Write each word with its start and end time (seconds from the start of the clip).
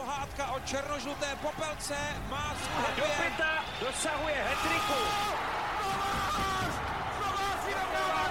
pohádka 0.00 0.52
o 0.52 0.60
černožluté 0.60 1.28
popelce 1.42 1.96
má 2.30 2.54
svůj 2.62 2.96
Do 2.96 3.04
pěta 3.20 3.52
dosahuje 3.80 4.34
hetriku. 4.48 4.98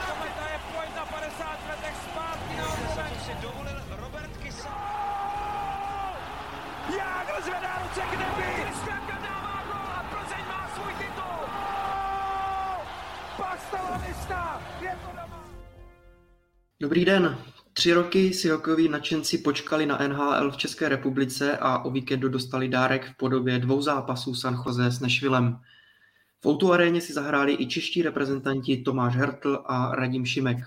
Kometa 0.08 0.46
je 0.54 0.60
pojď 0.74 0.96
na 0.96 1.06
50 1.06 1.70
letech 1.70 1.96
zpátky 2.06 2.54
na 2.58 3.10
si 3.26 3.34
dovolil 3.42 3.80
Robert 4.02 4.38
Kysa. 4.38 4.76
Jágr 6.98 7.42
zvedá 7.44 7.74
ruce 7.84 8.02
k 8.02 8.12
nebi. 8.12 8.64
Kristianka 8.64 9.18
dává 9.28 9.64
gol 9.70 9.90
a 10.00 10.04
Plzeň 10.12 10.46
má 10.48 10.70
svůj 10.76 10.94
titul. 10.94 11.40
Pastalonista, 13.38 14.62
je 14.82 14.98
to 15.02 15.08
doma. 15.08 15.44
Dobrý 16.80 17.06
den. 17.06 17.38
Tři 17.80 17.94
roky 17.94 18.34
si 18.34 18.50
hokejoví 18.50 18.90
nadšenci 18.90 19.38
počkali 19.38 19.86
na 19.86 19.98
NHL 20.08 20.52
v 20.52 20.58
České 20.58 20.90
republice 20.90 21.58
a 21.58 21.86
o 21.86 21.92
víkendu 21.92 22.30
dostali 22.30 22.70
dárek 22.70 23.06
v 23.06 23.18
podobě 23.18 23.60
dvou 23.60 23.82
zápasů 23.82 24.36
San 24.36 24.64
Jose 24.66 24.92
s 24.92 25.00
Nešvilem. 25.00 25.60
V 26.42 26.46
Outu 26.46 26.74
aréně 26.74 27.02
si 27.02 27.14
zahráli 27.14 27.56
i 27.60 27.68
čeští 27.68 28.02
reprezentanti 28.02 28.78
Tomáš 28.78 29.16
Hertl 29.16 29.64
a 29.66 29.96
Radim 29.96 30.26
Šimek. 30.26 30.58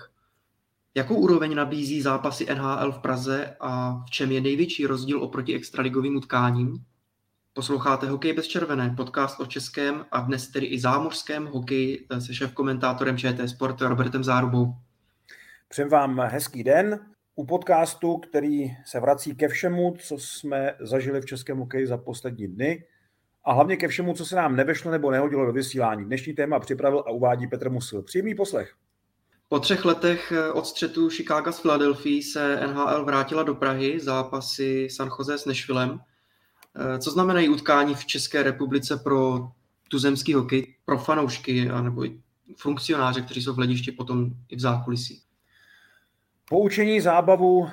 Jakou 0.94 1.14
úroveň 1.14 1.54
nabízí 1.54 2.02
zápasy 2.02 2.46
NHL 2.54 2.92
v 2.92 2.98
Praze 2.98 3.56
a 3.60 4.02
v 4.06 4.10
čem 4.10 4.32
je 4.32 4.40
největší 4.40 4.86
rozdíl 4.86 5.22
oproti 5.22 5.54
extraligovým 5.54 6.16
utkáním? 6.16 6.84
Posloucháte 7.52 8.06
Hokej 8.06 8.32
bez 8.32 8.46
červené, 8.46 8.94
podcast 8.96 9.40
o 9.40 9.46
českém 9.46 10.04
a 10.12 10.20
dnes 10.20 10.48
tedy 10.48 10.66
i 10.66 10.80
zámořském 10.80 11.46
hokeji 11.46 12.06
se 12.18 12.34
šéf-komentátorem 12.34 13.18
ČT 13.18 13.48
Sport 13.48 13.80
Robertem 13.80 14.24
Zárubou. 14.24 14.74
Přeji 15.72 15.88
vám 15.88 16.20
hezký 16.20 16.64
den 16.64 17.00
u 17.34 17.46
podcastu, 17.46 18.16
který 18.16 18.76
se 18.84 19.00
vrací 19.00 19.34
ke 19.34 19.48
všemu, 19.48 19.96
co 19.98 20.18
jsme 20.18 20.74
zažili 20.80 21.20
v 21.20 21.26
českém 21.26 21.58
hokeji 21.58 21.86
za 21.86 21.96
poslední 21.96 22.48
dny 22.48 22.84
a 23.44 23.52
hlavně 23.52 23.76
ke 23.76 23.88
všemu, 23.88 24.14
co 24.14 24.26
se 24.26 24.36
nám 24.36 24.56
nevešlo 24.56 24.90
nebo 24.90 25.10
nehodilo 25.10 25.46
do 25.46 25.52
vysílání. 25.52 26.04
Dnešní 26.04 26.32
téma 26.32 26.60
připravil 26.60 26.98
a 26.98 27.10
uvádí 27.10 27.46
Petr 27.46 27.70
Musil. 27.70 28.02
Příjemný 28.02 28.34
poslech. 28.34 28.74
Po 29.48 29.60
třech 29.60 29.84
letech 29.84 30.32
od 30.52 30.66
střetu 30.66 31.10
Chicago 31.10 31.52
s 31.52 31.60
Philadelphia 31.60 32.22
se 32.32 32.66
NHL 32.66 33.04
vrátila 33.04 33.42
do 33.42 33.54
Prahy, 33.54 34.00
zápasy 34.00 34.88
San 34.90 35.10
Jose 35.18 35.38
s 35.38 35.46
Nešvilem. 35.46 36.00
Co 36.98 37.10
znamenají 37.10 37.48
utkání 37.48 37.94
v 37.94 38.06
České 38.06 38.42
republice 38.42 38.96
pro 38.96 39.48
tuzemský 39.88 40.34
hokej, 40.34 40.74
pro 40.84 40.98
fanoušky 40.98 41.64
nebo 41.64 42.04
funkcionáře, 42.56 43.22
kteří 43.22 43.42
jsou 43.42 43.52
v 43.52 43.56
hledišti 43.56 43.92
potom 43.92 44.30
i 44.48 44.56
v 44.56 44.60
zákulisí? 44.60 45.22
Poučení, 46.52 47.00
zábavu 47.00 47.68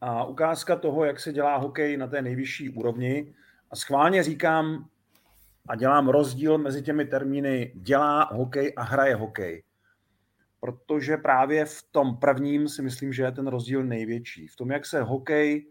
a 0.00 0.24
ukázka 0.24 0.76
toho, 0.76 1.04
jak 1.04 1.20
se 1.20 1.32
dělá 1.32 1.56
hokej 1.56 1.96
na 1.96 2.06
té 2.06 2.22
nejvyšší 2.22 2.70
úrovni. 2.70 3.34
A 3.70 3.76
schválně 3.76 4.22
říkám 4.22 4.88
a 5.68 5.76
dělám 5.76 6.08
rozdíl 6.08 6.58
mezi 6.58 6.82
těmi 6.82 7.04
termíny 7.04 7.72
dělá 7.74 8.24
hokej 8.24 8.72
a 8.76 8.82
hraje 8.82 9.14
hokej. 9.14 9.62
Protože 10.60 11.16
právě 11.16 11.64
v 11.64 11.82
tom 11.90 12.16
prvním 12.16 12.68
si 12.68 12.82
myslím, 12.82 13.12
že 13.12 13.22
je 13.22 13.32
ten 13.32 13.46
rozdíl 13.46 13.84
největší. 13.84 14.46
V 14.46 14.56
tom, 14.56 14.70
jak 14.70 14.86
se 14.86 15.02
hokej 15.02 15.66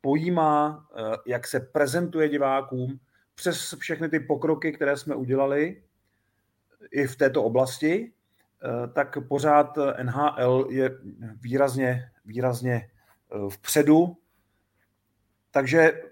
pojímá, 0.00 0.88
jak 1.26 1.46
se 1.46 1.60
prezentuje 1.60 2.28
divákům 2.28 3.00
přes 3.34 3.74
všechny 3.78 4.08
ty 4.08 4.20
pokroky, 4.20 4.72
které 4.72 4.96
jsme 4.96 5.14
udělali 5.14 5.82
i 6.90 7.06
v 7.06 7.16
této 7.16 7.44
oblasti, 7.44 8.12
tak 8.92 9.18
pořád 9.28 9.78
NHL 10.02 10.66
je 10.70 10.90
výrazně, 11.40 12.10
výrazně 12.24 12.90
vpředu. 13.48 14.16
Takže 15.50 16.02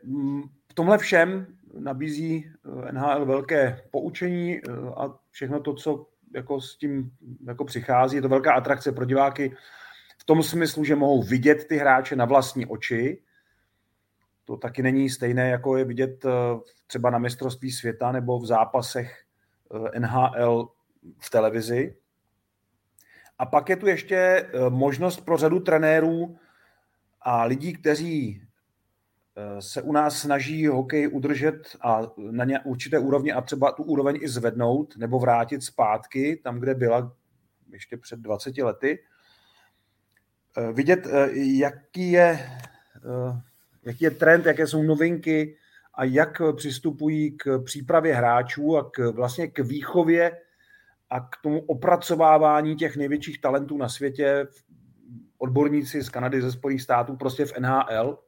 v 0.70 0.74
tomhle 0.74 0.98
všem 0.98 1.46
nabízí 1.78 2.52
NHL 2.90 3.26
velké 3.26 3.82
poučení 3.90 4.60
a 4.96 5.18
všechno 5.30 5.60
to, 5.60 5.74
co 5.74 6.06
jako 6.34 6.60
s 6.60 6.76
tím 6.76 7.10
jako 7.46 7.64
přichází. 7.64 8.16
Je 8.16 8.22
to 8.22 8.28
velká 8.28 8.54
atrakce 8.54 8.92
pro 8.92 9.04
diváky 9.04 9.56
v 10.18 10.24
tom 10.24 10.42
smyslu, 10.42 10.84
že 10.84 10.96
mohou 10.96 11.22
vidět 11.22 11.68
ty 11.68 11.76
hráče 11.76 12.16
na 12.16 12.24
vlastní 12.24 12.66
oči. 12.66 13.22
To 14.44 14.56
taky 14.56 14.82
není 14.82 15.10
stejné, 15.10 15.50
jako 15.50 15.76
je 15.76 15.84
vidět 15.84 16.24
třeba 16.86 17.10
na 17.10 17.18
mistrovství 17.18 17.72
světa 17.72 18.12
nebo 18.12 18.38
v 18.38 18.46
zápasech 18.46 19.24
NHL 19.98 20.68
v 21.18 21.30
televizi. 21.30 21.96
A 23.38 23.46
pak 23.46 23.68
je 23.68 23.76
tu 23.76 23.86
ještě 23.86 24.50
možnost 24.68 25.20
pro 25.20 25.36
řadu 25.36 25.60
trenérů 25.60 26.38
a 27.20 27.44
lidí, 27.44 27.72
kteří 27.72 28.42
se 29.58 29.82
u 29.82 29.92
nás 29.92 30.18
snaží 30.18 30.66
hokej 30.66 31.08
udržet 31.12 31.76
a 31.80 32.02
na 32.16 32.44
ně 32.44 32.60
určité 32.60 32.98
úrovni 32.98 33.32
a 33.32 33.40
třeba 33.40 33.72
tu 33.72 33.82
úroveň 33.82 34.18
i 34.22 34.28
zvednout 34.28 34.96
nebo 34.96 35.18
vrátit 35.18 35.62
zpátky 35.62 36.40
tam, 36.44 36.60
kde 36.60 36.74
byla 36.74 37.16
ještě 37.72 37.96
před 37.96 38.20
20 38.20 38.58
lety. 38.58 38.98
Vidět, 40.72 41.06
jaký 41.34 42.12
je, 42.12 42.50
jaký 43.82 44.04
je 44.04 44.10
trend, 44.10 44.46
jaké 44.46 44.66
jsou 44.66 44.82
novinky 44.82 45.56
a 45.94 46.04
jak 46.04 46.42
přistupují 46.56 47.36
k 47.36 47.62
přípravě 47.64 48.14
hráčů 48.14 48.76
a 48.76 48.90
k, 48.90 48.98
vlastně 48.98 49.48
k 49.48 49.58
výchově 49.58 50.40
a 51.10 51.20
k 51.20 51.36
tomu 51.42 51.60
opracovávání 51.60 52.76
těch 52.76 52.96
největších 52.96 53.40
talentů 53.40 53.76
na 53.76 53.88
světě, 53.88 54.46
odborníci 55.38 56.02
z 56.02 56.08
Kanady, 56.08 56.42
ze 56.42 56.52
Spojených 56.52 56.82
států, 56.82 57.16
prostě 57.16 57.44
v 57.44 57.58
NHL. 57.58 58.18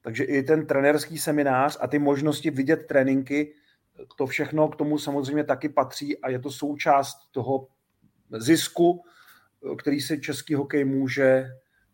Takže 0.00 0.24
i 0.24 0.42
ten 0.42 0.66
trenerský 0.66 1.18
seminář 1.18 1.78
a 1.80 1.86
ty 1.86 1.98
možnosti 1.98 2.50
vidět 2.50 2.86
tréninky, 2.88 3.54
to 4.16 4.26
všechno 4.26 4.68
k 4.68 4.76
tomu 4.76 4.98
samozřejmě 4.98 5.44
taky 5.44 5.68
patří 5.68 6.18
a 6.18 6.28
je 6.28 6.38
to 6.38 6.50
součást 6.50 7.16
toho 7.30 7.68
zisku, 8.30 9.04
který 9.78 10.00
si 10.00 10.20
český 10.20 10.54
hokej 10.54 10.84
může, 10.84 11.46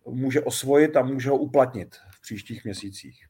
může 0.06 0.41
osvojit 0.41 0.97
a 0.97 1.03
může 1.03 1.31
ho 1.31 1.37
uplatnit 1.37 1.97
v 2.10 2.21
příštích 2.21 2.65
měsících. 2.65 3.27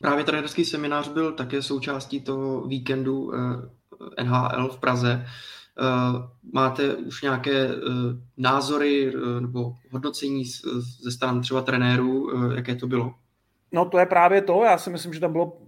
Právě 0.00 0.24
trenerský 0.24 0.64
seminář 0.64 1.08
byl 1.08 1.32
také 1.32 1.62
součástí 1.62 2.20
toho 2.20 2.66
víkendu 2.66 3.32
NHL 4.22 4.68
v 4.68 4.78
Praze. 4.78 5.26
Máte 6.52 6.94
už 6.94 7.22
nějaké 7.22 7.68
názory 8.36 9.12
nebo 9.40 9.74
hodnocení 9.90 10.44
ze 11.02 11.10
stran 11.10 11.40
třeba 11.40 11.62
trenérů, 11.62 12.30
jaké 12.56 12.74
to 12.74 12.86
bylo? 12.86 13.14
No 13.72 13.84
to 13.84 13.98
je 13.98 14.06
právě 14.06 14.42
to, 14.42 14.64
já 14.64 14.78
si 14.78 14.90
myslím, 14.90 15.14
že 15.14 15.20
tam 15.20 15.32
bylo, 15.32 15.58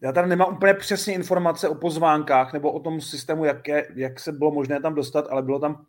já 0.00 0.12
tady 0.12 0.28
nemám 0.28 0.52
úplně 0.52 0.74
přesně 0.74 1.14
informace 1.14 1.68
o 1.68 1.74
pozvánkách 1.74 2.52
nebo 2.52 2.72
o 2.72 2.80
tom 2.80 3.00
systému, 3.00 3.44
jak, 3.44 3.68
je, 3.68 3.88
jak 3.94 4.20
se 4.20 4.32
bylo 4.32 4.50
možné 4.50 4.80
tam 4.80 4.94
dostat, 4.94 5.26
ale 5.30 5.42
bylo 5.42 5.58
tam, 5.58 5.86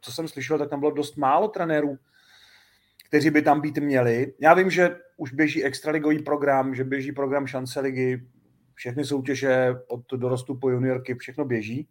co 0.00 0.12
jsem 0.12 0.28
slyšel, 0.28 0.58
tak 0.58 0.70
tam 0.70 0.80
bylo 0.80 0.90
dost 0.90 1.16
málo 1.16 1.48
trenérů, 1.48 1.98
kteří 3.08 3.30
by 3.30 3.42
tam 3.42 3.60
být 3.60 3.78
měli. 3.78 4.32
Já 4.40 4.54
vím, 4.54 4.70
že 4.70 4.96
už 5.16 5.32
běží 5.32 5.64
extraligový 5.64 6.22
program, 6.22 6.74
že 6.74 6.84
běží 6.84 7.12
program 7.12 7.46
šance 7.46 7.80
ligy, 7.80 8.22
všechny 8.76 9.04
soutěže 9.04 9.74
od 9.88 10.12
dorostu 10.12 10.54
po 10.54 10.70
juniorky, 10.70 11.14
všechno 11.14 11.44
běží. 11.44 11.88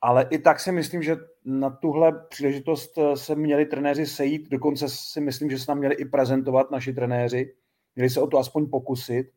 Ale 0.00 0.26
i 0.30 0.38
tak 0.38 0.60
si 0.60 0.72
myslím, 0.72 1.02
že 1.02 1.16
na 1.44 1.70
tuhle 1.70 2.12
příležitost 2.28 2.98
se 3.14 3.34
měli 3.34 3.66
trenéři 3.66 4.06
sejít, 4.06 4.50
dokonce 4.50 4.88
si 4.88 5.20
myslím, 5.20 5.50
že 5.50 5.58
se 5.58 5.66
tam 5.66 5.78
měli 5.78 5.94
i 5.94 6.04
prezentovat 6.04 6.70
naši 6.70 6.92
trenéři, 6.92 7.54
měli 7.96 8.10
se 8.10 8.20
o 8.20 8.26
to 8.26 8.38
aspoň 8.38 8.70
pokusit. 8.70 9.32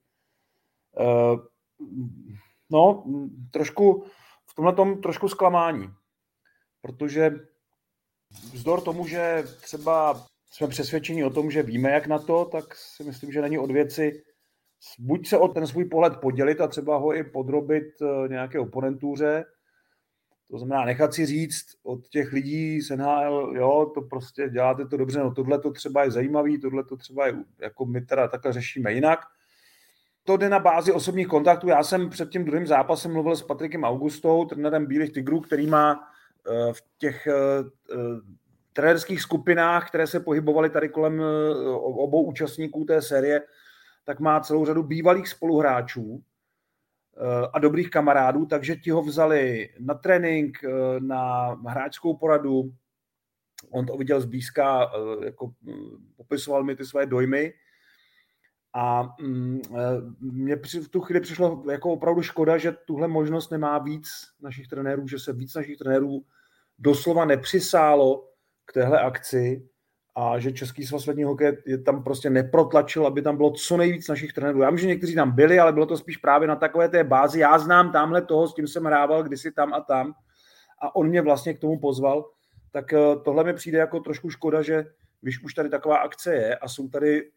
No, 2.69 3.03
trošku 3.51 4.03
v 4.45 4.55
tomhle 4.55 4.73
tom 4.73 5.01
trošku 5.01 5.29
zklamání, 5.29 5.89
protože 6.81 7.31
vzdor 8.53 8.81
tomu, 8.81 9.07
že 9.07 9.43
třeba 9.61 10.25
jsme 10.51 10.67
přesvědčeni 10.67 11.23
o 11.23 11.29
tom, 11.29 11.51
že 11.51 11.63
víme, 11.63 11.91
jak 11.91 12.07
na 12.07 12.19
to, 12.19 12.45
tak 12.45 12.75
si 12.75 13.03
myslím, 13.03 13.31
že 13.31 13.41
není 13.41 13.59
od 13.59 13.71
věci 13.71 14.23
buď 14.99 15.27
se 15.27 15.37
o 15.37 15.47
ten 15.47 15.67
svůj 15.67 15.85
pohled 15.85 16.17
podělit 16.17 16.61
a 16.61 16.67
třeba 16.67 16.97
ho 16.97 17.15
i 17.15 17.23
podrobit 17.23 17.87
nějaké 18.27 18.59
oponentuře, 18.59 19.45
to 20.51 20.57
znamená 20.57 20.85
nechat 20.85 21.13
si 21.13 21.25
říct 21.25 21.65
od 21.83 22.07
těch 22.07 22.33
lidí 22.33 22.81
z 22.81 22.95
NHL, 22.95 23.53
jo, 23.55 23.91
to 23.93 24.01
prostě 24.01 24.49
děláte 24.49 24.85
to 24.85 24.97
dobře, 24.97 25.19
no 25.19 25.33
tohle 25.33 25.59
to 25.59 25.71
třeba 25.71 26.03
je 26.03 26.11
zajímavý, 26.11 26.59
tohle 26.59 26.83
to 26.83 26.97
třeba 26.97 27.27
je, 27.27 27.35
jako 27.61 27.85
my 27.85 28.01
teda 28.01 28.27
takhle 28.27 28.53
řešíme 28.53 28.93
jinak. 28.93 29.19
To 30.23 30.37
jde 30.37 30.49
na 30.49 30.59
bázi 30.59 30.91
osobních 30.91 31.27
kontaktů. 31.27 31.67
Já 31.67 31.83
jsem 31.83 32.09
před 32.09 32.29
tím 32.29 32.45
druhým 32.45 32.67
zápasem 32.67 33.13
mluvil 33.13 33.35
s 33.35 33.43
Patrikem 33.43 33.83
Augustou, 33.83 34.45
trenérem 34.45 34.85
Bílých 34.85 35.13
tigrů, 35.13 35.39
který 35.39 35.67
má 35.67 36.07
v 36.71 36.83
těch 36.97 37.27
trenérských 38.73 39.21
skupinách, 39.21 39.87
které 39.87 40.07
se 40.07 40.19
pohybovaly 40.19 40.69
tady 40.69 40.89
kolem 40.89 41.21
obou 41.79 42.23
účastníků 42.23 42.85
té 42.85 43.01
série, 43.01 43.41
tak 44.07 44.19
má 44.19 44.39
celou 44.39 44.65
řadu 44.65 44.83
bývalých 44.83 45.27
spoluhráčů, 45.27 46.23
a 47.53 47.59
dobrých 47.59 47.89
kamarádů, 47.89 48.45
takže 48.45 48.75
ti 48.75 48.91
ho 48.91 49.01
vzali 49.01 49.69
na 49.79 49.93
trénink, 49.93 50.57
na 50.99 51.47
hráčskou 51.67 52.17
poradu. 52.17 52.73
On 53.69 53.85
to 53.85 53.97
viděl 53.97 54.21
zblízka, 54.21 54.91
jako 55.25 55.51
popisoval 56.15 56.63
mi 56.63 56.75
ty 56.75 56.85
své 56.85 57.05
dojmy. 57.05 57.53
A 58.73 59.15
e, 59.19 59.25
mně 60.19 60.55
v 60.55 60.89
tu 60.89 61.01
chvíli 61.01 61.21
přišlo 61.21 61.63
jako 61.71 61.91
opravdu 61.91 62.21
škoda, 62.21 62.57
že 62.57 62.71
tuhle 62.71 63.07
možnost 63.07 63.49
nemá 63.49 63.79
víc 63.79 64.09
našich 64.41 64.67
trenérů, 64.67 65.07
že 65.07 65.19
se 65.19 65.33
víc 65.33 65.55
našich 65.55 65.77
trenérů 65.77 66.25
doslova 66.79 67.25
nepřisálo 67.25 68.29
k 68.65 68.73
téhle 68.73 68.99
akci 69.01 69.69
a 70.19 70.39
že 70.39 70.51
Český 70.51 70.85
svaz 70.85 71.03
světního 71.03 71.29
hokeje 71.29 71.57
je 71.65 71.77
tam 71.77 72.03
prostě 72.03 72.29
neprotlačil, 72.29 73.07
aby 73.07 73.21
tam 73.21 73.37
bylo 73.37 73.51
co 73.51 73.77
nejvíc 73.77 74.07
našich 74.07 74.33
trenérů. 74.33 74.61
Já 74.61 74.69
vím, 74.69 74.77
že 74.77 74.87
někteří 74.87 75.15
tam 75.15 75.31
byli, 75.31 75.59
ale 75.59 75.73
bylo 75.73 75.85
to 75.85 75.97
spíš 75.97 76.17
právě 76.17 76.47
na 76.47 76.55
takové 76.55 76.89
té 76.89 77.03
bázi. 77.03 77.39
Já 77.39 77.59
znám 77.59 77.91
tamhle 77.91 78.21
toho, 78.21 78.47
s 78.47 78.53
tím 78.53 78.67
jsem 78.67 78.83
hrával 78.83 79.23
kdysi 79.23 79.51
tam 79.51 79.73
a 79.73 79.81
tam 79.81 80.13
a 80.81 80.95
on 80.95 81.07
mě 81.07 81.21
vlastně 81.21 81.53
k 81.53 81.59
tomu 81.59 81.79
pozval. 81.79 82.29
Tak 82.71 82.93
e, 82.93 82.97
tohle 83.25 83.43
mi 83.43 83.53
přijde 83.53 83.77
jako 83.77 83.99
trošku 83.99 84.29
škoda, 84.29 84.61
že 84.61 84.85
když 85.21 85.43
už 85.43 85.53
tady 85.53 85.69
taková 85.69 85.97
akce 85.97 86.35
je 86.35 86.55
a 86.55 86.67
jsou 86.67 86.89
tady 86.89 87.31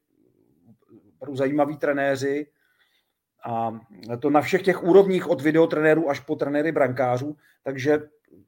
zajímaví 1.33 1.77
trenéři 1.77 2.47
a 3.45 3.81
to 4.21 4.31
na 4.31 4.41
všech 4.41 4.63
těch 4.63 4.83
úrovních 4.83 5.29
od 5.29 5.41
videotrenérů 5.41 6.11
až 6.11 6.21
po 6.21 6.37
trenéry 6.37 6.73
brankářů, 6.73 7.37
takže 7.63 7.99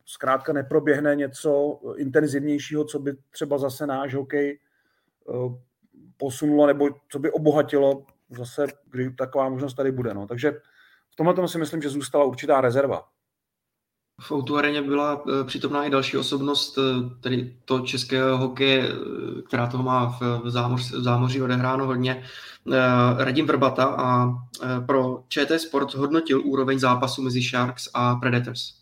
zkrátka 0.04 0.52
neproběhne 0.52 1.16
něco 1.16 1.80
intenzivnějšího, 1.96 2.84
co 2.84 2.98
by 2.98 3.12
třeba 3.30 3.58
zase 3.58 3.86
náš 3.86 4.14
hokej 4.14 4.58
eh, 5.28 5.32
posunulo 6.16 6.66
nebo 6.66 6.88
co 7.08 7.18
by 7.18 7.30
obohatilo 7.30 8.04
zase, 8.30 8.66
kdy 8.90 9.10
taková 9.10 9.48
možnost 9.48 9.74
tady 9.74 9.92
bude. 9.92 10.14
No. 10.14 10.26
Takže 10.26 10.52
v 11.10 11.16
tomhle 11.16 11.48
si 11.48 11.58
myslím, 11.58 11.82
že 11.82 11.88
zůstala 11.88 12.24
určitá 12.24 12.60
rezerva. 12.60 13.08
V 14.22 14.32
Outu 14.32 14.58
areně 14.58 14.82
byla 14.82 15.22
eh, 15.28 15.44
přítomná 15.44 15.84
i 15.84 15.90
další 15.90 16.16
osobnost, 16.16 16.78
eh, 16.78 16.82
tedy 17.20 17.54
to 17.64 17.80
českého 17.80 18.38
hokeje, 18.38 18.88
eh, 18.88 19.42
která 19.42 19.66
toho 19.66 19.82
má 19.82 20.18
v, 20.20 20.50
zámoř, 20.50 20.92
v 20.92 21.02
zámoří 21.02 21.42
odehráno 21.42 21.86
hodně, 21.86 22.24
Radim 23.18 23.46
Vrbata 23.46 23.84
a 23.84 24.34
pro 24.86 25.22
ČT 25.28 25.60
Sport 25.60 25.94
hodnotil 25.94 26.40
úroveň 26.44 26.78
zápasu 26.78 27.22
mezi 27.22 27.42
Sharks 27.42 27.88
a 27.94 28.16
Predators. 28.16 28.74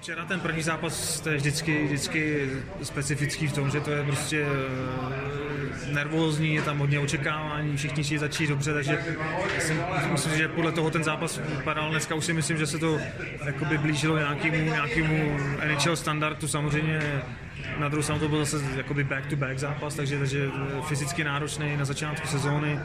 Včera 0.00 0.24
ten 0.24 0.40
první 0.40 0.62
zápas 0.62 1.20
to 1.20 1.28
je 1.28 1.36
vždycky, 1.36 1.84
vždycky 1.84 2.50
specifický 2.82 3.46
v 3.46 3.52
tom, 3.52 3.70
že 3.70 3.80
to 3.80 3.90
je 3.90 4.04
prostě 4.04 4.46
nervózní, 5.92 6.54
je 6.54 6.62
tam 6.62 6.78
hodně 6.78 7.00
očekávání, 7.00 7.76
všichni 7.76 8.04
chtějí 8.04 8.18
začít 8.18 8.46
dobře, 8.46 8.72
takže 8.72 9.04
si 9.58 9.74
myslím, 10.12 10.36
že 10.36 10.48
podle 10.48 10.72
toho 10.72 10.90
ten 10.90 11.04
zápas 11.04 11.40
vypadal. 11.56 11.90
Dneska 11.90 12.14
už 12.14 12.24
si 12.24 12.32
myslím, 12.32 12.58
že 12.58 12.66
se 12.66 12.78
to 12.78 12.98
jakoby 13.44 13.78
blížilo 13.78 14.18
nějakému, 14.18 14.64
nějakému 14.64 15.38
NHL 15.68 15.96
standardu. 15.96 16.48
Samozřejmě 16.48 17.22
na 17.78 17.88
druhou 17.88 18.02
stranu 18.02 18.20
to 18.20 18.28
byl 18.28 18.44
zase 18.44 18.64
jakoby 18.76 19.04
back-to-back 19.04 19.58
zápas, 19.58 19.94
takže, 19.94 20.18
takže 20.18 20.50
fyzicky 20.88 21.24
náročný 21.24 21.76
na 21.76 21.84
začátku 21.84 22.26
sezóny 22.26 22.78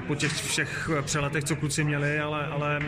po 0.00 0.14
těch 0.14 0.32
všech 0.32 0.90
přeletech, 1.02 1.44
co 1.44 1.56
kluci 1.56 1.84
měli, 1.84 2.20
ale, 2.20 2.46
ale 2.46 2.80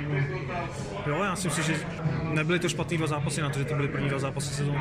jo, 1.06 1.22
já 1.22 1.36
si 1.36 1.48
myslím, 1.48 1.64
že 1.64 1.86
nebyly 2.22 2.58
to 2.58 2.68
špatný 2.68 2.98
dva 2.98 3.06
zápasy 3.06 3.40
na 3.40 3.50
to, 3.50 3.58
že 3.58 3.64
to 3.64 3.74
byly 3.74 3.88
první 3.88 4.08
dva 4.08 4.18
zápasy 4.18 4.54
sezóny. 4.54 4.78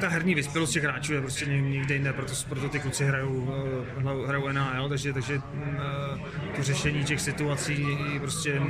Ta 0.00 0.08
herní 0.08 0.34
vyspělost 0.34 0.72
těch 0.72 0.82
hráčů 0.82 1.12
je 1.12 1.20
prostě 1.20 1.46
nikde 1.46 1.94
jinde, 1.94 2.12
proto, 2.12 2.32
proto 2.48 2.68
ty 2.68 2.80
kluci 2.80 3.04
hrajou, 3.04 3.54
eh, 3.98 4.26
hrajou 4.26 4.48
NHL, 4.48 4.88
takže, 4.88 5.12
takže 5.12 5.34
eh, 5.34 6.56
to 6.56 6.62
řešení 6.62 7.04
těch 7.04 7.20
situací 7.20 7.86
prostě 8.20 8.62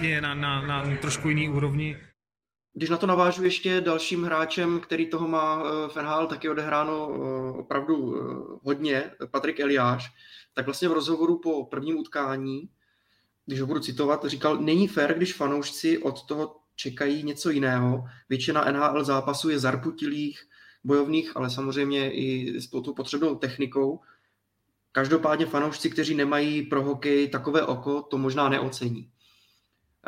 je 0.00 0.20
na, 0.20 0.34
na, 0.34 0.62
na 0.62 0.96
trošku 1.00 1.28
jiný 1.28 1.48
úrovni. 1.48 1.96
Když 2.74 2.90
na 2.90 2.96
to 2.96 3.06
navážu 3.06 3.44
ještě 3.44 3.80
dalším 3.80 4.24
hráčem, 4.24 4.80
který 4.80 5.06
toho 5.06 5.28
má 5.28 5.62
eh, 5.62 5.88
v 5.88 5.96
NHL 5.96 6.26
taky 6.26 6.48
odehráno 6.48 7.08
opravdu 7.58 8.14
hodně, 8.64 9.04
Patrik 9.30 9.60
Eliáš, 9.60 10.12
tak 10.58 10.66
vlastně 10.66 10.88
v 10.88 10.92
rozhovoru 10.92 11.38
po 11.38 11.64
prvním 11.64 11.98
utkání, 11.98 12.68
když 13.46 13.60
ho 13.60 13.66
budu 13.66 13.80
citovat, 13.80 14.24
říkal, 14.24 14.56
není 14.56 14.88
fér, 14.88 15.14
když 15.16 15.34
fanoušci 15.34 15.98
od 15.98 16.26
toho 16.26 16.56
čekají 16.76 17.22
něco 17.22 17.50
jiného. 17.50 18.04
Většina 18.28 18.72
NHL 18.72 19.04
zápasů 19.04 19.48
je 19.48 19.58
zarputilých, 19.58 20.48
bojovných, 20.84 21.36
ale 21.36 21.50
samozřejmě 21.50 22.12
i 22.12 22.60
s 22.60 22.70
tou 22.70 22.94
potřebnou 22.94 23.34
technikou. 23.34 24.00
Každopádně 24.92 25.46
fanoušci, 25.46 25.90
kteří 25.90 26.14
nemají 26.14 26.62
pro 26.62 26.82
hokej 26.82 27.28
takové 27.28 27.62
oko, 27.62 28.02
to 28.02 28.18
možná 28.18 28.48
neocení. 28.48 29.10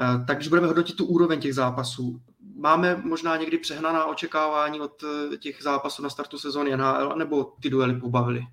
Eh, 0.00 0.24
takže 0.26 0.48
budeme 0.48 0.66
hodnotit 0.66 0.96
tu 0.96 1.04
úroveň 1.04 1.40
těch 1.40 1.54
zápasů. 1.54 2.22
Máme 2.56 3.02
možná 3.04 3.36
někdy 3.36 3.58
přehnaná 3.58 4.04
očekávání 4.04 4.80
od 4.80 5.04
eh, 5.04 5.36
těch 5.36 5.62
zápasů 5.62 6.02
na 6.02 6.10
startu 6.10 6.38
sezóny 6.38 6.76
NHL, 6.76 7.14
nebo 7.16 7.52
ty 7.62 7.70
duely 7.70 8.00
pobavily? 8.00 8.46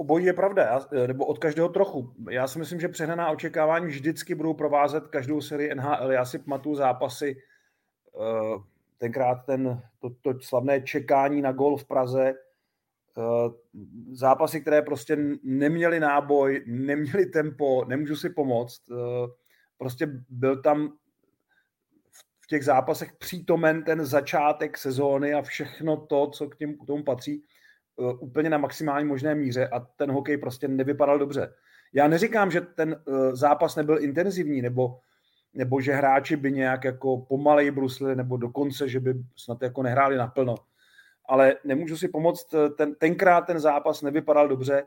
Obojí 0.00 0.24
je 0.24 0.32
pravda, 0.32 0.80
nebo 1.06 1.26
od 1.26 1.38
každého 1.38 1.68
trochu. 1.68 2.14
Já 2.30 2.48
si 2.48 2.58
myslím, 2.58 2.80
že 2.80 2.88
přehnaná 2.88 3.30
očekávání 3.30 3.86
vždycky 3.86 4.34
budou 4.34 4.54
provázet 4.54 5.08
každou 5.08 5.40
sérii 5.40 5.74
NHL. 5.74 6.12
Já 6.12 6.24
si 6.24 6.38
pamatuju 6.38 6.74
zápasy, 6.74 7.36
eh, 8.20 8.58
tenkrát 8.98 9.34
ten, 9.46 9.82
to, 9.98 10.10
to 10.10 10.40
slavné 10.40 10.80
čekání 10.80 11.42
na 11.42 11.52
gol 11.52 11.76
v 11.76 11.84
Praze, 11.84 12.28
eh, 12.28 13.22
zápasy, 14.12 14.60
které 14.60 14.82
prostě 14.82 15.16
neměly 15.42 16.00
náboj, 16.00 16.64
neměly 16.66 17.26
tempo, 17.26 17.84
nemůžu 17.84 18.16
si 18.16 18.30
pomoct. 18.30 18.82
Eh, 18.90 19.28
prostě 19.78 20.06
byl 20.28 20.62
tam 20.62 20.92
v 22.40 22.46
těch 22.46 22.64
zápasech 22.64 23.12
přítomen 23.12 23.84
ten 23.84 24.04
začátek 24.04 24.78
sezóny 24.78 25.34
a 25.34 25.42
všechno 25.42 25.96
to, 25.96 26.30
co 26.30 26.48
k, 26.48 26.56
těm, 26.56 26.78
k 26.78 26.86
tomu 26.86 27.04
patří 27.04 27.42
Eh, 27.42 27.44
úplně 28.20 28.50
na 28.50 28.58
maximální 28.58 29.08
možné 29.08 29.34
míře 29.34 29.68
a 29.68 29.80
ten 29.80 30.10
hokej 30.10 30.38
prostě 30.38 30.68
nevypadal 30.68 31.18
dobře. 31.18 31.54
Já 31.92 32.08
neříkám, 32.08 32.50
že 32.50 32.60
ten 32.60 32.96
eh, 33.08 33.36
zápas 33.36 33.76
nebyl 33.76 34.02
intenzivní, 34.02 34.62
nebo, 34.62 34.98
nebo 35.54 35.80
že 35.80 35.92
hráči 35.92 36.36
by 36.36 36.52
nějak 36.52 36.84
jako 36.84 37.18
pomalej 37.18 37.70
brusli, 37.70 38.16
nebo 38.16 38.36
dokonce, 38.36 38.88
že 38.88 39.00
by 39.00 39.14
snad 39.36 39.62
jako 39.62 39.82
nehráli 39.82 40.16
naplno. 40.16 40.54
Ale 41.28 41.56
nemůžu 41.64 41.96
si 41.96 42.08
pomoct, 42.08 42.54
eh, 42.54 42.70
ten, 42.70 42.94
tenkrát 42.94 43.40
ten 43.40 43.60
zápas 43.60 44.02
nevypadal 44.02 44.48
dobře 44.48 44.86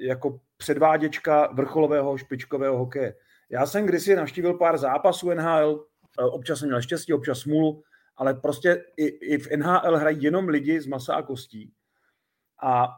jako 0.00 0.40
předváděčka 0.56 1.48
vrcholového 1.52 2.18
špičkového 2.18 2.78
hokeje. 2.78 3.14
Já 3.50 3.66
jsem 3.66 3.86
kdysi 3.86 4.16
navštívil 4.16 4.54
pár 4.54 4.78
zápasů 4.78 5.30
NHL, 5.30 5.84
občas 6.18 6.58
jsem 6.58 6.68
měl 6.68 6.82
štěstí, 6.82 7.12
občas 7.12 7.38
smůlu, 7.38 7.82
ale 8.16 8.34
prostě 8.34 8.84
i, 8.96 9.06
i 9.06 9.38
v 9.38 9.56
NHL 9.56 9.96
hrají 9.96 10.22
jenom 10.22 10.48
lidi 10.48 10.80
z 10.80 10.86
masa 10.86 11.14
a 11.14 11.22
kostí 11.22 11.72
a 12.62 12.96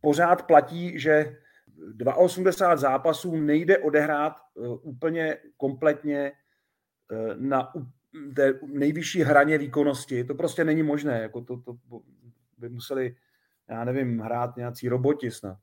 pořád 0.00 0.46
platí, 0.46 0.98
že 0.98 1.36
82 2.14 2.76
zápasů 2.76 3.36
nejde 3.36 3.78
odehrát 3.78 4.32
e, 4.32 4.68
úplně 4.68 5.36
kompletně 5.56 6.18
e, 6.20 6.32
na 7.36 7.72
té 8.36 8.60
nejvyšší 8.66 9.22
hraně 9.22 9.58
výkonnosti. 9.58 10.24
To 10.24 10.34
prostě 10.34 10.64
není 10.64 10.82
možné. 10.82 11.22
Jako 11.22 11.40
to, 11.40 11.56
to 11.56 11.76
by 12.58 12.68
museli, 12.68 13.16
já 13.68 13.84
nevím, 13.84 14.18
hrát 14.18 14.56
nějací 14.56 14.88
roboti 14.88 15.30
snad. 15.30 15.58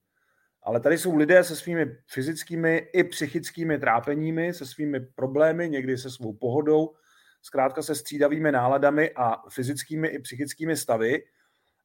Ale 0.64 0.80
tady 0.80 0.98
jsou 0.98 1.16
lidé 1.16 1.44
se 1.44 1.56
svými 1.56 1.98
fyzickými 2.08 2.78
i 2.94 3.04
psychickými 3.04 3.80
trápeními, 3.80 4.54
se 4.54 4.66
svými 4.66 5.00
problémy, 5.00 5.70
někdy 5.70 5.98
se 5.98 6.10
svou 6.10 6.34
pohodou, 6.34 6.96
zkrátka 7.42 7.82
se 7.82 7.96
střídavými 7.96 8.52
náladami 8.52 9.12
a 9.16 9.50
fyzickými 9.50 10.08
i 10.08 10.20
psychickými 10.20 10.78
stavy 10.78 11.24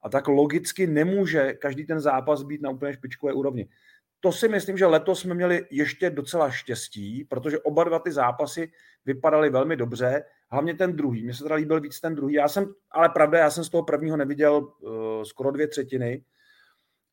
a 0.04 0.08
tak 0.08 0.28
logicky 0.28 0.86
nemůže 0.86 1.52
každý 1.52 1.86
ten 1.86 2.00
zápas 2.00 2.42
být 2.42 2.62
na 2.62 2.70
úplně 2.70 2.92
špičkové 2.92 3.32
úrovni. 3.32 3.68
To 4.20 4.32
si 4.32 4.48
myslím, 4.48 4.78
že 4.78 4.86
letos 4.86 5.20
jsme 5.20 5.34
měli 5.34 5.66
ještě 5.70 6.10
docela 6.10 6.50
štěstí, 6.50 7.24
protože 7.24 7.58
oba 7.58 7.84
dva 7.84 7.98
ty 7.98 8.12
zápasy 8.12 8.72
vypadaly 9.04 9.50
velmi 9.50 9.76
dobře, 9.76 10.24
hlavně 10.50 10.74
ten 10.74 10.96
druhý. 10.96 11.24
Mně 11.24 11.34
se 11.34 11.42
teda 11.42 11.54
líbil 11.54 11.80
víc 11.80 12.00
ten 12.00 12.14
druhý. 12.14 12.34
Já 12.34 12.48
jsem, 12.48 12.74
ale 12.90 13.08
pravda, 13.08 13.38
já 13.38 13.50
jsem 13.50 13.64
z 13.64 13.68
toho 13.68 13.82
prvního 13.82 14.16
neviděl 14.16 14.56
uh, 14.56 14.92
skoro 15.22 15.50
dvě 15.50 15.68
třetiny. 15.68 16.24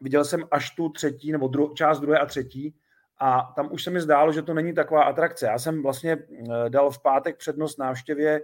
Viděl 0.01 0.25
jsem 0.25 0.47
až 0.51 0.69
tu 0.75 0.89
třetí, 0.89 1.31
nebo 1.31 1.47
dru, 1.47 1.73
část 1.73 1.99
druhé 1.99 2.19
a 2.19 2.25
třetí, 2.25 2.75
a 3.19 3.53
tam 3.55 3.69
už 3.71 3.83
se 3.83 3.91
mi 3.91 4.01
zdálo, 4.01 4.31
že 4.31 4.41
to 4.41 4.53
není 4.53 4.73
taková 4.73 5.03
atrakce. 5.03 5.45
Já 5.45 5.59
jsem 5.59 5.83
vlastně 5.83 6.15
uh, 6.15 6.69
dal 6.69 6.91
v 6.91 7.01
pátek 7.01 7.37
přednost 7.37 7.79
návštěvě 7.79 8.41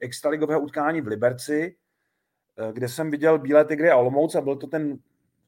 extraligového 0.00 0.60
utkání 0.60 1.00
v 1.00 1.06
Liberci, 1.06 1.76
Eh, 1.76 1.87
kde 2.72 2.88
jsem 2.88 3.10
viděl 3.10 3.38
Bílé 3.38 3.64
tygry 3.64 3.90
a 3.90 3.96
Olomouc 3.96 4.34
a 4.34 4.40
byl 4.40 4.56
to 4.56 4.66
ten 4.66 4.98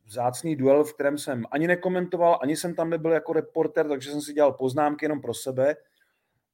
vzácný 0.06 0.56
duel, 0.56 0.84
v 0.84 0.94
kterém 0.94 1.18
jsem 1.18 1.44
ani 1.50 1.66
nekomentoval, 1.66 2.38
ani 2.42 2.56
jsem 2.56 2.74
tam 2.74 2.90
nebyl 2.90 3.12
jako 3.12 3.32
reporter, 3.32 3.88
takže 3.88 4.10
jsem 4.10 4.20
si 4.20 4.32
dělal 4.32 4.52
poznámky 4.52 5.04
jenom 5.04 5.20
pro 5.20 5.34
sebe. 5.34 5.76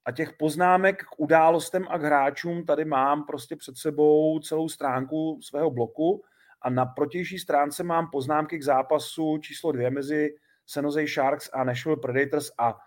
A 0.05 0.13
těch 0.13 0.33
poznámek 0.33 1.05
k 1.05 1.21
událostem 1.21 1.87
a 1.89 1.99
k 1.99 2.03
hráčům 2.03 2.65
tady 2.65 2.85
mám 2.85 3.25
prostě 3.25 3.57
před 3.57 3.77
sebou 3.77 4.39
celou 4.39 4.69
stránku 4.69 5.39
svého 5.43 5.71
bloku 5.71 6.23
a 6.63 6.71
na 6.71 6.87
protější 6.87 7.39
stránce 7.39 7.83
mám 7.83 8.11
poznámky 8.11 8.59
k 8.59 8.65
zápasu 8.65 9.39
číslo 9.39 9.73
dvě 9.73 9.91
mezi 9.91 10.35
San 10.67 10.85
Jose 10.85 11.07
Sharks 11.07 11.51
a 11.53 11.65
Nashville 11.65 11.97
Predators 11.97 12.51
a 12.59 12.79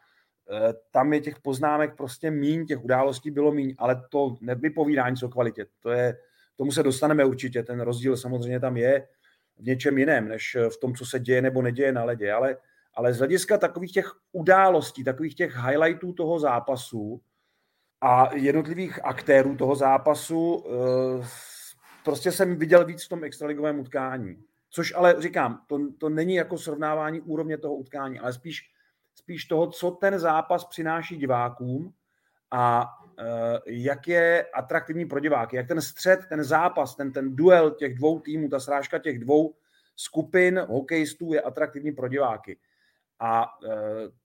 e, 0.51 0.73
tam 0.91 1.13
je 1.13 1.21
těch 1.21 1.39
poznámek 1.39 1.97
prostě 1.97 2.31
míň, 2.31 2.65
těch 2.65 2.83
událostí 2.83 3.31
bylo 3.31 3.51
míň, 3.51 3.75
ale 3.77 4.03
to 4.09 4.35
nevypovídá 4.41 5.09
nic 5.09 5.23
o 5.23 5.29
kvalitě. 5.29 5.65
To 5.79 5.89
je, 5.89 6.17
tomu 6.59 6.71
se 6.71 6.83
dostaneme 6.83 7.25
určitě. 7.25 7.63
Ten 7.63 7.79
rozdíl 7.79 8.17
samozřejmě 8.17 8.59
tam 8.59 8.77
je 8.77 9.07
v 9.57 9.63
něčem 9.63 9.97
jiném, 9.97 10.27
než 10.27 10.57
v 10.73 10.77
tom, 10.77 10.95
co 10.95 11.05
se 11.05 11.19
děje 11.19 11.41
nebo 11.41 11.61
neděje 11.61 11.91
na 11.91 12.03
ledě. 12.03 12.33
Ale, 12.33 12.57
ale 12.93 13.13
z 13.13 13.17
hlediska 13.17 13.57
takových 13.57 13.91
těch 13.91 14.11
událostí, 14.31 15.03
takových 15.03 15.35
těch 15.35 15.55
highlightů 15.55 16.13
toho 16.13 16.39
zápasu 16.39 17.21
a 18.01 18.35
jednotlivých 18.35 19.05
aktérů 19.05 19.55
toho 19.55 19.75
zápasu, 19.75 20.63
eh, 20.67 21.27
prostě 22.03 22.31
jsem 22.31 22.55
viděl 22.55 22.85
víc 22.85 23.05
v 23.05 23.09
tom 23.09 23.23
extraligovém 23.23 23.79
utkání. 23.79 24.43
Což 24.69 24.93
ale 24.95 25.15
říkám, 25.19 25.61
to, 25.67 25.79
to 25.97 26.09
není 26.09 26.35
jako 26.35 26.57
srovnávání 26.57 27.21
úrovně 27.21 27.57
toho 27.57 27.75
utkání, 27.75 28.19
ale 28.19 28.33
spíš, 28.33 28.61
spíš 29.15 29.45
toho, 29.45 29.67
co 29.67 29.91
ten 29.91 30.19
zápas 30.19 30.65
přináší 30.65 31.17
divákům 31.17 31.93
a 32.51 32.85
jak 33.65 34.07
je 34.07 34.45
atraktivní 34.53 35.05
pro 35.05 35.19
diváky, 35.19 35.55
jak 35.55 35.67
ten 35.67 35.81
střed, 35.81 36.19
ten 36.29 36.43
zápas, 36.43 36.95
ten, 36.95 37.11
ten 37.11 37.35
duel 37.35 37.71
těch 37.71 37.95
dvou 37.95 38.19
týmů, 38.19 38.49
ta 38.49 38.59
srážka 38.59 38.99
těch 38.99 39.19
dvou 39.19 39.55
skupin 39.95 40.65
hokejistů 40.69 41.33
je 41.33 41.41
atraktivní 41.41 41.91
pro 41.91 42.07
diváky. 42.07 42.57
A 43.19 43.45
uh, 43.63 43.71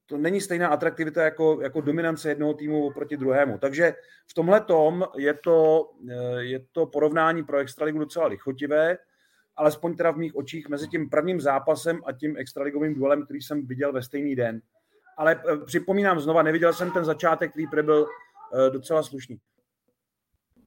to 0.07 0.17
není 0.17 0.41
stejná 0.41 0.69
atraktivita 0.69 1.25
jako, 1.25 1.61
jako 1.63 1.81
dominance 1.81 2.29
jednoho 2.29 2.55
týmu 2.55 2.87
oproti 2.87 3.17
druhému. 3.17 3.59
Takže 3.59 3.95
v 4.27 4.35
tomhle 4.35 4.61
tom 4.61 5.05
je 5.17 5.35
to, 5.35 5.83
uh, 5.83 6.39
je 6.39 6.61
to 6.73 6.87
porovnání 6.87 7.45
pro 7.45 7.59
Extraligu 7.59 7.99
docela 7.99 8.27
lichotivé 8.27 8.99
alespoň 9.57 9.97
teda 9.97 10.11
v 10.11 10.17
mých 10.17 10.37
očích, 10.37 10.69
mezi 10.69 10.89
tím 10.89 11.11
prvním 11.11 11.41
zápasem 11.41 12.01
a 12.07 12.13
tím 12.13 12.37
extraligovým 12.37 12.95
duelem, 12.95 13.25
který 13.25 13.41
jsem 13.41 13.67
viděl 13.67 13.93
ve 13.93 14.03
stejný 14.03 14.37
den. 14.37 14.61
Ale 15.17 15.41
eh, 15.53 15.57
připomínám 15.67 16.21
znova, 16.21 16.43
neviděl 16.43 16.73
jsem 16.73 16.91
ten 16.91 17.05
začátek, 17.05 17.51
který 17.51 17.67
byl 17.83 18.07
eh, 18.07 18.07
docela 18.71 19.03
slušný. 19.03 19.39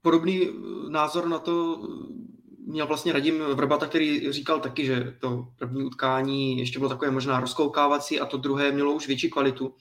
Podobný 0.02 0.48
eh, 0.48 0.52
názor 0.90 1.28
na 1.28 1.40
to 1.40 1.82
měl 2.68 2.88
vlastně 2.88 3.14
Radim 3.14 3.40
Vrbata, 3.40 3.86
který 3.86 4.32
říkal 4.32 4.60
taky, 4.60 4.86
že 4.86 5.16
to 5.20 5.48
první 5.58 5.84
utkání 5.84 6.60
ještě 6.60 6.80
bylo 6.80 6.90
takové 6.90 7.12
možná 7.12 7.40
rozkoukávací 7.40 8.20
a 8.20 8.26
to 8.26 8.38
druhé 8.38 8.72
mělo 8.72 8.94
už 8.94 9.08
větší 9.08 9.30
kvalitu. 9.30 9.76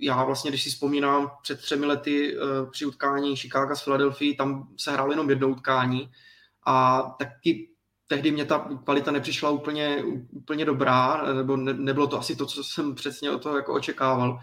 Já 0.00 0.24
vlastně, 0.24 0.50
když 0.50 0.62
si 0.62 0.70
vzpomínám 0.70 1.30
před 1.42 1.60
třemi 1.60 1.86
lety 1.86 2.36
při 2.70 2.86
utkání 2.86 3.36
Chicago 3.36 3.76
s 3.76 3.84
Philadelphia, 3.84 4.34
tam 4.38 4.68
se 4.76 4.92
hrálo 4.92 5.10
jenom 5.10 5.30
jedno 5.30 5.48
utkání 5.48 6.10
a 6.66 7.02
taky 7.18 7.70
tehdy 8.08 8.30
mě 8.30 8.44
ta 8.44 8.68
kvalita 8.84 9.10
nepřišla 9.10 9.50
úplně, 9.50 10.04
úplně 10.30 10.64
dobrá, 10.64 11.32
nebo 11.32 11.56
ne, 11.56 11.72
nebylo 11.72 12.06
to 12.06 12.18
asi 12.18 12.36
to, 12.36 12.46
co 12.46 12.64
jsem 12.64 12.94
přesně 12.94 13.30
od 13.30 13.42
toho 13.42 13.56
jako 13.56 13.74
očekával. 13.74 14.40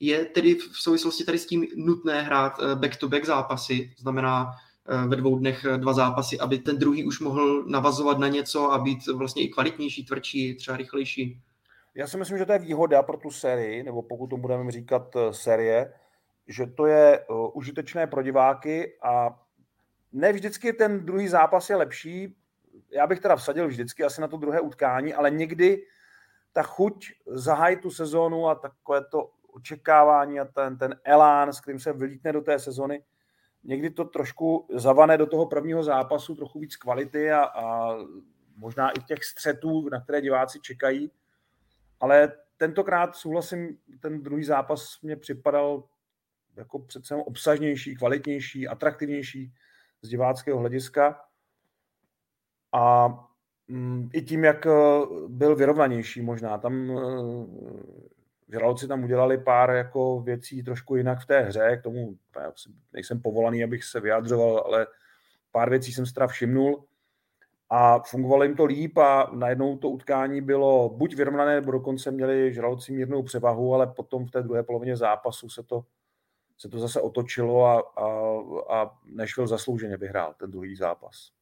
Je 0.00 0.24
tedy 0.24 0.54
v 0.54 0.76
souvislosti 0.82 1.24
tady 1.24 1.38
s 1.38 1.46
tím 1.46 1.66
nutné 1.76 2.22
hrát 2.22 2.52
eh, 2.58 2.74
back-to-back 2.74 3.24
zápasy, 3.24 3.94
znamená 3.98 4.50
eh, 4.88 5.08
ve 5.08 5.16
dvou 5.16 5.38
dnech 5.38 5.64
eh, 5.64 5.78
dva 5.78 5.92
zápasy, 5.92 6.38
aby 6.38 6.58
ten 6.58 6.78
druhý 6.78 7.04
už 7.04 7.20
mohl 7.20 7.64
navazovat 7.64 8.18
na 8.18 8.28
něco 8.28 8.72
a 8.72 8.78
být 8.78 9.06
vlastně 9.06 9.42
i 9.42 9.48
kvalitnější, 9.48 10.04
tvrdší, 10.04 10.54
třeba 10.54 10.76
rychlejší? 10.76 11.40
Já 11.94 12.06
si 12.06 12.16
myslím, 12.16 12.38
že 12.38 12.46
to 12.46 12.52
je 12.52 12.58
výhoda 12.58 13.02
pro 13.02 13.16
tu 13.16 13.30
sérii, 13.30 13.82
nebo 13.82 14.02
pokud 14.02 14.26
to 14.26 14.36
budeme 14.36 14.70
říkat 14.70 15.16
série, 15.30 15.92
že 16.48 16.66
to 16.66 16.86
je 16.86 17.24
užitečné 17.54 18.06
pro 18.06 18.22
diváky 18.22 18.92
a 19.02 19.40
ne 20.12 20.32
vždycky 20.32 20.72
ten 20.72 21.06
druhý 21.06 21.28
zápas 21.28 21.70
je 21.70 21.76
lepší, 21.76 22.36
já 22.90 23.06
bych 23.06 23.20
teda 23.20 23.36
vsadil 23.36 23.68
vždycky 23.68 24.04
asi 24.04 24.20
na 24.20 24.28
to 24.28 24.36
druhé 24.36 24.60
utkání, 24.60 25.14
ale 25.14 25.30
někdy 25.30 25.82
ta 26.52 26.62
chuť 26.62 27.12
zahájit 27.26 27.80
tu 27.80 27.90
sezónu 27.90 28.48
a 28.48 28.54
takové 28.54 29.04
to 29.04 29.30
očekávání 29.52 30.40
a 30.40 30.44
ten, 30.44 30.78
ten 30.78 31.00
elán, 31.04 31.52
s 31.52 31.60
kterým 31.60 31.80
se 31.80 31.92
vylítne 31.92 32.32
do 32.32 32.40
té 32.40 32.58
sezony, 32.58 33.04
někdy 33.64 33.90
to 33.90 34.04
trošku 34.04 34.68
zavane 34.74 35.18
do 35.18 35.26
toho 35.26 35.46
prvního 35.46 35.82
zápasu, 35.82 36.34
trochu 36.34 36.58
víc 36.58 36.76
kvality 36.76 37.32
a, 37.32 37.44
a 37.44 37.96
možná 38.56 38.90
i 38.90 39.00
těch 39.00 39.24
střetů, 39.24 39.88
na 39.88 40.00
které 40.00 40.20
diváci 40.20 40.60
čekají. 40.60 41.10
Ale 42.00 42.32
tentokrát 42.56 43.16
souhlasím, 43.16 43.78
ten 44.00 44.22
druhý 44.22 44.44
zápas 44.44 45.00
mě 45.02 45.16
připadal 45.16 45.84
jako 46.56 46.78
přece 46.78 47.14
obsažnější, 47.14 47.96
kvalitnější, 47.96 48.68
atraktivnější 48.68 49.52
z 50.02 50.08
diváckého 50.08 50.58
hlediska 50.58 51.20
a 52.72 53.08
mm, 53.68 54.10
i 54.12 54.22
tím, 54.22 54.44
jak 54.44 54.66
eh, 54.66 54.70
byl 55.28 55.56
vyrovnanější 55.56 56.22
možná. 56.22 56.58
Tam 56.58 56.90
eh, 56.90 58.19
Žraloci 58.50 58.88
tam 58.88 59.04
udělali 59.04 59.38
pár 59.38 59.70
jako 59.70 60.20
věcí 60.20 60.62
trošku 60.62 60.96
jinak 60.96 61.20
v 61.20 61.26
té 61.26 61.40
hře, 61.40 61.76
k 61.76 61.82
tomu 61.82 62.16
nejsem 62.92 63.22
povolaný, 63.22 63.64
abych 63.64 63.84
se 63.84 64.00
vyjadřoval, 64.00 64.62
ale 64.66 64.86
pár 65.52 65.70
věcí 65.70 65.92
jsem 65.92 66.04
teda 66.14 66.26
všimnul 66.26 66.84
a 67.70 67.98
fungovalo 67.98 68.42
jim 68.42 68.56
to 68.56 68.64
líp 68.64 68.98
a 68.98 69.30
najednou 69.32 69.76
to 69.76 69.88
utkání 69.88 70.40
bylo 70.40 70.88
buď 70.88 71.16
vyrovnané, 71.16 71.54
nebo 71.54 71.70
dokonce 71.72 72.10
měli 72.10 72.54
žraloci 72.54 72.92
mírnou 72.92 73.22
převahu, 73.22 73.74
ale 73.74 73.86
potom 73.86 74.26
v 74.26 74.30
té 74.30 74.42
druhé 74.42 74.62
polovině 74.62 74.96
zápasu 74.96 75.48
se 75.48 75.62
to, 75.62 75.84
se 76.58 76.68
to 76.68 76.78
zase 76.78 77.00
otočilo 77.00 77.64
a, 77.64 77.80
a, 77.80 78.06
a 78.78 78.98
Nashville 79.04 79.48
zaslouženě 79.48 79.96
vyhrál 79.96 80.34
ten 80.38 80.50
druhý 80.50 80.76
zápas. 80.76 81.39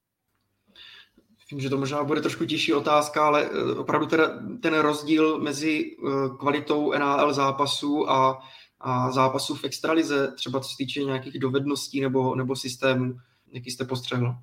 Vím, 1.51 1.61
že 1.61 1.71
to 1.71 1.79
možná 1.79 2.05
bude 2.05 2.21
trošku 2.21 2.45
těžší 2.45 2.75
otázka, 2.75 3.27
ale 3.27 3.45
eh, 3.45 3.75
opravdu 3.79 4.07
teda 4.07 4.31
ten 4.63 4.75
rozdíl 4.75 5.39
mezi 5.39 5.97
eh, 5.97 6.11
kvalitou 6.39 6.93
NHL 6.93 7.33
zápasů 7.33 8.11
a, 8.11 8.43
a 8.81 9.11
zápasů 9.11 9.55
v 9.55 9.65
extralize, 9.65 10.33
třeba 10.33 10.61
co 10.61 10.69
se 10.69 10.77
týče 10.77 11.01
nějakých 11.01 11.39
dovedností 11.39 12.01
nebo, 12.01 12.35
nebo 12.35 12.57
systému, 12.57 13.15
jaký 13.53 13.71
jste 13.71 13.85
postřehl? 13.85 14.35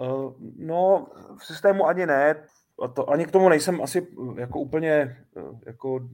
Uh, 0.00 0.32
no, 0.56 1.06
v 1.38 1.46
systému 1.46 1.86
ani 1.86 2.06
ne. 2.06 2.46
A 2.82 2.88
to, 2.88 3.10
ani 3.10 3.26
k 3.26 3.30
tomu 3.30 3.48
nejsem 3.48 3.82
asi 3.82 4.06
jako 4.36 4.58
úplně 4.60 5.16
jako 5.66 6.08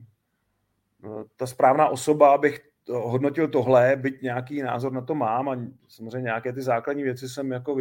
ta 1.36 1.46
správná 1.46 1.88
osoba, 1.88 2.34
abych 2.34 2.60
hodnotil 2.88 3.48
tohle, 3.48 3.96
byť 3.96 4.22
nějaký 4.22 4.62
názor 4.62 4.92
na 4.92 5.00
to 5.00 5.14
mám 5.14 5.48
a 5.48 5.56
samozřejmě 5.88 6.22
nějaké 6.22 6.52
ty 6.52 6.62
základní 6.62 7.02
věci 7.02 7.28
jsem 7.28 7.52
jako 7.52 7.76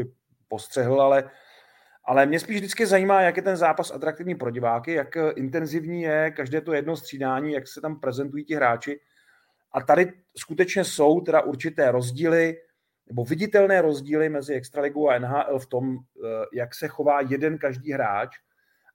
postřehl, 0.47 1.01
ale 1.01 1.29
ale 2.05 2.25
mě 2.25 2.39
spíš 2.39 2.57
vždycky 2.57 2.85
zajímá, 2.85 3.21
jak 3.21 3.37
je 3.37 3.43
ten 3.43 3.57
zápas 3.57 3.91
atraktivní 3.91 4.35
pro 4.35 4.51
diváky, 4.51 4.93
jak 4.93 5.17
eh, 5.17 5.31
intenzivní 5.31 6.01
je 6.01 6.31
každé 6.31 6.61
to 6.61 6.73
jedno 6.73 6.97
střídání, 6.97 7.53
jak 7.53 7.67
se 7.67 7.81
tam 7.81 7.99
prezentují 7.99 8.45
ti 8.45 8.55
hráči. 8.55 8.99
A 9.71 9.81
tady 9.81 10.13
skutečně 10.37 10.83
jsou 10.83 11.21
teda 11.21 11.41
určité 11.41 11.91
rozdíly, 11.91 12.57
nebo 13.07 13.25
viditelné 13.25 13.81
rozdíly 13.81 14.29
mezi 14.29 14.53
Extraligou 14.53 15.09
a 15.09 15.19
NHL 15.19 15.59
v 15.59 15.65
tom, 15.65 15.97
eh, 15.97 16.27
jak 16.53 16.75
se 16.75 16.87
chová 16.87 17.21
jeden 17.21 17.57
každý 17.57 17.91
hráč 17.91 18.29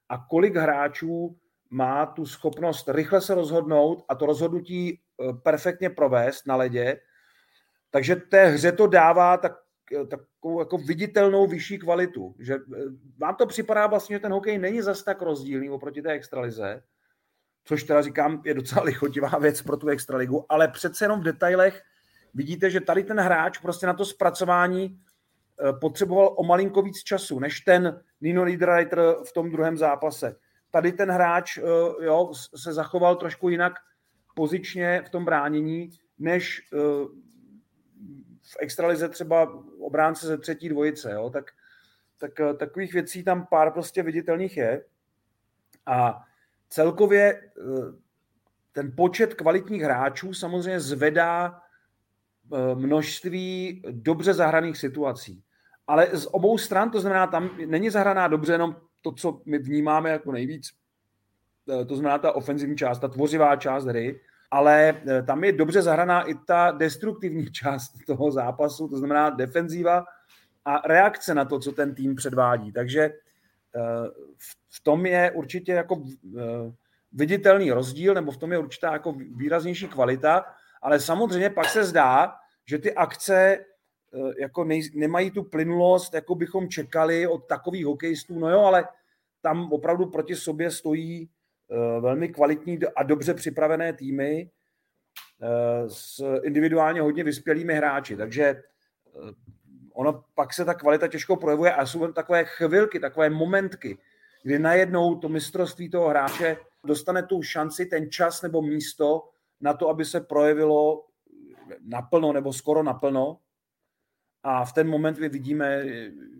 a 0.09 0.17
kolik 0.29 0.55
hráčů 0.55 1.37
má 1.69 2.05
tu 2.05 2.25
schopnost 2.25 2.89
rychle 2.89 3.21
se 3.21 3.35
rozhodnout 3.35 4.05
a 4.09 4.15
to 4.15 4.25
rozhodnutí 4.25 4.99
eh, 4.99 5.33
perfektně 5.33 5.89
provést 5.89 6.47
na 6.47 6.55
ledě. 6.55 6.99
Takže 7.89 8.15
té 8.15 8.45
hře 8.45 8.71
to 8.71 8.87
dává 8.87 9.37
tak 9.37 9.53
takovou 10.09 10.59
jako 10.59 10.77
viditelnou 10.77 11.47
vyšší 11.47 11.79
kvalitu. 11.79 12.35
Že 12.39 12.53
eh, 12.55 12.77
vám 13.17 13.35
to 13.35 13.45
připadá 13.45 13.87
vlastně, 13.87 14.15
že 14.15 14.19
ten 14.19 14.31
hokej 14.31 14.57
není 14.57 14.81
zas 14.81 15.03
tak 15.03 15.21
rozdílný 15.21 15.69
oproti 15.69 16.01
té 16.01 16.11
extralize, 16.11 16.83
což 17.63 17.83
teda 17.83 18.01
říkám, 18.01 18.41
je 18.45 18.53
docela 18.53 18.83
lichotivá 18.83 19.29
věc 19.39 19.61
pro 19.61 19.77
tu 19.77 19.87
extraligu, 19.87 20.45
ale 20.49 20.67
přece 20.67 21.05
jenom 21.05 21.19
v 21.19 21.23
detailech 21.23 21.81
vidíte, 22.33 22.69
že 22.69 22.81
tady 22.81 23.03
ten 23.03 23.19
hráč 23.19 23.57
prostě 23.57 23.87
na 23.87 23.93
to 23.93 24.05
zpracování 24.05 24.99
eh, 24.99 25.73
potřeboval 25.73 26.33
o 26.37 26.43
malinko 26.43 26.81
víc 26.81 26.97
času, 27.03 27.39
než 27.39 27.59
ten 27.59 28.01
Nino 28.21 28.45
Niederreiter 28.45 28.99
v 29.27 29.33
tom 29.33 29.51
druhém 29.51 29.77
zápase. 29.77 30.35
Tady 30.71 30.91
ten 30.91 31.11
hráč 31.11 31.57
eh, 31.57 31.61
jo, 32.05 32.31
se 32.55 32.73
zachoval 32.73 33.15
trošku 33.15 33.49
jinak 33.49 33.73
pozičně 34.35 35.03
v 35.05 35.09
tom 35.09 35.25
bránění, 35.25 35.89
než 36.19 36.61
v 38.51 38.57
extralize 38.59 39.09
třeba 39.09 39.63
obránce 39.79 40.27
ze 40.27 40.37
třetí 40.37 40.69
dvojice, 40.69 41.11
jo, 41.11 41.29
tak, 41.29 41.51
tak 42.17 42.39
eh, 42.39 42.53
takových 42.53 42.93
věcí 42.93 43.23
tam 43.23 43.45
pár 43.45 43.71
prostě 43.71 44.03
viditelných 44.03 44.57
je. 44.57 44.83
A 45.85 46.23
celkově 46.69 47.33
eh, 47.33 47.51
ten 48.71 48.93
počet 48.97 49.33
kvalitních 49.33 49.81
hráčů 49.81 50.33
samozřejmě 50.33 50.79
zvedá 50.79 51.61
eh, 52.53 52.75
množství 52.75 53.81
dobře 53.91 54.33
zahraných 54.33 54.77
situací. 54.77 55.43
Ale 55.87 56.07
z 56.13 56.27
obou 56.31 56.57
stran, 56.57 56.91
to 56.91 57.01
znamená, 57.01 57.27
tam 57.27 57.49
není 57.65 57.89
zahraná 57.89 58.27
dobře 58.27 58.53
jenom 58.53 58.75
to, 59.01 59.11
co 59.11 59.41
my 59.45 59.59
vnímáme 59.59 60.09
jako 60.09 60.31
nejvíc, 60.31 60.69
to 61.87 61.95
znamená 61.95 62.17
ta 62.17 62.31
ofenzivní 62.31 62.77
část, 62.77 62.99
ta 62.99 63.07
tvořivá 63.07 63.55
část 63.55 63.85
hry, 63.85 64.19
ale 64.51 65.01
eh, 65.07 65.23
tam 65.23 65.43
je 65.43 65.51
dobře 65.51 65.81
zahraná 65.81 66.21
i 66.21 66.33
ta 66.35 66.71
destruktivní 66.71 67.51
část 67.51 67.93
toho 68.07 68.31
zápasu, 68.31 68.87
to 68.87 68.97
znamená 68.97 69.29
defenzíva 69.29 70.05
a 70.65 70.87
reakce 70.87 71.33
na 71.33 71.45
to, 71.45 71.59
co 71.59 71.71
ten 71.71 71.95
tým 71.95 72.15
předvádí. 72.15 72.71
Takže 72.71 73.01
eh, 73.01 73.11
v 74.69 74.83
tom 74.83 75.05
je 75.05 75.31
určitě 75.31 75.71
jako 75.71 76.03
eh, 76.37 76.41
viditelný 77.11 77.71
rozdíl, 77.71 78.13
nebo 78.13 78.31
v 78.31 78.37
tom 78.37 78.51
je 78.51 78.57
určitá 78.57 78.93
jako 78.93 79.11
výraznější 79.11 79.87
kvalita, 79.87 80.45
ale 80.81 80.99
samozřejmě 80.99 81.49
pak 81.49 81.65
se 81.65 81.83
zdá, 81.83 82.33
že 82.65 82.77
ty 82.77 82.93
akce 82.93 83.65
jako 84.39 84.67
nemají 84.93 85.31
tu 85.31 85.43
plynulost, 85.43 86.13
jako 86.13 86.35
bychom 86.35 86.69
čekali 86.69 87.27
od 87.27 87.47
takových 87.47 87.85
hokejistů. 87.85 88.39
No 88.39 88.49
jo, 88.49 88.59
ale 88.59 88.87
tam 89.41 89.73
opravdu 89.73 90.05
proti 90.05 90.35
sobě 90.35 90.71
stojí 90.71 91.29
velmi 91.99 92.29
kvalitní 92.29 92.79
a 92.95 93.03
dobře 93.03 93.33
připravené 93.33 93.93
týmy 93.93 94.51
s 95.87 96.23
individuálně 96.43 97.01
hodně 97.01 97.23
vyspělými 97.23 97.73
hráči. 97.73 98.17
Takže 98.17 98.63
ono 99.93 100.23
pak 100.35 100.53
se 100.53 100.65
ta 100.65 100.73
kvalita 100.73 101.07
těžko 101.07 101.35
projevuje 101.35 101.73
a 101.73 101.85
jsou 101.85 102.11
takové 102.11 102.45
chvilky, 102.45 102.99
takové 102.99 103.29
momentky, 103.29 103.97
kdy 104.43 104.59
najednou 104.59 105.15
to 105.15 105.29
mistrovství 105.29 105.89
toho 105.89 106.09
hráče 106.09 106.57
dostane 106.85 107.23
tu 107.23 107.41
šanci, 107.43 107.85
ten 107.85 108.11
čas 108.11 108.41
nebo 108.41 108.61
místo 108.61 109.29
na 109.61 109.73
to, 109.73 109.89
aby 109.89 110.05
se 110.05 110.21
projevilo 110.21 111.05
naplno 111.81 112.33
nebo 112.33 112.53
skoro 112.53 112.83
naplno. 112.83 113.39
A 114.43 114.65
v 114.65 114.73
ten 114.73 114.87
moment 114.87 115.19
my 115.19 115.29
vidíme, 115.29 115.85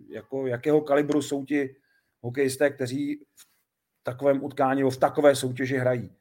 jako, 0.08 0.46
jakého 0.46 0.80
kalibru 0.80 1.22
jsou 1.22 1.44
ti 1.44 1.76
hokejisté, 2.20 2.70
kteří 2.70 3.24
v 3.34 3.51
takovém 4.02 4.44
utkání 4.44 4.80
nebo 4.80 4.90
v 4.90 4.96
takové 4.96 5.36
soutěži 5.36 5.76
hrají. 5.76 6.12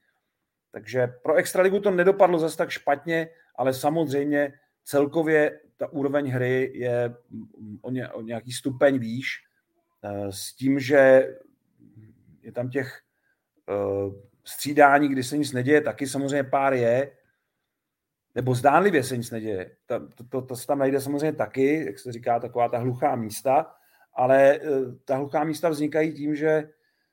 Takže 0.72 1.08
pro 1.08 1.36
Extraligu 1.36 1.80
to 1.80 1.92
nedopadlo 1.92 2.40
zase 2.40 2.58
tak 2.58 2.70
špatně, 2.70 3.30
ale 3.56 3.74
samozřejmě 3.74 4.54
celkově 4.84 5.60
ta 5.78 5.92
úroveň 5.92 6.30
hry 6.30 6.72
je 6.76 7.16
o, 7.82 7.92
ně, 7.92 8.10
o 8.10 8.22
nějaký 8.22 8.52
stupeň 8.52 9.00
výš, 9.00 9.28
eh, 10.04 10.32
s 10.32 10.54
tím, 10.54 10.80
že 10.80 11.28
je 12.42 12.52
tam 12.52 12.70
těch 12.70 13.02
uh, 13.70 14.14
střídání, 14.44 15.10
kdy 15.10 15.24
se 15.24 15.38
nic 15.38 15.52
neděje, 15.52 15.82
taky 15.82 16.08
samozřejmě 16.08 16.44
pár 16.44 16.74
je, 16.74 17.12
nebo 18.36 18.56
zdánlivě 18.56 19.04
se 19.04 19.18
nic 19.18 19.32
neděje. 19.32 19.76
To, 19.86 20.08
to, 20.08 20.24
to, 20.24 20.42
to 20.42 20.56
se 20.56 20.68
tam 20.68 20.80
najde 20.80 21.02
samozřejmě 21.02 21.34
taky, 21.34 21.86
jak 21.86 22.00
se 22.00 22.12
říká, 22.12 22.40
taková 22.40 22.70
ta 22.70 22.78
hluchá 22.78 23.16
místa, 23.16 23.74
ale 24.14 24.60
uh, 24.60 24.96
ta 25.06 25.16
hluchá 25.16 25.44
místa 25.44 25.70
vznikají 25.70 26.14
tím, 26.14 26.36
že 26.36 26.70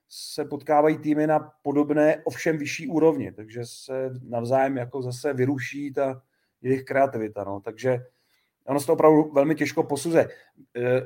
se 0.08 0.44
potkávají 0.44 0.98
týmy 0.98 1.26
na 1.26 1.52
podobné, 1.62 2.22
ovšem 2.24 2.58
vyšší 2.58 2.88
úrovni, 2.88 3.32
takže 3.32 3.60
se 3.64 4.10
navzájem 4.22 4.76
jako 4.76 5.02
zase 5.02 5.32
vyruší 5.32 5.92
ta 5.92 6.22
jejich 6.62 6.84
kreativita. 6.84 7.44
No. 7.44 7.60
Takže 7.60 8.06
ono 8.64 8.80
se 8.80 8.86
to 8.86 8.92
opravdu 8.92 9.30
velmi 9.32 9.54
těžko 9.54 9.82
posuzuje. 9.82 10.28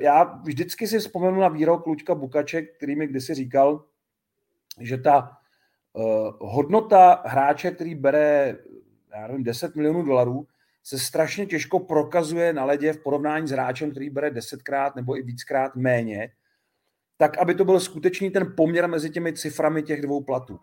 Já 0.01 0.25
vždycky 0.25 0.89
si 0.89 0.99
vzpomenu 0.99 1.41
na 1.41 1.49
výrok 1.49 1.87
Luďka 1.87 2.15
Bukače, 2.15 2.63
který 2.63 2.97
mi 2.97 3.07
kdysi 3.07 3.35
říkal, 3.35 3.85
že 4.81 4.99
ta 4.99 5.37
uh, 5.93 6.33
hodnota 6.41 7.23
hráče, 7.27 7.71
který 7.71 7.95
bere 7.95 8.59
já 9.15 9.27
nevím, 9.27 9.45
10 9.45 9.77
milionů 9.77 10.03
dolarů, 10.03 10.47
se 10.83 10.99
strašně 10.99 11.47
těžko 11.47 11.81
prokazuje 11.81 12.53
na 12.53 12.65
ledě 12.65 12.93
v 12.93 13.03
porovnání 13.03 13.49
s 13.49 13.51
hráčem, 13.51 13.91
který 13.91 14.11
bere 14.11 14.31
desetkrát 14.31 14.97
nebo 14.97 15.19
i 15.19 15.23
víckrát 15.23 15.77
méně, 15.77 16.33
tak 17.23 17.39
aby 17.39 17.55
to 17.55 17.65
byl 17.65 17.81
skutečný 17.81 18.31
ten 18.31 18.53
poměr 18.57 18.89
mezi 18.89 19.11
těmi 19.11 19.33
ciframi 19.33 19.83
těch 19.83 20.03
dvou 20.03 20.23
platů. 20.23 20.59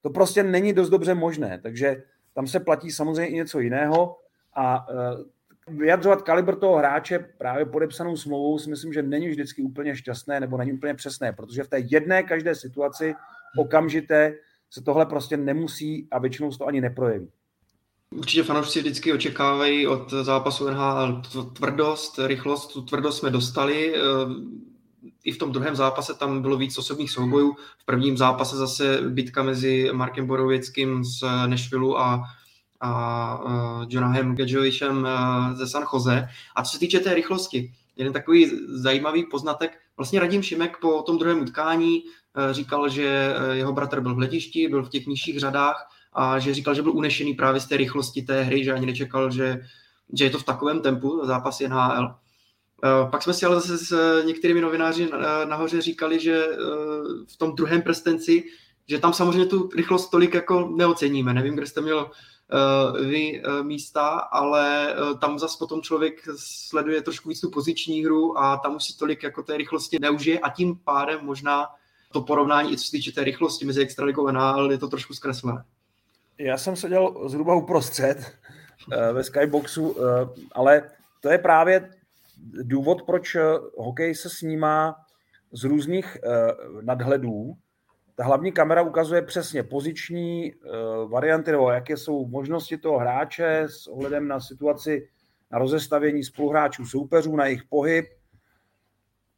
To 0.00 0.10
prostě 0.10 0.42
není 0.42 0.72
dost 0.72 0.90
dobře 0.90 1.14
možné, 1.14 1.60
takže 1.62 2.02
tam 2.34 2.46
se 2.46 2.60
platí 2.60 2.90
samozřejmě 2.90 3.26
i 3.26 3.34
něco 3.34 3.60
jiného 3.60 4.16
a 4.56 4.88
uh, 4.88 5.76
vyjadřovat 5.78 6.22
kalibr 6.22 6.56
toho 6.56 6.76
hráče 6.76 7.18
právě 7.38 7.64
podepsanou 7.64 8.16
smlouvou 8.16 8.58
si 8.58 8.70
myslím, 8.70 8.92
že 8.92 9.02
není 9.02 9.28
vždycky 9.28 9.62
úplně 9.62 9.96
šťastné 9.96 10.40
nebo 10.40 10.56
není 10.56 10.72
úplně 10.72 10.94
přesné, 10.94 11.32
protože 11.32 11.62
v 11.62 11.68
té 11.68 11.78
jedné 11.78 12.22
každé 12.22 12.54
situaci 12.54 13.14
okamžité 13.56 14.34
se 14.70 14.82
tohle 14.82 15.06
prostě 15.06 15.36
nemusí 15.36 16.08
a 16.10 16.18
většinou 16.18 16.52
se 16.52 16.58
to 16.58 16.66
ani 16.66 16.80
neprojeví. 16.80 17.28
Určitě 18.16 18.42
fanoušci 18.42 18.80
vždycky 18.80 19.12
očekávají 19.12 19.86
od 19.86 20.10
zápasu 20.10 20.70
NHL 20.70 21.22
tvrdost, 21.52 22.18
rychlost. 22.18 22.72
Tu 22.72 22.82
tvrdost 22.82 23.18
jsme 23.18 23.30
dostali. 23.30 23.94
I 25.24 25.32
v 25.32 25.38
tom 25.38 25.52
druhém 25.52 25.76
zápase 25.76 26.14
tam 26.14 26.42
bylo 26.42 26.56
víc 26.56 26.78
osobních 26.78 27.10
soubojů. 27.10 27.56
V 27.78 27.84
prvním 27.84 28.16
zápase 28.16 28.56
zase 28.56 29.00
bitka 29.08 29.42
mezi 29.42 29.90
Markem 29.92 30.26
Borověckým 30.26 31.04
z 31.04 31.22
Nashville 31.46 31.94
a, 31.98 32.22
a 32.80 33.40
uh, 33.44 33.84
Jonahem 33.88 34.36
Gadžovičem 34.36 34.98
uh, 34.98 35.56
ze 35.56 35.66
San 35.66 35.84
Jose. 35.92 36.28
A 36.56 36.62
co 36.62 36.72
se 36.72 36.78
týče 36.78 37.00
té 37.00 37.14
rychlosti, 37.14 37.72
jeden 37.96 38.12
takový 38.12 38.50
zajímavý 38.68 39.24
poznatek, 39.24 39.78
vlastně 39.96 40.20
Radim 40.20 40.42
Šimek 40.42 40.76
po 40.80 41.02
tom 41.02 41.18
druhém 41.18 41.40
utkání 41.42 42.02
Eh, 42.36 42.54
říkal, 42.54 42.88
že 42.88 43.34
eh, 43.36 43.56
jeho 43.56 43.72
bratr 43.72 44.00
byl 44.00 44.14
v 44.14 44.18
letišti, 44.18 44.68
byl 44.68 44.82
v 44.82 44.88
těch 44.88 45.06
nižších 45.06 45.40
řadách 45.40 45.90
a 46.12 46.38
že 46.38 46.54
říkal, 46.54 46.74
že 46.74 46.82
byl 46.82 46.92
unešený 46.92 47.34
právě 47.34 47.60
z 47.60 47.66
té 47.66 47.76
rychlosti 47.76 48.22
té 48.22 48.42
hry, 48.42 48.64
že 48.64 48.72
ani 48.72 48.86
nečekal, 48.86 49.30
že, 49.30 49.60
že 50.12 50.24
je 50.24 50.30
to 50.30 50.38
v 50.38 50.44
takovém 50.44 50.80
tempu, 50.80 51.20
zápas 51.24 51.60
NHL. 51.60 52.14
Eh, 52.84 53.10
pak 53.10 53.22
jsme 53.22 53.34
si 53.34 53.46
ale 53.46 53.60
zase 53.60 53.78
s 53.78 54.22
některými 54.24 54.60
novináři 54.60 55.10
nahoře 55.44 55.80
říkali, 55.80 56.20
že 56.20 56.46
v 57.32 57.36
tom 57.36 57.54
druhém 57.54 57.82
prstenci, 57.82 58.44
že 58.88 58.98
tam 58.98 59.12
samozřejmě 59.12 59.46
tu 59.46 59.70
rychlost 59.76 60.08
tolik 60.08 60.34
jako 60.34 60.68
neoceníme. 60.76 61.34
Nevím, 61.34 61.54
kde 61.54 61.66
jste 61.66 61.80
měl 61.80 62.10
vy 63.00 63.42
místa, 63.62 64.08
ale 64.08 64.94
tam 65.20 65.38
zase 65.38 65.56
potom 65.58 65.82
člověk 65.82 66.28
sleduje 66.36 67.02
trošku 67.02 67.28
víc 67.28 67.40
tu 67.40 67.50
poziční 67.50 68.04
hru 68.04 68.38
a 68.38 68.56
tam 68.56 68.76
už 68.76 68.84
si 68.84 68.98
tolik 68.98 69.22
jako 69.22 69.42
té 69.42 69.56
rychlosti 69.56 69.98
neužije 70.00 70.38
a 70.38 70.50
tím 70.50 70.76
pádem 70.84 71.18
možná 71.22 71.66
to 72.12 72.20
porovnání, 72.20 72.72
i 72.72 72.76
co 72.76 72.84
se 72.84 72.90
týče 72.90 73.12
té 73.12 73.24
rychlosti 73.24 73.64
mezi 73.64 73.82
extraligou 73.82 74.26
a 74.26 74.32
NHL, 74.32 74.72
je 74.72 74.78
to 74.78 74.88
trošku 74.88 75.14
zkreslené. 75.14 75.64
Já 76.38 76.58
jsem 76.58 76.76
seděl 76.76 77.14
zhruba 77.26 77.54
uprostřed 77.54 78.36
eh, 78.92 79.12
ve 79.12 79.24
Skyboxu, 79.24 79.96
eh, 79.98 80.28
ale 80.52 80.82
to 81.20 81.30
je 81.30 81.38
právě 81.38 81.90
důvod, 82.62 83.02
proč 83.02 83.34
eh, 83.34 83.42
hokej 83.78 84.14
se 84.14 84.30
snímá 84.30 84.96
z 85.52 85.64
různých 85.64 86.18
nadhledů. 86.80 87.56
Ta 88.14 88.24
hlavní 88.24 88.52
kamera 88.52 88.82
ukazuje 88.82 89.22
přesně 89.22 89.62
poziční 89.62 90.52
varianty, 91.08 91.52
nebo 91.52 91.70
jaké 91.70 91.96
jsou 91.96 92.26
možnosti 92.26 92.78
toho 92.78 92.98
hráče 92.98 93.62
s 93.66 93.86
ohledem 93.86 94.28
na 94.28 94.40
situaci 94.40 95.08
na 95.50 95.58
rozestavění 95.58 96.24
spoluhráčů 96.24 96.86
soupeřů, 96.86 97.36
na 97.36 97.46
jejich 97.46 97.64
pohyb, 97.64 98.06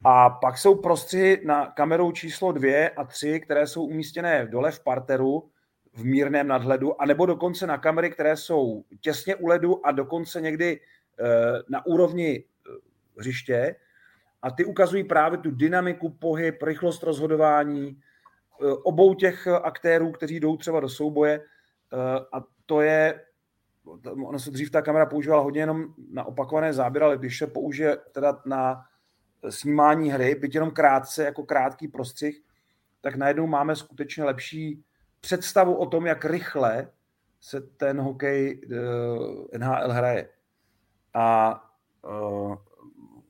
a 0.04 0.30
pak 0.30 0.58
jsou 0.58 0.74
prostřihy 0.74 1.40
na 1.44 1.66
kamerou 1.66 2.12
číslo 2.12 2.52
dvě 2.52 2.90
a 2.90 3.04
tři, 3.04 3.40
které 3.40 3.66
jsou 3.66 3.84
umístěné 3.84 4.46
dole 4.46 4.70
v 4.70 4.80
parteru 4.80 5.48
v 5.94 6.04
mírném 6.04 6.48
nadhledu, 6.48 7.02
anebo 7.02 7.26
dokonce 7.26 7.66
na 7.66 7.78
kamery, 7.78 8.10
které 8.10 8.36
jsou 8.36 8.84
těsně 9.00 9.36
u 9.36 9.46
ledu 9.46 9.86
a 9.86 9.92
dokonce 9.92 10.40
někdy 10.40 10.80
eh, 10.80 11.24
na 11.68 11.86
úrovni 11.86 12.44
eh, 12.44 12.70
hřiště. 13.18 13.76
A 14.42 14.50
ty 14.50 14.64
ukazují 14.64 15.04
právě 15.04 15.38
tu 15.38 15.50
dynamiku, 15.50 16.10
pohyb, 16.10 16.62
rychlost 16.62 17.02
rozhodování 17.02 17.98
eh, 17.98 18.72
obou 18.72 19.14
těch 19.14 19.46
aktérů, 19.46 20.12
kteří 20.12 20.40
jdou 20.40 20.56
třeba 20.56 20.80
do 20.80 20.88
souboje. 20.88 21.44
A 22.32 22.44
to 22.66 22.80
je, 22.80 23.20
ono 24.26 24.38
se 24.38 24.50
dřív 24.50 24.70
ta 24.70 24.82
kamera 24.82 25.06
používala 25.06 25.42
hodně 25.42 25.60
jenom 25.60 25.94
na 26.12 26.24
opakované 26.24 26.72
záběry, 26.72 27.04
ale 27.04 27.16
když 27.16 27.38
se 27.38 27.46
použije 27.46 27.96
teda 27.96 28.42
na 28.46 28.84
snímání 29.48 30.10
hry, 30.10 30.34
byť 30.34 30.54
jenom 30.54 30.70
krátce, 30.70 31.24
jako 31.24 31.42
krátký 31.42 31.88
prostřih, 31.88 32.42
tak 33.00 33.16
najednou 33.16 33.46
máme 33.46 33.76
skutečně 33.76 34.24
lepší 34.24 34.84
představu 35.20 35.74
o 35.74 35.86
tom, 35.86 36.06
jak 36.06 36.24
rychle 36.24 36.88
se 37.40 37.60
ten 37.60 38.00
hokej 38.00 38.60
eh, 39.52 39.58
NHL 39.58 39.92
hraje. 39.92 40.28
A 41.14 41.54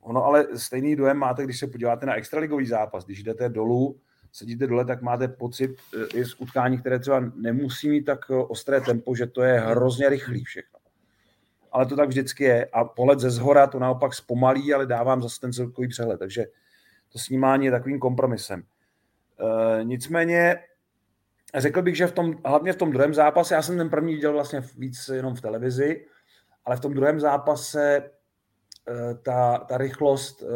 ono 0.02 0.24
ale 0.24 0.46
stejný 0.56 0.96
dojem 0.96 1.16
máte, 1.16 1.44
když 1.44 1.58
se 1.58 1.66
podíváte 1.66 2.06
na 2.06 2.14
extraligový 2.14 2.66
zápas. 2.66 3.04
Když 3.04 3.22
jdete 3.22 3.48
dolů, 3.48 4.00
sedíte 4.32 4.66
dole, 4.66 4.84
tak 4.84 5.02
máte 5.02 5.28
pocit 5.28 5.70
uh, 5.70 6.02
i 6.14 6.24
z 6.24 6.34
utkání, 6.40 6.78
které 6.78 6.98
třeba 6.98 7.20
nemusí 7.34 7.88
mít 7.88 8.02
tak 8.02 8.30
ostré 8.30 8.80
tempo, 8.80 9.14
že 9.14 9.26
to 9.26 9.42
je 9.42 9.60
hrozně 9.60 10.08
rychlý 10.08 10.44
všechno 10.44 10.72
ale 11.72 11.86
to 11.86 11.96
tak 11.96 12.08
vždycky 12.08 12.44
je. 12.44 12.66
A 12.72 12.84
pohled 12.84 13.20
ze 13.20 13.30
zhora 13.30 13.66
to 13.66 13.78
naopak 13.78 14.14
zpomalí, 14.14 14.74
ale 14.74 14.86
dávám 14.86 15.22
zase 15.22 15.40
ten 15.40 15.52
celkový 15.52 15.88
přehled. 15.88 16.18
Takže 16.18 16.46
to 17.12 17.18
snímání 17.18 17.66
je 17.66 17.70
takovým 17.70 17.98
kompromisem. 17.98 18.62
E, 18.62 19.84
nicméně 19.84 20.58
řekl 21.54 21.82
bych, 21.82 21.96
že 21.96 22.06
v 22.06 22.12
tom, 22.12 22.34
hlavně 22.44 22.72
v 22.72 22.76
tom 22.76 22.90
druhém 22.90 23.14
zápase, 23.14 23.54
já 23.54 23.62
jsem 23.62 23.76
ten 23.76 23.90
první 23.90 24.14
viděl 24.14 24.32
vlastně 24.32 24.62
víc 24.78 25.08
jenom 25.08 25.34
v 25.34 25.40
televizi, 25.40 26.06
ale 26.64 26.76
v 26.76 26.80
tom 26.80 26.94
druhém 26.94 27.20
zápase 27.20 28.10
ta, 29.22 29.58
ta 29.58 29.78
rychlost 29.78 30.42
e, 30.42 30.46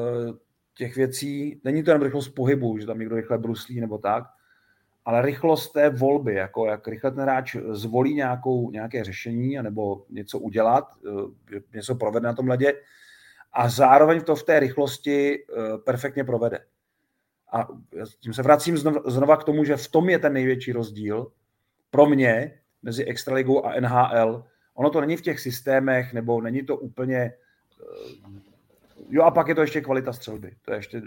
těch 0.75 0.97
věcí, 0.97 1.61
není 1.65 1.83
to 1.83 1.91
jen 1.91 2.03
rychlost 2.03 2.29
pohybu, 2.29 2.79
že 2.79 2.87
tam 2.87 2.99
někdo 2.99 3.17
rychle 3.17 3.39
bruslí 3.39 3.81
nebo 3.81 3.99
tak, 3.99 4.25
ale 5.05 5.23
rychlost 5.23 5.73
té 5.73 5.91
volby, 5.91 6.35
jako 6.35 6.67
jak 6.67 6.89
rychle 6.89 7.11
ten 7.11 7.23
hráč 7.23 7.57
zvolí 7.71 8.15
nějakou, 8.15 8.71
nějaké 8.71 9.05
řešení 9.05 9.59
nebo 9.63 10.05
něco 10.11 10.39
udělat, 10.39 10.89
eh, 11.57 11.61
něco 11.75 11.95
provede 11.95 12.27
na 12.27 12.35
tom 12.35 12.49
ledě 12.49 12.75
a 13.53 13.69
zároveň 13.69 14.21
to 14.21 14.37
v 14.37 14.43
té 14.43 14.61
rychlosti 14.61 15.39
eh, 15.39 15.79
perfektně 15.79 16.25
provede. 16.25 16.61
A 17.53 17.69
tím 18.21 18.35
se 18.35 18.43
vracím 18.43 18.77
znova 19.07 19.37
k 19.37 19.45
tomu, 19.45 19.65
že 19.65 19.77
v 19.77 19.89
tom 19.89 20.09
je 20.09 20.19
ten 20.19 20.33
největší 20.33 20.73
rozdíl 20.73 21.33
pro 21.91 22.07
mě 22.07 22.59
mezi 22.83 23.05
Extraligou 23.05 23.67
a 23.67 23.81
NHL. 23.81 24.45
Ono 24.75 24.91
to 24.91 25.01
není 25.01 25.17
v 25.17 25.23
těch 25.23 25.41
systémech, 25.41 26.13
nebo 26.13 26.41
není 26.41 26.63
to 26.63 26.77
úplně... 26.77 27.33
Eh, 27.81 28.41
jo 29.09 29.23
a 29.23 29.31
pak 29.31 29.49
je 29.49 29.55
to 29.55 29.61
ještě 29.61 29.81
kvalita 29.81 30.13
střelby. 30.13 30.57
To 30.65 30.73
je 30.73 30.79
ještě 30.79 31.03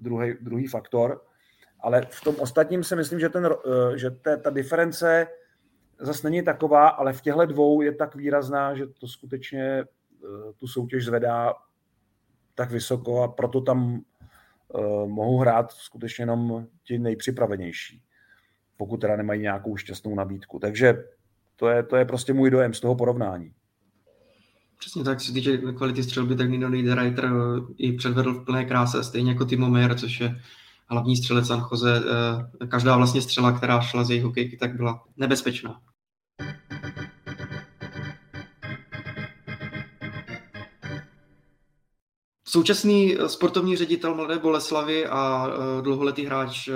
druhý, 0.00 0.34
druhý 0.40 0.66
faktor 0.66 1.24
Ale 1.80 2.06
v 2.10 2.20
tom 2.20 2.36
ostatním 2.38 2.84
si 2.84 2.96
myslím, 2.96 3.20
že, 3.20 3.28
ten, 3.28 3.46
eh, 3.46 3.98
že 3.98 4.10
ta, 4.10 4.36
ta 4.36 4.50
diference 4.50 5.26
zase 5.98 6.26
není 6.26 6.42
taková, 6.42 6.88
ale 6.88 7.12
v 7.12 7.20
těchto 7.20 7.46
dvou 7.46 7.82
je 7.82 7.94
tak 7.94 8.14
výrazná, 8.14 8.74
že 8.74 8.86
to 8.86 9.08
skutečně 9.08 9.64
eh, 9.64 10.52
tu 10.56 10.66
soutěž 10.66 11.04
zvedá 11.04 11.54
tak 12.54 12.70
vysoko 12.70 13.22
a 13.22 13.28
proto 13.28 13.60
tam 13.60 14.00
mohou 15.06 15.38
hrát 15.38 15.72
skutečně 15.72 16.22
jenom 16.22 16.66
ti 16.84 16.98
nejpřipravenější, 16.98 18.02
pokud 18.76 18.96
teda 18.96 19.16
nemají 19.16 19.40
nějakou 19.42 19.76
šťastnou 19.76 20.14
nabídku. 20.14 20.58
Takže 20.58 21.04
to 21.56 21.68
je, 21.68 21.82
to 21.82 21.96
je 21.96 22.04
prostě 22.04 22.32
můj 22.32 22.50
dojem 22.50 22.74
z 22.74 22.80
toho 22.80 22.94
porovnání. 22.94 23.54
Přesně 24.80 25.04
tak, 25.04 25.20
se 25.20 25.32
týče 25.32 25.56
kvality 25.56 26.02
střelby, 26.02 26.36
tak 26.36 26.50
Nino 26.50 26.68
Niederreiter 26.68 27.24
eh, 27.24 27.30
i 27.78 27.92
předvedl 27.92 28.34
v 28.34 28.44
plné 28.44 28.64
kráse, 28.64 29.04
stejně 29.04 29.30
jako 29.30 29.44
Timo 29.44 29.70
Meyer, 29.70 29.98
což 29.98 30.20
je 30.20 30.40
hlavní 30.86 31.16
střelec 31.16 31.46
San 31.46 31.66
Jose. 31.70 32.02
Eh, 32.62 32.66
každá 32.66 32.96
vlastně 32.96 33.22
střela, 33.22 33.52
která 33.52 33.80
šla 33.80 34.04
z 34.04 34.10
její 34.10 34.20
hokejky, 34.20 34.56
tak 34.56 34.76
byla 34.76 35.04
nebezpečná. 35.16 35.80
Současný 42.48 43.16
sportovní 43.26 43.76
ředitel 43.76 44.14
Mladé 44.14 44.38
Boleslavy 44.38 45.06
a 45.06 45.48
eh, 45.48 45.82
dlouholetý 45.82 46.24
hráč 46.24 46.68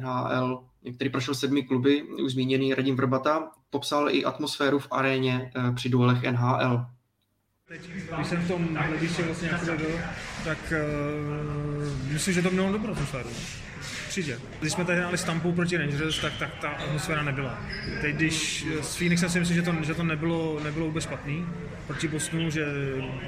NHL, 0.00 0.64
který 0.94 1.10
prošel 1.10 1.34
sedmi 1.34 1.62
kluby, 1.62 2.02
už 2.02 2.32
zmíněný 2.32 2.74
Radim 2.74 2.96
Vrbata, 2.96 3.50
popsal 3.70 4.10
i 4.10 4.24
atmosféru 4.24 4.78
v 4.78 4.88
aréně 4.90 5.52
při 5.74 5.88
duelech 5.88 6.22
NHL. 6.22 6.86
Teď, 7.70 7.90
když 8.16 8.26
jsem 8.26 8.42
v 8.42 8.48
tom 8.48 8.76
hledišti 8.76 9.22
vlastně 9.22 9.48
jako 9.48 9.64
byl, 9.66 10.00
tak 10.44 10.58
uh, 10.72 12.12
myslím, 12.12 12.34
že 12.34 12.42
to 12.42 12.50
mělo 12.50 12.72
dobrou 12.72 12.92
atmosféru. 12.92 13.28
Určitě. 14.06 14.38
Když 14.60 14.72
jsme 14.72 14.84
tady 14.84 14.98
hráli 14.98 15.18
s 15.18 15.24
Tampou 15.24 15.52
proti 15.52 15.76
Rangers, 15.76 16.18
tak, 16.18 16.32
tak 16.38 16.50
ta 16.60 16.68
atmosféra 16.68 17.22
nebyla. 17.22 17.58
Teď 18.00 18.16
když 18.16 18.66
s 18.80 18.96
Phoenixem 18.96 19.30
si 19.30 19.40
myslím, 19.40 19.56
že 19.56 19.62
to, 19.62 19.74
že 19.82 19.94
to 19.94 20.02
nebylo, 20.02 20.60
nebylo 20.64 20.86
vůbec 20.86 21.04
špatný 21.04 21.46
proti 21.86 22.08
Bostonu, 22.08 22.50
že 22.50 22.66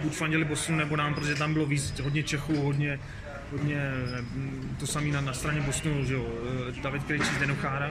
buď 0.03 0.13
fandili 0.13 0.45
Bostonu 0.45 0.79
nebo 0.79 0.97
nám, 0.97 1.15
protože 1.15 1.35
tam 1.35 1.53
bylo 1.53 1.67
víc, 1.67 2.01
hodně 2.01 2.23
Čechů, 2.23 2.57
hodně, 2.57 3.01
hodně 3.51 3.93
to 4.81 4.87
samé 4.87 5.09
na, 5.09 5.21
na 5.21 5.33
straně 5.33 5.61
Bostonu, 5.61 6.05
že 6.05 6.15
jo, 6.15 6.27
David 6.83 7.05
Krejčí 7.05 7.35
z 7.37 7.39
Denochára. 7.39 7.91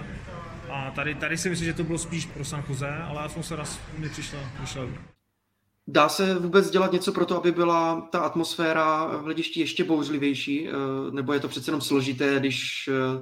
A 0.69 0.91
tady, 0.91 1.15
tady 1.15 1.37
si 1.37 1.49
myslím, 1.49 1.65
že 1.65 1.73
to 1.73 1.83
bylo 1.83 1.97
spíš 1.97 2.25
pro 2.25 2.45
San 2.45 2.63
Jose, 2.69 2.89
ale 2.89 3.21
atmosféra 3.21 3.63
mi 3.97 4.09
přišla, 4.09 4.39
přišla 4.63 4.85
Dá 5.87 6.09
se 6.09 6.39
vůbec 6.39 6.69
dělat 6.69 6.91
něco 6.91 7.11
pro 7.11 7.25
to, 7.25 7.37
aby 7.37 7.51
byla 7.51 8.01
ta 8.01 8.19
atmosféra 8.19 9.05
v 9.05 9.23
hledišti 9.23 9.59
ještě 9.59 9.83
bouřlivější? 9.83 10.69
Eh, 10.69 10.71
nebo 11.11 11.33
je 11.33 11.39
to 11.39 11.47
přece 11.47 11.69
jenom 11.69 11.81
složité, 11.81 12.39
když 12.39 12.89
eh, 12.93 13.21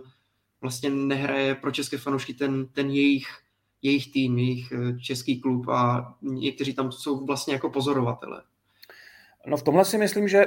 vlastně 0.62 0.90
nehraje 0.90 1.56
pro 1.56 1.72
české 1.72 1.98
fanoušky 1.98 2.34
ten, 2.34 2.68
ten 2.68 2.90
jejich, 2.90 3.28
jejich 3.82 4.12
tým, 4.12 4.38
jejich 4.38 4.72
eh, 4.72 5.00
český 5.00 5.42
klub 5.42 5.70
a 5.70 6.14
někteří 6.22 6.74
tam 6.74 6.92
jsou 6.92 7.26
vlastně 7.26 7.54
jako 7.54 7.70
pozorovatele? 7.70 8.42
No 9.48 9.58
v 9.58 9.64
tomhle 9.64 9.86
si 9.86 9.98
myslím, 9.98 10.28
že 10.28 10.46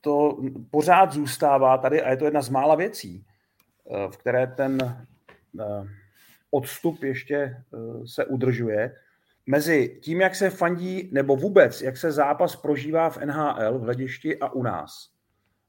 to 0.00 0.38
pořád 0.70 1.12
zůstává 1.12 1.78
tady 1.78 2.02
a 2.02 2.10
je 2.10 2.16
to 2.16 2.24
jedna 2.24 2.42
z 2.42 2.48
mála 2.48 2.74
věcí, 2.74 3.24
v 4.10 4.16
které 4.16 4.46
ten 4.46 5.06
odstup 6.50 7.02
ještě 7.02 7.62
se 8.06 8.24
udržuje 8.24 8.92
mezi 9.46 9.98
tím, 10.02 10.20
jak 10.20 10.34
se 10.34 10.50
fandí, 10.50 11.10
nebo 11.12 11.36
vůbec, 11.36 11.82
jak 11.82 11.96
se 11.96 12.12
zápas 12.12 12.56
prožívá 12.56 13.10
v 13.10 13.18
NHL 13.18 13.78
v 13.78 13.82
hledišti 13.82 14.38
a 14.38 14.48
u 14.48 14.62
nás. 14.62 15.10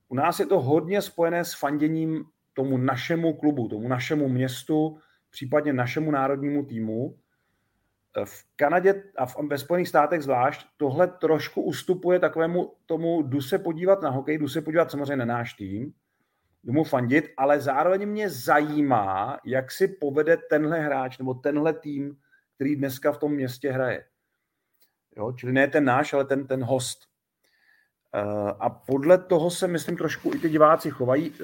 U 0.07 0.15
nás 0.15 0.39
je 0.39 0.45
to 0.45 0.61
hodně 0.61 1.01
spojené 1.01 1.45
s 1.45 1.53
fanděním 1.53 2.25
tomu 2.53 2.77
našemu 2.77 3.33
klubu, 3.33 3.67
tomu 3.67 3.87
našemu 3.87 4.29
městu, 4.29 4.97
případně 5.29 5.73
našemu 5.73 6.11
národnímu 6.11 6.65
týmu. 6.65 7.17
V 8.25 8.45
Kanadě 8.55 9.03
a 9.17 9.25
v, 9.25 9.35
ve 9.47 9.57
Spojených 9.57 9.87
státech 9.87 10.23
zvlášť 10.23 10.67
tohle 10.77 11.07
trošku 11.07 11.61
ustupuje 11.61 12.19
takovému 12.19 12.73
tomu, 12.85 13.21
jdu 13.21 13.41
se 13.41 13.59
podívat 13.59 14.01
na 14.01 14.09
hokej, 14.09 14.37
jdu 14.37 14.47
se 14.47 14.61
podívat 14.61 14.91
samozřejmě 14.91 15.15
na 15.15 15.25
náš 15.25 15.53
tým, 15.53 15.93
jdu 16.63 16.73
mu 16.73 16.83
fandit, 16.83 17.25
ale 17.37 17.61
zároveň 17.61 18.05
mě 18.05 18.29
zajímá, 18.29 19.39
jak 19.45 19.71
si 19.71 19.87
povede 19.87 20.37
tenhle 20.49 20.79
hráč 20.79 21.17
nebo 21.17 21.33
tenhle 21.33 21.73
tým 21.73 22.17
který 22.57 22.75
dneska 22.75 23.11
v 23.11 23.17
tom 23.17 23.31
městě 23.31 23.71
hraje. 23.71 24.05
Jo? 25.17 25.31
Čili 25.31 25.53
ne 25.53 25.67
ten 25.67 25.85
náš, 25.85 26.13
ale 26.13 26.25
ten, 26.25 26.47
ten 26.47 26.63
host. 26.63 26.99
Uh, 28.15 28.51
a 28.59 28.69
podle 28.69 29.17
toho 29.17 29.51
se, 29.51 29.67
myslím, 29.67 29.97
trošku 29.97 30.33
i 30.33 30.39
ty 30.39 30.49
diváci 30.49 30.91
chovají. 30.91 31.29
Uh, 31.29 31.37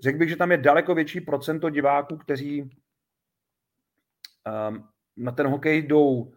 řekl 0.00 0.18
bych, 0.18 0.28
že 0.28 0.36
tam 0.36 0.50
je 0.50 0.58
daleko 0.58 0.94
větší 0.94 1.20
procento 1.20 1.70
diváků, 1.70 2.16
kteří 2.16 2.62
um, 2.62 2.70
na 5.16 5.32
ten 5.32 5.46
hokej 5.46 5.82
jdou 5.82 6.10
uh, 6.10 6.32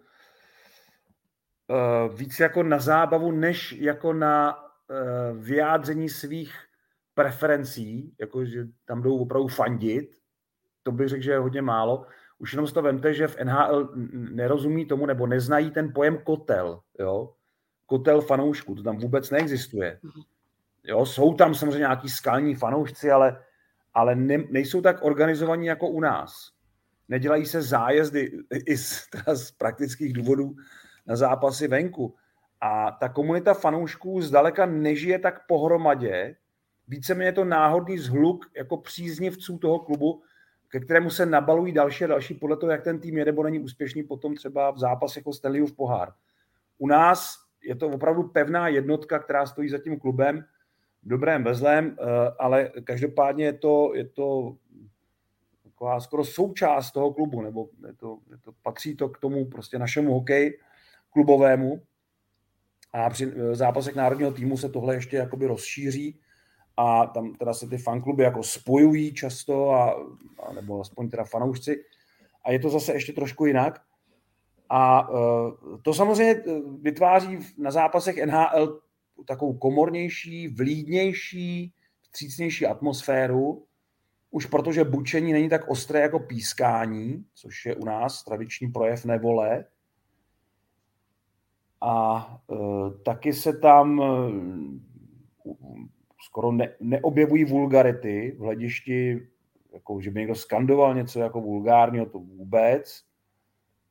víc 2.16 2.40
jako 2.40 2.64
na 2.64 2.80
zábavu, 2.80 3.32
než 3.32 3.72
jako 3.72 4.14
na 4.14 4.58
vyjádření 5.34 6.10
svých 6.10 6.56
preferencí, 7.14 8.16
jako 8.20 8.46
že 8.46 8.68
tam 8.86 9.02
jdou 9.02 9.18
opravdu 9.18 9.48
fandit. 9.48 10.10
To 10.84 10.92
bych 10.92 11.10
řekl, 11.10 11.24
že 11.24 11.32
je 11.32 11.38
hodně 11.38 11.62
málo 11.62 12.06
už 12.42 12.54
jenom 12.54 12.68
si 12.68 12.74
to 12.74 12.82
vemte, 12.82 13.14
že 13.14 13.28
v 13.28 13.38
NHL 13.44 13.90
nerozumí 14.14 14.86
tomu 14.86 15.06
nebo 15.06 15.28
neznají 15.28 15.72
ten 15.72 15.94
pojem 15.94 16.18
kotel, 16.18 16.80
jo? 17.00 17.34
kotel 17.86 18.22
fanoušků, 18.22 18.76
to 18.76 18.84
tam 18.84 18.98
vůbec 18.98 19.30
neexistuje. 19.30 20.00
Jo, 20.84 21.06
jsou 21.06 21.34
tam 21.34 21.56
samozřejmě 21.56 21.78
nějaký 21.78 22.10
skalní 22.10 22.56
fanoušci, 22.56 23.12
ale, 23.12 23.44
ale 23.94 24.16
ne, 24.16 24.38
nejsou 24.50 24.82
tak 24.82 25.04
organizovaní 25.04 25.66
jako 25.66 25.88
u 25.88 26.00
nás. 26.00 26.52
Nedělají 27.10 27.46
se 27.46 27.62
zájezdy 27.62 28.32
i 28.66 28.78
z, 28.78 29.08
teda 29.10 29.36
z 29.36 29.52
praktických 29.52 30.14
důvodů 30.14 30.56
na 31.06 31.16
zápasy 31.16 31.68
venku. 31.68 32.16
A 32.62 32.92
ta 32.92 33.10
komunita 33.10 33.54
fanoušků 33.54 34.22
zdaleka 34.22 34.66
nežije 34.66 35.20
tak 35.20 35.48
pohromadě, 35.48 36.36
víceméně 36.88 37.28
je 37.28 37.34
to 37.34 37.46
náhodný 37.46 37.98
zhluk 37.98 38.46
jako 38.58 38.78
příznivců 38.78 39.58
toho 39.58 39.80
klubu, 39.80 40.24
ke 40.72 40.80
kterému 40.80 41.10
se 41.10 41.26
nabalují 41.26 41.74
další 41.74 42.04
a 42.04 42.08
další 42.08 42.34
podle 42.34 42.58
toho, 42.58 42.72
jak 42.72 42.84
ten 42.84 43.00
tým 43.00 43.18
je 43.18 43.26
nebo 43.26 43.44
není 43.44 43.60
úspěšný 43.60 44.04
potom 44.04 44.36
třeba 44.36 44.72
v 44.72 44.78
zápase 44.78 45.20
jako 45.20 45.34
Stanleyův 45.34 45.76
pohár. 45.76 46.14
U 46.78 46.88
nás 46.88 47.36
je 47.64 47.76
to 47.76 47.88
opravdu 47.88 48.24
pevná 48.24 48.68
jednotka, 48.68 49.20
která 49.20 49.46
stojí 49.46 49.70
za 49.70 49.78
tím 49.78 50.00
klubem, 50.00 50.46
dobrém, 51.04 51.44
bezlém, 51.44 51.98
eh, 52.00 52.06
ale 52.40 52.72
každopádně 52.84 53.46
je 53.46 53.54
to, 53.54 53.92
je 53.96 54.06
to 54.06 54.56
taková 55.64 56.00
skoro 56.00 56.26
součást 56.26 56.92
toho 56.92 57.14
klubu, 57.14 57.42
nebo 57.42 57.70
je 57.88 57.94
to, 57.94 58.18
je 58.32 58.38
to, 58.38 58.52
patří 58.64 58.96
to 58.96 59.10
k 59.10 59.18
tomu 59.18 59.46
prostě 59.46 59.80
našemu 59.80 60.14
hokej 60.14 60.60
klubovému 61.10 61.82
a 62.94 63.10
při 63.10 63.34
eh, 63.36 63.56
zápasech 63.56 63.96
národního 63.96 64.32
týmu 64.32 64.58
se 64.58 64.70
tohle 64.70 64.96
ještě 64.96 65.18
jakoby 65.18 65.48
rozšíří 65.48 66.20
a 66.82 67.06
tam 67.06 67.34
teda 67.34 67.54
se 67.54 67.68
ty 67.68 67.78
fankluby 67.78 68.24
jako 68.24 68.44
spojují 68.44 69.14
často, 69.14 69.70
a, 69.70 69.92
a 70.44 70.54
nebo 70.54 70.82
aspoň 70.82 71.10
teda 71.10 71.24
fanoušci. 71.24 71.84
A 72.44 72.52
je 72.52 72.60
to 72.60 72.70
zase 72.70 72.94
ještě 72.94 73.14
trošku 73.14 73.46
jinak. 73.46 73.82
A 74.70 75.10
uh, 75.10 75.82
to 75.82 75.94
samozřejmě 75.94 76.32
e, 76.32 76.44
vytváří 76.82 77.40
na 77.58 77.72
zápasech 77.72 78.26
NHL 78.26 78.80
takovou 79.26 79.54
komornější, 79.54 80.48
vlídnější, 80.48 81.74
vstřícnější 82.02 82.66
atmosféru, 82.66 83.66
už 84.32 84.46
protože 84.46 84.84
bučení 84.84 85.34
není 85.34 85.50
tak 85.50 85.68
ostré 85.68 86.00
jako 86.00 86.20
pískání, 86.20 87.26
což 87.34 87.66
je 87.66 87.76
u 87.76 87.86
nás 87.86 88.24
tradiční 88.24 88.68
projev 88.68 89.06
nevole. 89.06 89.66
A 91.82 92.26
uh, 92.48 92.92
taky 93.04 93.34
se 93.34 93.54
tam 93.54 94.00
uh, 94.00 95.52
skoro 96.22 96.52
ne, 96.52 96.76
neobjevují 96.80 97.46
vulgarity 97.46 98.36
v 98.38 98.42
hledišti, 98.42 99.28
jako, 99.74 100.02
že 100.02 100.12
by 100.12 100.20
někdo 100.20 100.36
skandoval 100.36 100.96
něco 100.96 101.20
jako 101.20 101.42
vulgárního, 101.42 102.06
to 102.06 102.20
vůbec. 102.20 103.02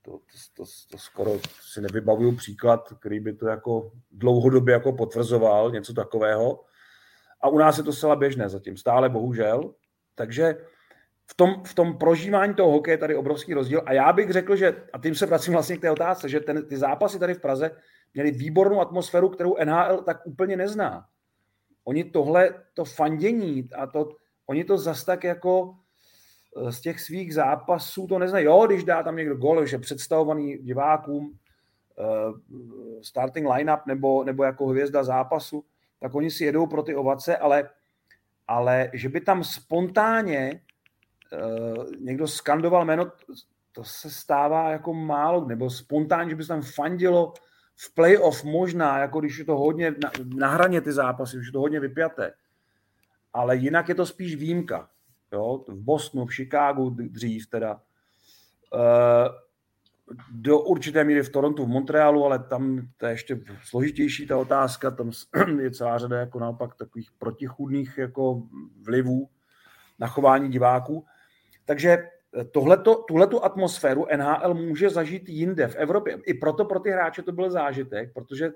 To, 0.02 0.10
to, 0.10 0.18
to, 0.56 0.64
to 0.90 0.98
skoro 0.98 1.32
si 1.60 1.80
nevybavuju 1.80 2.36
příklad, 2.36 2.92
který 3.00 3.20
by 3.20 3.32
to 3.32 3.48
jako 3.48 3.92
dlouhodobě 4.10 4.72
jako 4.72 4.92
potvrzoval, 4.92 5.70
něco 5.70 5.94
takového. 5.94 6.64
A 7.40 7.48
u 7.48 7.58
nás 7.58 7.78
je 7.78 7.84
to 7.84 7.92
zcela 7.92 8.16
běžné 8.16 8.48
zatím, 8.48 8.76
stále 8.76 9.08
bohužel. 9.08 9.74
Takže 10.14 10.56
v 11.26 11.34
tom, 11.34 11.62
v 11.64 11.74
tom 11.74 11.98
prožívání 11.98 12.54
toho 12.54 12.70
hokeje 12.70 12.92
je 12.92 12.98
tady 12.98 13.16
obrovský 13.16 13.54
rozdíl. 13.54 13.82
A 13.86 13.92
já 13.92 14.12
bych 14.12 14.30
řekl, 14.30 14.56
že, 14.56 14.82
a 14.92 14.98
tím 14.98 15.14
se 15.14 15.26
vracím 15.26 15.52
vlastně 15.52 15.76
k 15.76 15.80
té 15.80 15.90
otázce, 15.90 16.28
že 16.28 16.40
ten, 16.40 16.68
ty 16.68 16.76
zápasy 16.76 17.18
tady 17.18 17.34
v 17.34 17.40
Praze 17.40 17.70
měly 18.14 18.30
výbornou 18.30 18.80
atmosféru, 18.80 19.28
kterou 19.28 19.56
NHL 19.64 20.02
tak 20.02 20.26
úplně 20.26 20.56
nezná 20.56 21.06
oni 21.84 22.04
tohle, 22.04 22.54
to 22.74 22.84
fandění 22.84 23.68
a 23.76 23.86
to, 23.86 24.08
oni 24.46 24.64
to 24.64 24.78
zas 24.78 25.04
tak 25.04 25.24
jako 25.24 25.74
eh, 26.56 26.72
z 26.72 26.80
těch 26.80 27.00
svých 27.00 27.34
zápasů 27.34 28.06
to 28.06 28.18
neznají. 28.18 28.44
Jo, 28.44 28.66
když 28.66 28.84
dá 28.84 29.02
tam 29.02 29.16
někdo 29.16 29.36
gol, 29.36 29.66
že 29.66 29.78
představovaný 29.78 30.58
divákům 30.58 31.38
uh, 32.00 32.40
starting 33.02 33.48
lineup 33.54 33.80
nebo, 33.86 34.24
nebo 34.24 34.44
jako 34.44 34.66
hvězda 34.66 35.04
zápasu, 35.04 35.64
tak 36.00 36.14
oni 36.14 36.30
si 36.30 36.44
jedou 36.44 36.66
pro 36.66 36.82
ty 36.82 36.94
ovace, 36.94 37.36
ale, 37.36 37.70
ale 38.48 38.90
že 38.92 39.08
by 39.08 39.20
tam 39.20 39.44
spontánně 39.44 40.60
uh, 41.32 41.84
někdo 42.00 42.28
skandoval 42.28 42.84
jméno, 42.84 43.12
to 43.72 43.84
se 43.84 44.10
stává 44.10 44.70
jako 44.70 44.94
málo, 44.94 45.44
nebo 45.44 45.70
spontánně, 45.70 46.30
že 46.30 46.36
by 46.36 46.42
se 46.42 46.48
tam 46.48 46.62
fandilo 46.62 47.34
v 47.80 47.94
playoff 47.94 48.44
možná, 48.44 48.98
jako 48.98 49.20
když 49.20 49.38
je 49.38 49.44
to 49.44 49.56
hodně 49.56 49.90
na, 49.90 50.10
na 50.34 50.48
hraně 50.48 50.80
ty 50.80 50.92
zápasy, 50.92 51.38
už 51.38 51.46
je 51.46 51.52
to 51.52 51.60
hodně 51.60 51.80
vypjaté. 51.80 52.32
Ale 53.32 53.56
jinak 53.56 53.88
je 53.88 53.94
to 53.94 54.06
spíš 54.06 54.36
výjimka. 54.36 54.90
Jo? 55.32 55.64
V 55.68 55.82
Bostonu, 55.84 56.26
v 56.26 56.34
Chicagu 56.34 56.90
dřív 56.90 57.46
teda. 57.46 57.80
Uh, 58.74 58.80
do 60.30 60.60
určité 60.60 61.04
míry 61.04 61.22
v 61.22 61.28
Torontu, 61.28 61.64
v 61.64 61.68
Montrealu, 61.68 62.24
ale 62.24 62.38
tam 62.38 62.88
to 62.96 63.06
je 63.06 63.12
ještě 63.12 63.40
složitější 63.64 64.26
ta 64.26 64.38
otázka, 64.38 64.90
tam 64.90 65.10
je 65.60 65.70
celá 65.70 65.98
řada 65.98 66.18
jako 66.18 66.38
naopak 66.38 66.74
takových 66.74 67.10
protichudných 67.18 67.98
jako 67.98 68.42
vlivů 68.82 69.28
na 69.98 70.06
chování 70.06 70.48
diváků. 70.48 71.06
Takže 71.64 72.08
tohleto, 72.52 72.94
tuhletu 72.94 73.44
atmosféru 73.44 74.06
NHL 74.16 74.54
může 74.54 74.90
zažít 74.90 75.28
jinde 75.28 75.68
v 75.68 75.76
Evropě. 75.76 76.18
I 76.26 76.34
proto 76.34 76.64
pro 76.64 76.80
ty 76.80 76.90
hráče 76.90 77.22
to 77.22 77.32
byl 77.32 77.50
zážitek, 77.50 78.12
protože 78.14 78.50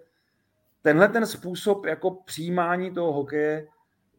tenhle 0.82 1.08
ten 1.08 1.26
způsob 1.26 1.86
jako 1.86 2.10
přijímání 2.10 2.94
toho 2.94 3.12
hokeje 3.12 3.66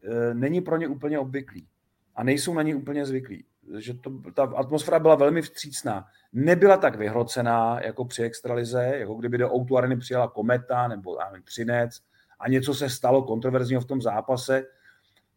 e, 0.04 0.34
není 0.34 0.62
pro 0.62 0.78
ně 0.78 0.88
úplně 0.88 1.20
obvyklý. 1.20 1.68
A 2.16 2.24
nejsou 2.24 2.54
na 2.54 2.62
ní 2.62 2.76
úplně 2.76 3.06
zvyklí. 3.06 3.46
Že 3.78 3.94
to, 3.94 4.12
ta 4.34 4.44
atmosféra 4.44 5.00
byla 5.00 5.16
velmi 5.16 5.42
vstřícná. 5.42 6.06
Nebyla 6.34 6.78
tak 6.78 6.96
vyhrocená 6.96 7.82
jako 7.82 8.06
při 8.06 8.24
extralize, 8.24 8.84
jako 8.84 9.14
kdyby 9.14 9.38
do 9.38 9.54
Outu 9.54 9.78
Areny 9.78 9.98
přijela 9.98 10.28
kometa 10.28 10.88
nebo 10.88 11.18
nevím, 11.32 11.44
Třinec 11.44 12.02
a 12.40 12.50
něco 12.50 12.74
se 12.74 12.90
stalo 12.90 13.24
kontroverzního 13.24 13.82
v 13.82 13.86
tom 13.86 14.02
zápase, 14.02 14.64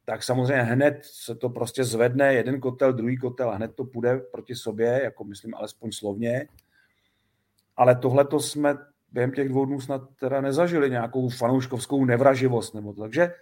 tak 0.09 0.23
samozřejmě 0.23 0.62
hned 0.62 0.99
se 1.03 1.35
to 1.35 1.49
prostě 1.49 1.85
zvedne, 1.85 2.35
jeden 2.35 2.61
kotel, 2.61 2.92
druhý 2.92 3.16
kotel 3.16 3.51
a 3.51 3.55
hned 3.55 3.75
to 3.75 3.85
půjde 3.85 4.18
proti 4.18 4.55
sobě, 4.55 5.01
jako 5.05 5.25
myslím 5.25 5.55
alespoň 5.55 5.92
slovně. 5.92 6.49
Ale 7.77 7.94
tohle 7.97 8.25
to 8.25 8.40
jsme 8.40 8.77
během 9.12 9.33
těch 9.33 9.49
dvou 9.49 9.64
dnů 9.64 9.81
snad 9.81 10.03
teda 10.21 10.40
nezažili 10.40 10.90
nějakou 10.90 11.29
fanouškovskou 11.29 12.05
nevraživost. 12.05 12.75
Nebo 12.75 12.92
to. 12.92 13.01
Takže 13.01 13.35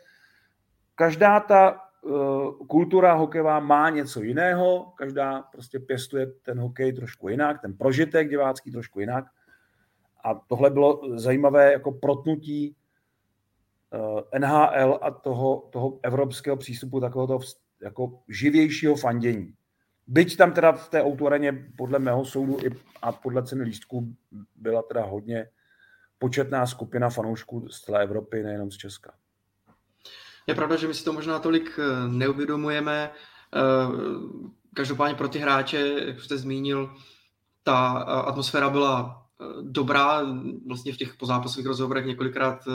každá 0.95 1.41
ta 1.41 1.81
uh, 2.03 2.67
kultura 2.67 3.15
hokejová 3.15 3.61
má 3.61 3.91
něco 3.91 4.23
jiného, 4.23 4.93
každá 4.97 5.43
prostě 5.43 5.79
pěstuje 5.79 6.27
ten 6.27 6.61
hokej 6.61 6.93
trošku 6.93 7.29
jinak, 7.29 7.63
ten 7.63 7.77
prožitek 7.77 8.31
divácký 8.31 8.71
trošku 8.71 9.01
jinak. 9.01 9.25
A 10.25 10.35
tohle 10.35 10.71
bylo 10.71 11.01
zajímavé 11.15 11.73
jako 11.73 11.93
protnutí 11.93 12.77
NHL 14.39 14.99
a 15.03 15.11
toho, 15.11 15.69
toho 15.73 16.01
evropského 16.03 16.57
přístupu 16.57 17.01
takového 17.01 17.27
toho 17.27 17.41
jako 17.83 18.19
živějšího 18.29 18.97
fandění. 18.97 19.55
Byť 20.07 20.37
tam 20.37 20.53
teda 20.53 20.73
v 20.73 20.89
té 20.89 21.03
autoreně 21.03 21.71
podle 21.77 21.99
mého 21.99 22.25
soudu 22.25 22.59
i 22.65 22.71
a 23.03 23.13
podle 23.13 23.43
ceny 23.43 23.63
lístků 23.63 24.17
byla 24.57 24.83
teda 24.83 25.05
hodně 25.05 25.49
početná 26.19 26.67
skupina 26.67 27.11
fanoušků 27.11 27.69
z 27.69 27.81
celé 27.81 28.03
Evropy, 28.03 28.43
nejenom 28.43 28.71
z 28.71 28.77
Česka. 28.77 29.13
Je 30.47 30.55
pravda, 30.55 30.77
že 30.77 30.89
my 30.89 30.95
si 30.95 31.05
to 31.05 31.13
možná 31.13 31.39
tolik 31.39 31.79
eh, 31.79 32.09
neuvědomujeme. 32.09 33.11
Eh, 33.11 33.61
každopádně 34.75 35.15
pro 35.15 35.29
ty 35.29 35.39
hráče, 35.39 35.95
jak 36.07 36.21
jste 36.21 36.39
zmínil, 36.39 36.95
ta 37.63 37.89
atmosféra 38.03 38.71
byla 38.71 39.27
dobrá. 39.63 40.23
Vlastně 40.67 40.93
v 40.93 40.97
těch 40.97 41.15
pozápasových 41.15 41.67
rozhovorech 41.67 42.07
několikrát 42.07 42.69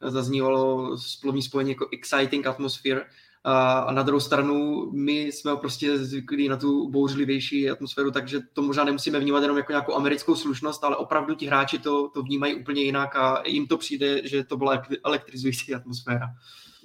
zaznívalo 0.00 0.98
splovní 0.98 1.42
spojení 1.42 1.70
jako 1.70 1.88
exciting 1.92 2.46
atmosphere, 2.46 3.04
a 3.48 3.92
na 3.92 4.02
druhou 4.02 4.20
stranu 4.20 4.86
my 4.92 5.20
jsme 5.20 5.56
prostě 5.56 5.98
zvyklí 5.98 6.48
na 6.48 6.56
tu 6.56 6.90
bouřlivější 6.90 7.70
atmosféru, 7.70 8.10
takže 8.10 8.40
to 8.52 8.62
možná 8.62 8.84
nemusíme 8.84 9.20
vnímat 9.20 9.42
jenom 9.42 9.56
jako 9.56 9.72
nějakou 9.72 9.94
americkou 9.94 10.34
slušnost, 10.34 10.84
ale 10.84 10.96
opravdu 10.96 11.34
ti 11.34 11.46
hráči 11.46 11.78
to, 11.78 12.08
to 12.08 12.22
vnímají 12.22 12.54
úplně 12.54 12.82
jinak 12.82 13.16
a 13.16 13.42
jim 13.46 13.66
to 13.66 13.78
přijde, 13.78 14.28
že 14.28 14.44
to 14.44 14.56
byla 14.56 14.82
elektrizující 15.04 15.74
atmosféra. 15.74 16.26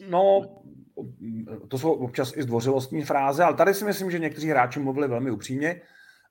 No, 0.09 0.41
to 1.67 1.77
jsou 1.77 1.91
občas 1.91 2.33
i 2.37 2.43
zdvořilostní 2.43 3.03
fráze, 3.03 3.43
ale 3.43 3.55
tady 3.55 3.73
si 3.73 3.85
myslím, 3.85 4.11
že 4.11 4.19
někteří 4.19 4.47
hráči 4.47 4.79
mluvili 4.79 5.07
velmi 5.07 5.31
upřímně 5.31 5.81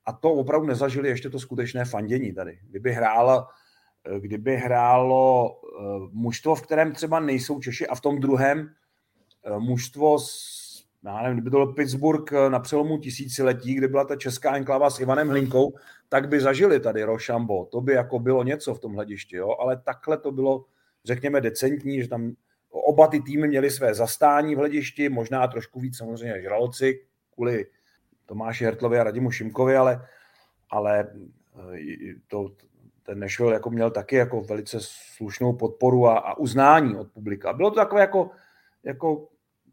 a 0.07 0.13
to 0.13 0.31
opravdu 0.31 0.67
nezažili 0.67 1.09
ještě 1.09 1.31
to 1.31 1.39
skutečné 1.39 1.85
fandění 1.85 2.35
tady. 2.35 2.59
Kdyby 2.71 2.93
hrál 2.93 3.47
kdyby 4.19 4.57
hrálo 4.57 5.55
eh, 5.55 6.09
mužstvo, 6.13 6.55
v 6.55 6.63
kterém 6.63 6.93
třeba 6.93 7.21
nejsou 7.21 7.61
Češi 7.61 7.87
a 7.87 7.95
v 7.95 8.01
tom 8.01 8.21
druhém 8.21 8.71
eh, 9.45 9.59
mužstvo 9.59 10.19
s 10.19 10.61
já 11.05 11.23
nevím, 11.23 11.37
kdyby 11.37 11.51
to 11.51 11.57
byl 11.57 11.67
Pittsburgh 11.67 12.33
eh, 12.33 12.51
na 12.51 12.61
přelomu 12.61 12.99
tisíciletí, 12.99 13.75
kde 13.75 13.89
byla 13.89 14.05
ta 14.05 14.17
česká 14.17 14.57
enklava 14.57 14.91
s 14.91 15.01
Ivanem 15.01 15.29
Hlinkou, 15.29 15.75
tak 16.09 16.29
by 16.29 16.41
zažili 16.41 16.81
tady 16.81 17.03
Rošambo. 17.03 17.65
To 17.65 17.81
by 17.81 17.93
jako 17.93 18.19
bylo 18.19 18.45
něco 18.45 18.75
v 18.75 18.79
tom 18.79 18.93
hledišti, 18.93 19.37
jo? 19.37 19.57
ale 19.61 19.77
takhle 19.77 20.19
to 20.19 20.33
bylo, 20.33 20.65
řekněme, 21.05 21.41
decentní, 21.41 22.03
že 22.03 22.09
tam 22.09 22.33
oba 22.71 23.07
ty 23.07 23.21
týmy 23.21 23.49
měly 23.49 23.71
své 23.71 23.95
zastání 23.95 24.55
v 24.55 24.59
hledišti, 24.59 25.09
možná 25.09 25.49
trošku 25.49 25.81
víc 25.81 25.97
samozřejmě 25.97 26.43
žraloci 26.43 27.01
kvůli 27.35 27.67
Tomáši 28.27 28.65
Hertlovi 28.65 28.99
a 28.99 29.05
Radimu 29.05 29.31
Šimkovi, 29.31 29.77
ale, 29.77 30.07
ale 30.71 31.13
to, 32.29 32.51
ten 33.03 33.21
Nashville 33.21 33.53
jako 33.53 33.71
měl 33.71 33.91
taky 33.91 34.17
jako 34.17 34.41
velice 34.41 34.79
slušnou 34.81 35.53
podporu 35.53 36.07
a, 36.07 36.19
a 36.19 36.39
uznání 36.39 36.97
od 36.97 37.09
publika. 37.13 37.53
Bylo 37.53 37.71
to 37.71 37.77
takové 37.77 38.01
jako, 38.01 38.31
jako 38.85 39.29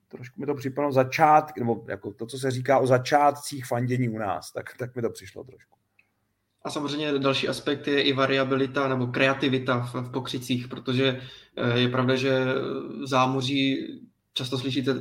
trošku 0.08 0.40
mi 0.40 0.46
to 0.46 0.56
připadalo 0.56 0.94
začátky, 0.94 1.60
nebo 1.60 1.86
jako 1.88 2.12
to, 2.12 2.26
co 2.26 2.38
se 2.38 2.52
říká 2.52 2.80
o 2.80 2.88
začátcích 2.88 3.66
fandění 3.66 4.10
u 4.10 4.18
nás, 4.18 4.52
tak, 4.52 4.78
tak 4.78 4.96
mi 4.96 5.02
to 5.02 5.10
přišlo 5.10 5.44
trošku. 5.44 5.78
A 6.64 6.70
samozřejmě 6.70 7.20
další 7.20 7.48
aspekt 7.48 7.88
je 7.88 8.02
i 8.02 8.14
variabilita 8.14 8.88
nebo 8.88 9.08
kreativita 9.08 9.80
v, 9.80 9.94
v 9.94 10.12
pokřicích, 10.12 10.68
protože 10.68 11.22
eh, 11.56 11.80
je 11.80 11.90
pravda, 11.90 12.16
že 12.16 12.46
v 13.02 13.08
zámoří 13.08 13.88
často 14.34 14.58
slyšíte 14.58 14.94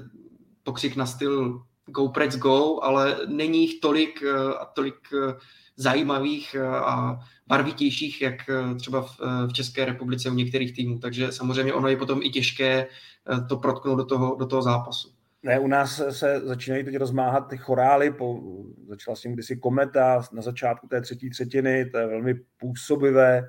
pokřik 0.62 0.96
na 0.96 1.06
styl 1.06 1.62
go 1.86 2.08
Preds 2.08 2.36
go, 2.36 2.82
ale 2.82 3.18
není 3.26 3.62
jich 3.62 3.80
tolik 3.80 4.22
eh, 4.22 4.54
a 4.54 4.64
tolik 4.64 4.94
eh, 5.12 5.34
zajímavých 5.76 6.56
a 6.84 7.20
barvitějších, 7.46 8.22
jak 8.22 8.34
eh, 8.48 8.74
třeba 8.74 9.02
v, 9.02 9.20
eh, 9.22 9.46
v 9.46 9.52
České 9.52 9.84
republice 9.84 10.30
u 10.30 10.34
některých 10.34 10.76
týmů. 10.76 10.98
Takže 10.98 11.32
samozřejmě 11.32 11.72
ono 11.72 11.88
je 11.88 11.96
potom 11.96 12.22
i 12.22 12.30
těžké 12.30 12.86
eh, 12.86 13.40
to 13.48 13.56
protknout 13.56 13.98
do 13.98 14.04
toho, 14.04 14.34
do 14.34 14.46
toho 14.46 14.62
zápasu. 14.62 15.08
Ne, 15.42 15.58
u 15.58 15.66
nás 15.66 16.02
se 16.10 16.40
začínají 16.40 16.84
teď 16.84 16.96
rozmáhat 16.96 17.40
ty 17.40 17.56
chorály, 17.56 18.10
po, 18.10 18.40
začala 18.88 19.16
s 19.16 19.20
tím 19.20 19.32
kdysi 19.32 19.56
kometa 19.56 20.22
na 20.32 20.42
začátku 20.42 20.88
té 20.88 21.00
třetí 21.00 21.30
třetiny, 21.30 21.90
to 21.90 21.98
je 21.98 22.06
velmi 22.06 22.34
působivé, 22.34 23.48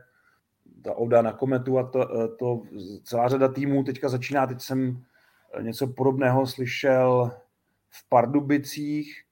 ta 0.84 0.94
oda 0.94 1.22
na 1.22 1.32
kometu 1.32 1.80
a 1.80 1.84
to, 1.84 2.08
to 2.40 2.62
celá 3.04 3.28
řada 3.28 3.48
týmů 3.48 3.84
teďka 3.84 4.10
začíná, 4.10 4.48
teď 4.48 4.62
jsem 4.62 5.04
něco 5.62 5.88
podobného 5.88 6.48
slyšel 6.48 7.32
v 7.90 8.10
Pardubicích, 8.10 9.24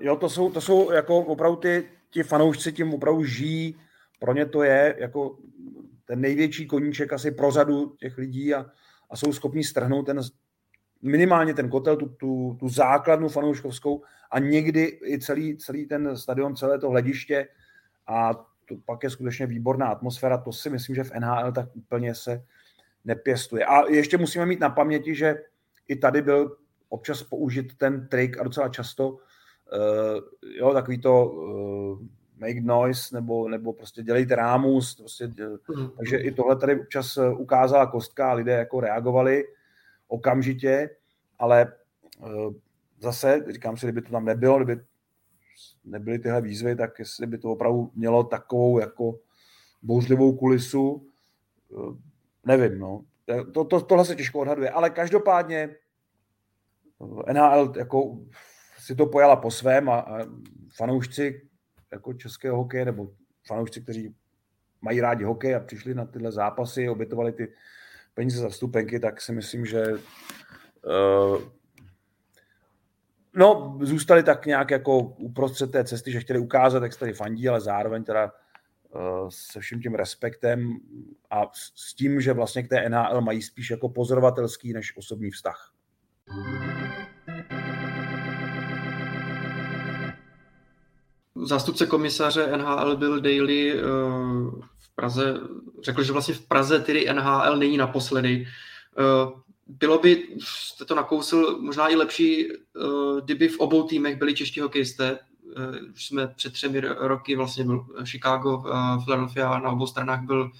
jo, 0.00 0.16
to 0.16 0.28
jsou, 0.28 0.50
to 0.50 0.60
jsou 0.60 0.92
jako 0.92 1.18
opravdu 1.18 1.56
ty, 1.56 1.88
ti 2.10 2.22
fanoušci 2.22 2.72
tím 2.72 2.94
opravdu 2.94 3.24
žijí, 3.24 3.76
pro 4.18 4.34
ně 4.34 4.46
to 4.46 4.62
je 4.62 4.96
jako 4.98 5.38
ten 6.04 6.20
největší 6.20 6.66
koníček 6.66 7.12
asi 7.12 7.30
pro 7.30 7.50
řadu 7.50 7.96
těch 7.98 8.18
lidí 8.18 8.54
a, 8.54 8.66
a 9.10 9.16
jsou 9.16 9.32
schopni 9.32 9.64
strhnout 9.64 10.06
ten, 10.06 10.20
minimálně 11.02 11.54
ten 11.54 11.68
kotel, 11.68 11.96
tu, 11.96 12.08
tu, 12.08 12.56
tu 12.60 12.68
základnu 12.68 13.28
fanouškovskou 13.28 14.02
a 14.30 14.38
někdy 14.38 14.98
i 15.04 15.18
celý, 15.18 15.56
celý 15.56 15.86
ten 15.86 16.16
stadion, 16.16 16.56
celé 16.56 16.78
to 16.78 16.90
hlediště 16.90 17.48
a 18.06 18.34
to 18.68 18.74
pak 18.84 19.02
je 19.02 19.10
skutečně 19.10 19.46
výborná 19.46 19.86
atmosféra, 19.86 20.38
to 20.38 20.52
si 20.52 20.70
myslím, 20.70 20.96
že 20.96 21.04
v 21.04 21.12
NHL 21.20 21.52
tak 21.52 21.76
úplně 21.76 22.14
se 22.14 22.44
nepěstuje. 23.04 23.64
A 23.64 23.88
ještě 23.88 24.18
musíme 24.18 24.46
mít 24.46 24.60
na 24.60 24.70
paměti, 24.70 25.14
že 25.14 25.34
i 25.88 25.96
tady 25.96 26.22
byl 26.22 26.56
občas 26.88 27.22
použit 27.22 27.78
ten 27.78 28.08
trik 28.08 28.38
a 28.38 28.42
docela 28.42 28.68
často, 28.68 29.08
uh, 29.08 29.18
jo, 30.42 30.72
takový 30.72 31.00
to 31.00 31.26
uh, 31.26 32.06
make 32.36 32.60
noise, 32.60 33.14
nebo, 33.14 33.48
nebo 33.48 33.72
prostě 33.72 34.02
dělejte 34.02 34.36
rámus, 34.36 34.94
prostě, 34.94 35.26
mm. 35.26 35.90
takže 35.96 36.16
i 36.16 36.32
tohle 36.32 36.56
tady 36.56 36.80
občas 36.80 37.16
eh, 37.16 37.30
ukázala 37.30 37.86
kostka 37.86 38.30
a 38.30 38.34
lidé 38.34 38.52
jako 38.52 38.80
reagovali 38.80 39.44
okamžitě, 40.08 40.90
ale 41.38 41.72
uh, 42.18 42.54
zase, 43.00 43.44
říkám 43.48 43.76
si, 43.76 43.86
kdyby 43.86 44.02
to 44.02 44.10
tam 44.10 44.24
nebylo, 44.24 44.56
kdyby 44.56 44.82
nebyly 45.84 46.18
tyhle 46.18 46.40
výzvy, 46.40 46.76
tak 46.76 46.98
jestli 46.98 47.26
by 47.26 47.38
to 47.38 47.50
opravdu 47.50 47.90
mělo 47.94 48.24
takovou 48.24 48.78
jako 48.78 49.18
bouřlivou 49.82 50.36
kulisu, 50.36 51.06
nevím, 52.46 52.78
no. 52.78 53.04
To, 53.52 53.64
to, 53.64 53.80
tohle 53.80 54.04
se 54.04 54.16
těžko 54.16 54.38
odhaduje, 54.38 54.70
ale 54.70 54.90
každopádně 54.90 55.76
NHL 57.32 57.72
jako 57.76 58.18
si 58.82 58.94
to 58.94 59.06
pojala 59.06 59.36
po 59.36 59.50
svém 59.50 59.88
a, 59.88 59.98
a 59.98 60.18
fanoušci 60.76 61.48
jako 61.92 62.12
českého 62.14 62.56
hokeje 62.56 62.84
nebo 62.84 63.10
fanoušci, 63.46 63.80
kteří 63.80 64.14
mají 64.80 65.00
rádi 65.00 65.24
hokej 65.24 65.54
a 65.54 65.60
přišli 65.60 65.94
na 65.94 66.04
tyhle 66.04 66.32
zápasy, 66.32 66.88
obětovali 66.88 67.32
ty 67.32 67.52
peníze 68.14 68.40
za 68.40 68.48
vstupenky, 68.48 69.00
tak 69.00 69.20
si 69.20 69.32
myslím, 69.32 69.66
že 69.66 69.84
no, 73.34 73.78
zůstali 73.82 74.22
tak 74.22 74.46
nějak 74.46 74.70
jako 74.70 74.98
uprostřed 74.98 75.70
té 75.70 75.84
cesty, 75.84 76.12
že 76.12 76.20
chtěli 76.20 76.38
ukázat, 76.38 76.82
jak 76.82 76.92
se 76.92 76.98
tady 76.98 77.12
fandí, 77.12 77.48
ale 77.48 77.60
zároveň 77.60 78.04
teda 78.04 78.32
se 79.28 79.60
vším 79.60 79.82
tím 79.82 79.94
respektem 79.94 80.76
a 81.30 81.42
s 81.74 81.94
tím, 81.94 82.20
že 82.20 82.32
vlastně 82.32 82.62
k 82.62 82.68
té 82.68 82.88
NHL 82.88 83.20
mají 83.20 83.42
spíš 83.42 83.70
jako 83.70 83.88
pozorovatelský 83.88 84.72
než 84.72 84.96
osobní 84.96 85.30
vztah. 85.30 85.72
Zástupce 91.34 91.86
komisaře 91.86 92.56
NHL 92.56 92.96
byl 92.96 93.20
Daily 93.20 93.72
eh, 93.72 93.82
v 94.78 94.94
Praze, 94.94 95.40
řekl, 95.82 96.02
že 96.02 96.12
vlastně 96.12 96.34
v 96.34 96.46
Praze 96.46 96.80
tedy 96.80 97.08
NHL 97.12 97.56
není 97.56 97.76
naposledy. 97.76 98.46
Eh, 98.98 99.40
bylo 99.66 99.98
by, 99.98 100.28
jste 100.38 100.84
to 100.84 100.94
nakousil, 100.94 101.60
možná 101.60 101.88
i 101.88 101.96
lepší, 101.96 102.48
eh, 102.52 102.56
kdyby 103.24 103.48
v 103.48 103.60
obou 103.60 103.82
týmech 103.82 104.16
byli 104.16 104.34
čeští 104.34 104.60
hokejisté. 104.60 105.18
Už 105.94 106.06
jsme 106.06 106.26
před 106.26 106.52
třemi 106.52 106.80
roky 106.80 107.36
vlastně 107.36 107.64
byl 107.64 107.86
Chicago, 108.04 108.64
Philadelphia, 109.04 109.58
na 109.58 109.70
obou 109.70 109.86
stranách 109.86 110.22
byl 110.22 110.50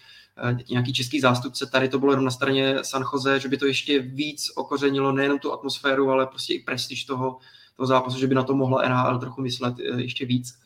nějaký 0.70 0.92
český 0.92 1.20
zástupce. 1.20 1.66
Tady 1.66 1.88
to 1.88 1.98
bylo 1.98 2.12
jenom 2.12 2.24
na 2.24 2.30
straně 2.30 2.78
San 2.82 3.04
Jose, 3.12 3.40
že 3.40 3.48
by 3.48 3.56
to 3.56 3.66
ještě 3.66 3.98
víc 3.98 4.52
okořenilo 4.54 5.12
nejenom 5.12 5.38
tu 5.38 5.52
atmosféru, 5.52 6.10
ale 6.10 6.26
prostě 6.26 6.54
i 6.54 6.58
prestiž 6.58 7.04
toho, 7.04 7.38
toho 7.76 7.86
zápasu, 7.86 8.18
že 8.18 8.26
by 8.26 8.34
na 8.34 8.42
to 8.42 8.54
mohla 8.54 8.88
NHL 8.88 9.18
trochu 9.18 9.42
myslet 9.42 9.74
ještě 9.78 10.26
víc. 10.26 10.61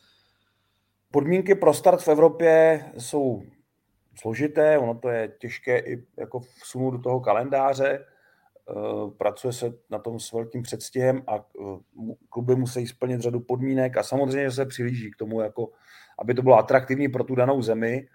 Podmínky 1.17 1.55
pro 1.55 1.73
start 1.73 2.01
v 2.01 2.07
Evropě 2.07 2.85
jsou 2.97 3.43
složité, 4.15 4.77
ono 4.77 4.95
to 4.95 5.09
je 5.09 5.33
těžké 5.39 5.79
i 5.79 6.03
jako 6.17 6.39
vsunout 6.39 6.91
do 6.91 6.99
toho 6.99 7.19
kalendáře. 7.19 8.05
Eh, 8.69 9.11
pracuje 9.17 9.53
se 9.53 9.73
na 9.89 9.99
tom 9.99 10.19
s 10.19 10.31
velkým 10.31 10.61
předstihem 10.61 11.23
a 11.27 11.35
eh, 11.35 11.77
kluby 12.29 12.55
musí 12.55 12.87
splnit 12.87 13.21
řadu 13.21 13.39
podmínek 13.39 13.97
a 13.97 14.03
samozřejmě 14.03 14.51
se 14.51 14.65
přilíží 14.65 15.11
k 15.11 15.15
tomu, 15.15 15.41
jako, 15.41 15.69
aby 16.19 16.33
to 16.33 16.41
bylo 16.41 16.57
atraktivní 16.57 17.09
pro 17.09 17.23
tu 17.23 17.35
danou 17.35 17.61
zemi. 17.61 18.07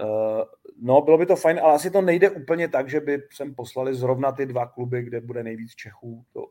Eh, 0.00 0.44
no, 0.82 1.00
bylo 1.00 1.18
by 1.18 1.26
to 1.26 1.36
fajn, 1.36 1.60
ale 1.62 1.74
asi 1.74 1.90
to 1.90 2.00
nejde 2.02 2.30
úplně 2.30 2.68
tak, 2.68 2.90
že 2.90 3.00
by 3.00 3.22
sem 3.32 3.54
poslali 3.54 3.94
zrovna 3.94 4.32
ty 4.32 4.46
dva 4.46 4.66
kluby, 4.66 5.02
kde 5.02 5.20
bude 5.20 5.42
nejvíc 5.42 5.70
Čechů. 5.74 6.24
To 6.32 6.46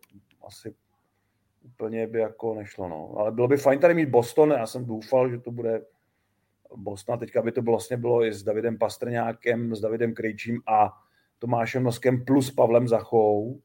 asi 0.48 0.74
úplně 1.62 2.08
by 2.08 2.20
jako 2.20 2.56
nešlo. 2.56 2.90
No. 2.90 3.14
Ale 3.18 3.32
bylo 3.32 3.48
by 3.48 3.58
fajn 3.58 3.80
tady 3.80 3.94
mít 3.94 4.10
Boston, 4.10 4.52
já 4.52 4.66
jsem 4.66 4.86
doufal, 4.86 5.30
že 5.30 5.40
to 5.40 5.52
bude 5.52 5.82
Boston, 6.76 7.16
a 7.16 7.18
teďka 7.18 7.42
by 7.42 7.52
to 7.52 7.62
vlastně 7.62 7.98
bylo 7.98 8.24
i 8.24 8.34
s 8.34 8.44
Davidem 8.44 8.78
Pastrňákem, 8.78 9.76
s 9.76 9.80
Davidem 9.80 10.14
Krejčím 10.14 10.62
a 10.68 10.94
Tomášem 11.40 11.84
Noskem 11.84 12.26
plus 12.26 12.52
Pavlem 12.52 12.88
Zachou. 12.88 13.62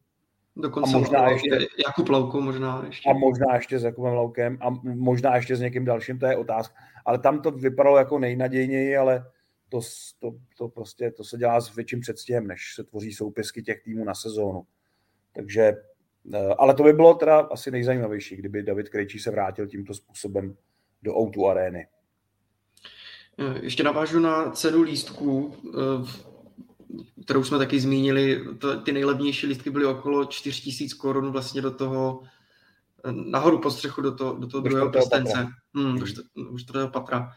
Dokonce 0.57 0.97
a 0.97 0.99
možná 0.99 1.31
ještě, 1.31 1.59
Jakub 1.87 2.09
Laukou 2.09 2.41
možná 2.41 2.85
ještě. 2.87 3.11
A 3.11 3.13
možná 3.13 3.55
ještě 3.55 3.79
s 3.79 3.85
Jakubem 3.85 4.15
Laukem 4.15 4.59
a 4.61 4.71
možná 4.85 5.37
ještě 5.37 5.57
s 5.57 5.61
někým 5.61 5.85
dalším, 5.85 6.19
to 6.19 6.27
je 6.27 6.37
otázka. 6.37 6.75
Ale 7.05 7.19
tam 7.19 7.43
to 7.43 7.51
vypadalo 7.51 7.99
jako 7.99 8.19
nejnadějněji, 8.19 8.97
ale 8.97 9.31
to, 9.69 9.81
to, 10.19 10.31
to 10.59 10.69
prostě 10.69 11.11
to 11.11 11.25
se 11.25 11.37
dělá 11.37 11.61
s 11.61 11.75
větším 11.75 12.01
předstihem, 12.01 12.47
než 12.47 12.75
se 12.75 12.85
tvoří 12.85 13.13
soupisky 13.13 13.63
těch 13.63 13.83
týmů 13.83 14.05
na 14.05 14.15
sezónu. 14.15 14.67
Takže 15.33 15.73
ale 16.59 16.75
to 16.75 16.83
by 16.83 16.93
bylo 16.93 17.15
teda 17.15 17.39
asi 17.39 17.71
nejzajímavější, 17.71 18.37
kdyby 18.37 18.63
David 18.63 18.89
Krejčí 18.89 19.19
se 19.19 19.31
vrátil 19.31 19.67
tímto 19.67 19.95
způsobem 19.95 20.57
do 21.03 21.13
O2 21.15 21.51
arény. 21.51 21.87
Eh, 23.39 23.59
ještě 23.63 23.83
navážu 23.83 24.19
na 24.19 24.51
cenu 24.51 24.83
lístků, 24.83 25.57
eh, 25.69 26.35
kterou 27.25 27.45
jsme 27.45 27.59
taky 27.59 27.81
zmínili. 27.81 28.45
ty 28.85 28.93
nejlevnější 28.93 29.47
lístky 29.47 29.71
byly 29.71 29.87
okolo 29.87 30.25
4000 30.25 30.95
korun 30.95 31.33
vlastně 31.33 31.63
do 31.63 31.71
toho, 31.71 32.23
nahoru 33.13 33.59
po 33.59 33.71
střechu 33.71 34.03
do, 34.03 34.15
toho, 34.15 34.35
do 34.35 34.47
toho 34.47 34.63
do 34.63 34.69
druhého 34.69 34.91
prstence. 34.91 35.49
Hmm, 35.75 35.99
do, 35.99 36.07
do 36.51 36.59
čtvrtého 36.59 36.89
patra. 36.89 37.33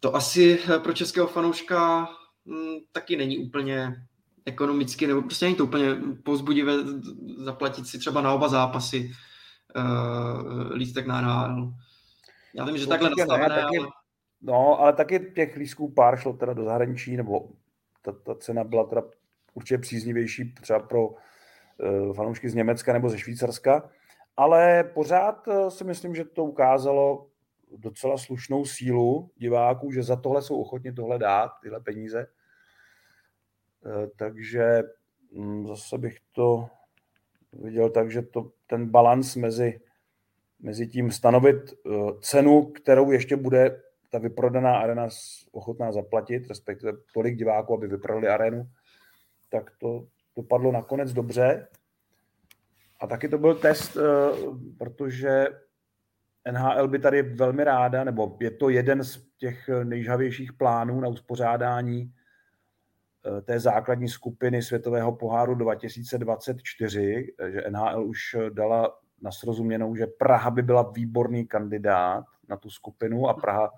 To 0.00 0.16
asi 0.16 0.60
pro 0.82 0.92
českého 0.92 1.26
fanouška 1.26 2.08
hm, 2.46 2.76
taky 2.92 3.16
není 3.16 3.38
úplně 3.38 4.06
ekonomicky, 4.46 5.06
nebo 5.06 5.22
prostě 5.22 5.44
není 5.44 5.56
to 5.56 5.64
úplně 5.64 5.86
pozbudivé 6.22 6.72
zaplatit 7.36 7.86
si 7.86 7.98
třeba 7.98 8.20
na 8.20 8.32
oba 8.32 8.48
zápasy 8.48 9.10
uh, 9.76 10.72
lístek 10.72 11.06
na 11.06 11.20
NHL. 11.20 11.72
Já 12.54 12.64
vím, 12.64 12.78
že 12.78 12.86
takhle 12.86 13.10
nastavené, 13.10 13.48
ne, 13.48 13.62
taky, 13.62 13.78
ale... 13.78 13.88
No, 14.42 14.80
ale 14.80 14.92
taky 14.92 15.32
těch 15.34 15.56
lístků 15.56 15.92
pár 15.92 16.16
šlo 16.16 16.32
teda 16.32 16.52
do 16.52 16.64
zahraničí, 16.64 17.16
nebo 17.16 17.48
ta, 18.02 18.12
ta 18.12 18.34
cena 18.34 18.64
byla 18.64 18.84
teda 18.84 19.02
určitě 19.54 19.78
příznivější 19.78 20.54
třeba 20.54 20.78
pro 20.78 21.08
uh, 21.08 21.16
fanoušky 22.14 22.50
z 22.50 22.54
Německa 22.54 22.92
nebo 22.92 23.08
ze 23.08 23.18
Švýcarska, 23.18 23.90
ale 24.36 24.84
pořád 24.84 25.48
uh, 25.48 25.68
si 25.68 25.84
myslím, 25.84 26.14
že 26.14 26.24
to 26.24 26.44
ukázalo 26.44 27.26
docela 27.76 28.18
slušnou 28.18 28.64
sílu 28.64 29.30
diváků, 29.36 29.92
že 29.92 30.02
za 30.02 30.16
tohle 30.16 30.42
jsou 30.42 30.60
ochotni 30.60 30.92
tohle 30.92 31.18
dát, 31.18 31.50
tyhle 31.62 31.80
peníze. 31.80 32.26
Eh, 33.86 34.06
takže 34.16 34.82
mm, 35.32 35.66
zase 35.66 35.98
bych 35.98 36.16
to 36.32 36.68
viděl 37.52 37.90
tak, 37.90 38.10
že 38.10 38.22
to, 38.22 38.50
ten 38.66 38.88
balans 38.90 39.36
mezi, 39.36 39.80
mezi 40.60 40.86
tím 40.86 41.10
stanovit 41.10 41.72
eh, 41.72 41.90
cenu, 42.20 42.62
kterou 42.62 43.10
ještě 43.10 43.36
bude 43.36 43.82
ta 44.10 44.18
vyprodaná 44.18 44.76
arena 44.76 45.08
ochotná 45.52 45.92
zaplatit, 45.92 46.48
respektive 46.48 46.92
tolik 47.14 47.36
diváků, 47.36 47.74
aby 47.74 47.86
vyprodali 47.86 48.28
arenu, 48.28 48.68
tak 49.48 49.70
to 49.78 50.06
dopadlo 50.36 50.72
nakonec 50.72 51.12
dobře. 51.12 51.68
A 53.00 53.06
taky 53.06 53.28
to 53.28 53.38
byl 53.38 53.54
test, 53.54 53.96
eh, 53.96 54.00
protože 54.78 55.46
NHL 56.52 56.88
by 56.88 56.98
tady 56.98 57.22
velmi 57.22 57.64
ráda, 57.64 58.04
nebo 58.04 58.36
je 58.40 58.50
to 58.50 58.68
jeden 58.68 59.04
z 59.04 59.26
těch 59.38 59.70
nejžavějších 59.84 60.52
plánů 60.52 61.00
na 61.00 61.08
uspořádání 61.08 62.12
té 63.42 63.60
základní 63.60 64.08
skupiny 64.08 64.62
Světového 64.62 65.12
poháru 65.12 65.54
2024, 65.54 67.34
eh, 67.38 67.50
že 67.50 67.64
NHL 67.70 68.04
už 68.04 68.34
eh, 68.34 68.50
dala 68.50 68.98
na 69.22 69.32
srozuměnou, 69.32 69.94
že 69.94 70.06
Praha 70.06 70.50
by 70.50 70.62
byla 70.62 70.82
výborný 70.82 71.46
kandidát 71.46 72.24
na 72.48 72.56
tu 72.56 72.70
skupinu 72.70 73.28
a 73.28 73.34
Praha, 73.34 73.70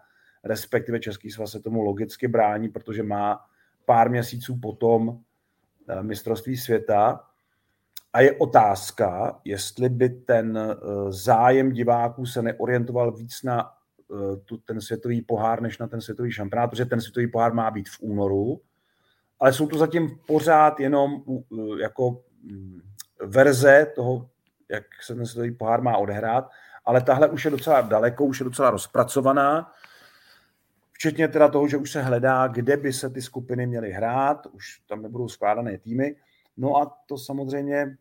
respektive 0.45 1.01
Český 1.01 1.31
svaz 1.31 1.51
se 1.51 1.61
tomu 1.61 1.83
logicky 1.83 2.29
brání, 2.29 2.69
protože 2.69 3.03
má 3.03 3.41
pár 3.85 4.11
měsíců 4.11 4.59
potom 4.63 5.21
mistrovství 6.03 6.57
světa. 6.57 7.21
A 8.13 8.21
je 8.21 8.33
otázka, 8.33 9.41
jestli 9.45 9.89
by 9.89 10.09
ten 10.09 10.77
zájem 11.09 11.73
diváků 11.73 12.27
se 12.27 12.43
neorientoval 12.43 13.13
víc 13.13 13.43
na 13.43 13.71
ten 14.65 14.81
světový 14.81 15.23
pohár, 15.23 15.63
než 15.63 15.79
na 15.79 15.87
ten 15.87 16.01
světový 16.01 16.33
šampionát, 16.33 16.71
protože 16.71 16.85
ten 16.85 17.01
světový 17.01 17.27
pohár 17.27 17.55
má 17.55 17.71
být 17.71 17.89
v 17.89 18.01
únoru, 18.01 18.61
ale 19.45 19.53
jsou 19.53 19.67
to 19.67 19.79
zatím 19.79 20.19
pořád 20.27 20.81
jenom 20.81 21.23
jako 21.81 22.23
mm, 22.43 22.81
verze 23.25 23.93
toho, 23.95 24.31
jak 24.71 24.85
se 25.03 25.15
ten 25.15 25.27
světový 25.27 25.57
pohár 25.57 25.83
má 25.83 25.97
odehrát, 25.97 26.51
ale 26.85 27.01
tahle 27.01 27.29
už 27.29 27.45
je 27.45 27.51
docela 27.51 27.81
daleko, 27.81 28.25
už 28.25 28.41
je 28.41 28.45
docela 28.45 28.71
rozpracovaná, 28.71 29.73
včetně 30.93 31.29
teda 31.29 31.49
toho, 31.49 31.69
že 31.69 31.77
už 31.77 31.91
se 31.91 32.03
hledá, 32.03 32.47
kde 32.47 32.77
by 32.77 32.93
se 32.93 33.11
ty 33.11 33.23
skupiny 33.23 33.67
měly 33.67 33.91
hrát, 33.91 34.47
už 34.47 34.81
tam 34.89 35.03
nebudou 35.03 35.29
skládané 35.29 35.79
týmy. 35.79 36.17
No 36.57 36.77
a 36.77 36.99
to 37.07 37.19
samozřejmě 37.19 37.97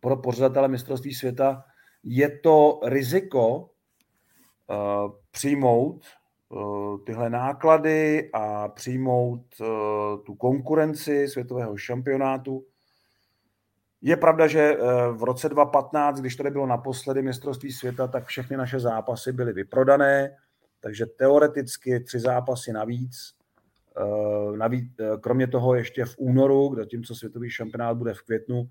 pro 0.00 0.16
pořadatele 0.16 0.68
mistrovství 0.68 1.14
světa 1.14 1.64
je 2.02 2.38
to 2.38 2.80
riziko 2.84 3.56
uh, 3.58 5.12
přijmout 5.30 6.06
tyhle 7.06 7.30
náklady 7.30 8.30
a 8.32 8.68
přijmout 8.68 9.44
eh, 9.60 9.64
tu 10.26 10.34
konkurenci 10.34 11.28
světového 11.28 11.76
šampionátu. 11.76 12.64
Je 14.02 14.16
pravda, 14.16 14.46
že 14.46 14.60
eh, 14.60 14.76
v 15.12 15.22
roce 15.22 15.48
2015, 15.48 16.20
když 16.20 16.36
tady 16.36 16.50
bylo 16.50 16.66
naposledy 16.66 17.22
mistrovství 17.22 17.72
světa, 17.72 18.06
tak 18.06 18.26
všechny 18.26 18.56
naše 18.56 18.80
zápasy 18.80 19.32
byly 19.32 19.52
vyprodané, 19.52 20.36
takže 20.80 21.06
teoreticky 21.06 22.00
tři 22.00 22.20
zápasy 22.20 22.72
navíc. 22.72 23.34
navíc 24.56 24.92
kromě 25.20 25.46
toho 25.46 25.74
ještě 25.74 26.04
v 26.04 26.14
únoru, 26.18 26.74
zatímco 26.76 27.14
světový 27.14 27.50
šampionát 27.50 27.96
bude 27.96 28.14
v 28.14 28.22
květnu, 28.22 28.70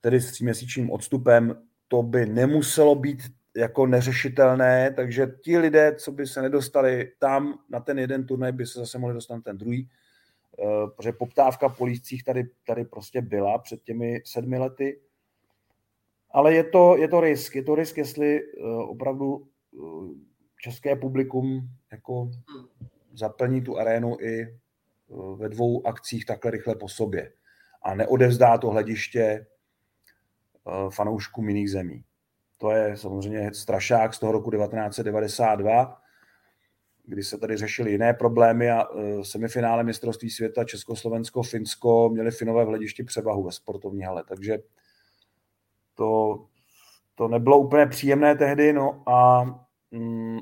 tedy 0.00 0.20
s 0.20 0.32
tříměsíčním 0.32 0.90
odstupem, 0.90 1.54
to 1.88 2.02
by 2.02 2.26
nemuselo 2.26 2.94
být 2.94 3.22
jako 3.60 3.86
neřešitelné, 3.86 4.92
takže 4.96 5.26
ti 5.40 5.58
lidé, 5.58 5.94
co 5.96 6.12
by 6.12 6.26
se 6.26 6.42
nedostali 6.42 7.12
tam 7.18 7.58
na 7.68 7.80
ten 7.80 7.98
jeden 7.98 8.26
turnaj, 8.26 8.52
by 8.52 8.66
se 8.66 8.78
zase 8.78 8.98
mohli 8.98 9.14
dostat 9.14 9.34
na 9.34 9.40
ten 9.40 9.58
druhý, 9.58 9.88
eh, 10.58 10.64
protože 10.96 11.12
poptávka 11.12 11.68
po 11.68 11.84
lístcích 11.84 12.24
tady, 12.24 12.44
tady 12.66 12.84
prostě 12.84 13.22
byla 13.22 13.58
před 13.58 13.82
těmi 13.82 14.22
sedmi 14.24 14.58
lety. 14.58 15.00
Ale 16.30 16.54
je 16.54 16.64
to, 16.64 16.96
je 16.96 17.08
to 17.08 17.20
risk, 17.20 17.56
je 17.56 17.62
to 17.62 17.74
risk, 17.74 17.98
jestli 17.98 18.40
eh, 18.40 18.62
opravdu 18.88 19.48
eh, 19.74 19.78
české 20.60 20.96
publikum 20.96 21.68
jako 21.92 22.30
zaplní 23.12 23.62
tu 23.62 23.78
arénu 23.78 24.20
i 24.20 24.58
ve 25.36 25.48
dvou 25.48 25.86
akcích 25.86 26.26
takhle 26.26 26.50
rychle 26.50 26.74
po 26.74 26.88
sobě. 26.88 27.32
a 27.82 27.94
neodevzdá 27.94 28.58
to 28.58 28.70
hlediště 28.70 29.46
fanouškům 30.90 31.48
jiných 31.48 31.70
zemí. 31.70 32.04
To 32.60 32.70
je 32.70 32.96
samozřejmě 32.96 33.54
strašák 33.54 34.14
z 34.14 34.18
toho 34.18 34.32
roku 34.32 34.50
1992, 34.50 36.00
kdy 37.04 37.22
se 37.22 37.38
tady 37.38 37.56
řešily 37.56 37.90
jiné 37.90 38.14
problémy 38.14 38.70
a 38.70 38.86
semifinále 39.22 39.84
mistrovství 39.84 40.30
světa 40.30 40.64
Československo, 40.64 41.42
Finsko 41.42 42.08
měli 42.08 42.30
Finové 42.30 42.64
v 42.64 42.68
hledišti 42.68 43.04
převahu 43.04 43.44
ve 43.44 43.52
sportovní 43.52 44.02
hale. 44.02 44.24
Takže 44.28 44.58
to, 45.94 46.38
to 47.14 47.28
nebylo 47.28 47.58
úplně 47.58 47.86
příjemné 47.86 48.34
tehdy, 48.34 48.72
no 48.72 49.02
a 49.08 49.44
mm, 49.90 50.38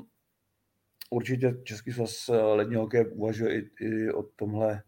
určitě 1.09 1.57
Český 1.63 1.91
svaz 1.91 2.29
ledního 2.53 2.81
hokeje 2.81 3.07
uvažuje 3.07 3.59
i, 3.59 3.69
i 3.79 4.11
o 4.11 4.23
tomhle, 4.23 4.83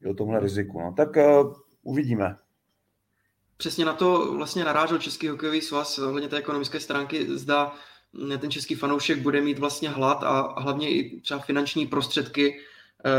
i 0.00 0.06
o 0.06 0.14
tomhle 0.14 0.40
riziku. 0.40 0.80
No. 0.80 0.92
Tak 0.92 1.16
uh, 1.16 1.52
uvidíme. 1.82 2.36
Přesně 3.62 3.84
na 3.84 3.92
to 3.92 4.34
vlastně 4.34 4.64
narážel 4.64 4.98
Český 4.98 5.28
hokejový 5.28 5.60
svaz 5.60 5.98
ohledně 5.98 6.28
té 6.28 6.36
ekonomické 6.36 6.80
stránky. 6.80 7.38
Zda 7.38 7.74
ten 8.40 8.50
český 8.50 8.74
fanoušek 8.74 9.18
bude 9.18 9.40
mít 9.40 9.58
vlastně 9.58 9.88
hlad 9.88 10.24
a 10.24 10.60
hlavně 10.60 10.90
i 10.90 11.20
třeba 11.20 11.40
finanční 11.40 11.86
prostředky 11.86 12.60
eh, 13.04 13.10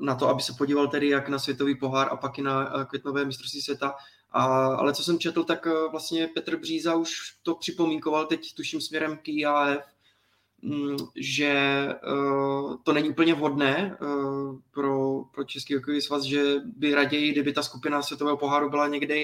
na 0.00 0.14
to, 0.14 0.28
aby 0.28 0.42
se 0.42 0.52
podíval 0.58 0.88
tedy 0.88 1.08
jak 1.08 1.28
na 1.28 1.38
světový 1.38 1.74
pohár 1.74 2.08
a 2.10 2.16
pak 2.16 2.38
i 2.38 2.42
na 2.42 2.84
květnové 2.84 3.24
mistrovství 3.24 3.60
světa. 3.60 3.94
A, 4.30 4.44
ale 4.66 4.94
co 4.94 5.04
jsem 5.04 5.18
četl, 5.18 5.44
tak 5.44 5.66
vlastně 5.90 6.28
Petr 6.34 6.56
Bříza 6.56 6.94
už 6.94 7.10
to 7.42 7.54
připomínkoval 7.54 8.26
teď 8.26 8.54
tuším 8.54 8.80
směrem 8.80 9.16
k 9.16 9.28
IAF, 9.28 9.78
Mm, 9.78 9.99
že 11.16 11.86
uh, 12.12 12.76
to 12.82 12.92
není 12.92 13.10
úplně 13.10 13.34
vhodné 13.34 13.96
uh, 14.02 14.56
pro, 14.74 15.22
pro 15.34 15.44
Český 15.44 15.74
hokejový 15.74 16.00
svaz, 16.00 16.22
že 16.22 16.42
by 16.76 16.94
raději, 16.94 17.32
kdyby 17.32 17.52
ta 17.52 17.62
skupina 17.62 18.02
světového 18.02 18.36
poháru 18.36 18.70
byla 18.70 18.88
někde, 18.88 19.14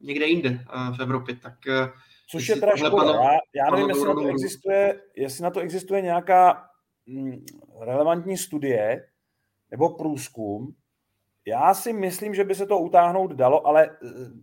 někde 0.00 0.26
jinde 0.26 0.50
uh, 0.50 0.96
v 0.96 1.00
Evropě. 1.00 1.36
Tak, 1.36 1.54
Což 2.30 2.48
je 2.48 2.56
teda 2.56 2.76
škoda. 2.76 3.12
Já, 3.12 3.38
já 3.54 3.70
nevím, 3.70 3.88
jestli 3.88 4.08
na, 4.08 4.14
to 4.14 4.28
existuje, 4.28 5.02
jestli 5.16 5.42
na 5.42 5.50
to 5.50 5.60
existuje 5.60 6.02
nějaká 6.02 6.64
mm, 7.06 7.44
relevantní 7.80 8.36
studie 8.36 9.08
nebo 9.70 9.88
průzkum. 9.88 10.74
Já 11.46 11.74
si 11.74 11.92
myslím, 11.92 12.34
že 12.34 12.44
by 12.44 12.54
se 12.54 12.66
to 12.66 12.78
utáhnout 12.78 13.32
dalo, 13.32 13.66
ale 13.66 13.96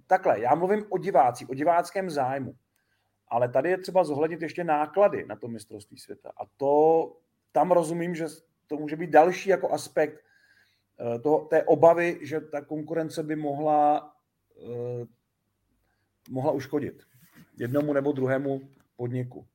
takhle, 0.08 0.42
já 0.42 0.56
mluvím 0.56 0.86
o 0.90 0.98
divácích, 0.98 1.50
o 1.50 1.54
diváckém 1.54 2.10
zájmu. 2.10 2.56
Ale 3.28 3.50
tady 3.50 3.70
je 3.70 3.78
třeba 3.78 4.04
zohlednit 4.04 4.42
ještě 4.42 4.64
náklady 4.64 5.26
na 5.26 5.36
to 5.36 5.48
mistrovství 5.48 5.98
světa. 5.98 6.32
A 6.38 6.46
to 6.58 7.18
tam 7.52 7.72
rozumím, 7.72 8.16
že 8.16 8.26
to 8.68 8.78
může 8.78 8.96
být 8.96 9.10
další 9.10 9.50
jako 9.50 9.72
aspekt 9.72 10.24
eh, 11.00 11.20
toho, 11.20 11.46
té 11.46 11.64
obavy, 11.64 12.20
že 12.22 12.42
ta 12.42 12.62
konkurence 12.62 13.24
by 13.24 13.36
mohla, 13.36 14.14
uh, 14.56 15.08
mohla 16.30 16.52
uškodit 16.52 17.04
jednomu 17.58 17.94
nebo 17.94 18.12
druhému 18.12 18.62
podniku. 18.96 19.48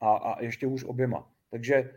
A, 0.00 0.16
a 0.16 0.42
ještě 0.42 0.66
už 0.66 0.84
oběma. 0.84 1.30
Takže 1.50 1.90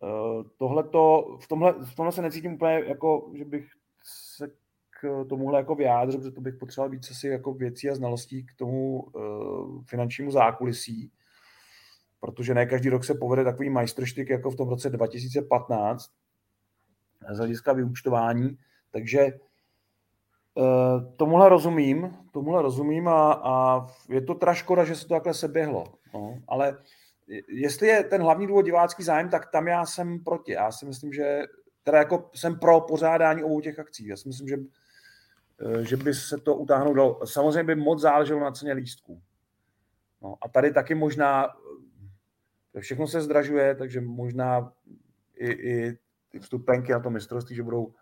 uh, 0.00 0.44
tohleto, 0.56 1.36
v, 1.40 1.48
tomhle, 1.48 1.72
v 1.72 1.94
tomhle 1.94 2.12
se 2.12 2.22
necítím 2.22 2.54
úplně 2.54 2.72
jako, 2.72 3.32
že 3.34 3.44
bych 3.44 3.70
se 4.02 4.61
tomuhle 5.28 5.58
jako 5.58 5.74
vyjádřit, 5.74 6.18
protože 6.18 6.30
to 6.30 6.40
bych 6.40 6.54
potřeboval 6.54 6.90
víc 6.90 7.10
asi 7.10 7.28
jako 7.28 7.54
věcí 7.54 7.90
a 7.90 7.94
znalostí 7.94 8.46
k 8.46 8.54
tomu 8.56 9.00
uh, 9.00 9.82
finančnímu 9.84 10.30
zákulisí, 10.30 11.12
protože 12.20 12.54
ne 12.54 12.66
každý 12.66 12.88
rok 12.88 13.04
se 13.04 13.14
povede 13.14 13.44
takový 13.44 13.70
majstrštyk 13.70 14.30
jako 14.30 14.50
v 14.50 14.56
tom 14.56 14.68
roce 14.68 14.90
2015 14.90 16.10
z 17.30 17.38
hlediska 17.38 17.72
vyúčtování, 17.72 18.58
takže 18.90 19.32
uh, 20.54 21.14
tomuhle 21.16 21.48
rozumím, 21.48 22.16
tomuhle 22.32 22.62
rozumím 22.62 23.08
a, 23.08 23.32
a 23.32 23.86
je 24.08 24.20
to 24.20 24.34
teda 24.34 24.54
škoda, 24.54 24.84
že 24.84 24.96
se 24.96 25.08
to 25.08 25.14
takhle 25.14 25.34
seběhlo, 25.34 25.84
no, 26.14 26.38
ale 26.48 26.78
jestli 27.48 27.86
je 27.88 28.04
ten 28.04 28.22
hlavní 28.22 28.46
důvod 28.46 28.62
divácký 28.62 29.02
zájem, 29.02 29.28
tak 29.28 29.50
tam 29.50 29.66
já 29.66 29.86
jsem 29.86 30.24
proti. 30.24 30.52
Já 30.52 30.72
si 30.72 30.86
myslím, 30.86 31.12
že 31.12 31.42
teda 31.82 31.98
jako 31.98 32.30
jsem 32.34 32.58
pro 32.58 32.80
pořádání 32.80 33.44
obou 33.44 33.60
těch 33.60 33.78
akcí. 33.78 34.06
Já 34.06 34.16
si 34.16 34.28
myslím, 34.28 34.48
že 34.48 34.56
Eh, 34.56 34.81
že 35.82 35.96
by 35.96 36.14
se 36.14 36.38
to 36.38 36.56
utáhnout 36.56 36.94
dalo. 36.94 37.26
Samozřejmě 37.26 37.64
by 37.64 37.74
moc 37.74 38.00
záleželo 38.00 38.40
na 38.40 38.50
ceně 38.50 38.72
lístků. 38.72 39.22
No, 40.22 40.36
a 40.40 40.48
tady 40.48 40.72
taky 40.72 40.94
možná, 40.94 41.48
eh, 42.74 42.80
všechno 42.80 43.06
se 43.06 43.20
zdražuje, 43.20 43.74
takže 43.74 44.00
možná 44.00 44.72
i, 45.36 45.50
i 45.50 45.98
ty 46.28 46.38
vstupenky 46.38 46.92
na 46.92 47.00
to 47.00 47.10
mistrovství, 47.10 47.56
že 47.56 47.62
budou 47.62 47.94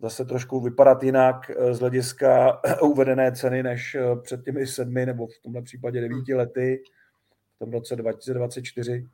zase 0.00 0.24
trošku 0.24 0.60
vypadat 0.60 1.02
jinak 1.02 1.50
eh, 1.50 1.74
z 1.74 1.80
hlediska 1.80 2.60
uvedené 2.82 3.32
ceny 3.32 3.62
než 3.62 3.96
před 4.22 4.44
těmi 4.44 4.66
sedmi 4.66 5.06
nebo 5.06 5.26
v 5.26 5.38
tomhle 5.42 5.62
případě 5.62 6.00
devíti 6.00 6.34
lety 6.34 6.82
v 7.56 7.58
tom 7.58 7.72
roce 7.72 7.96
2024. 7.96 9.08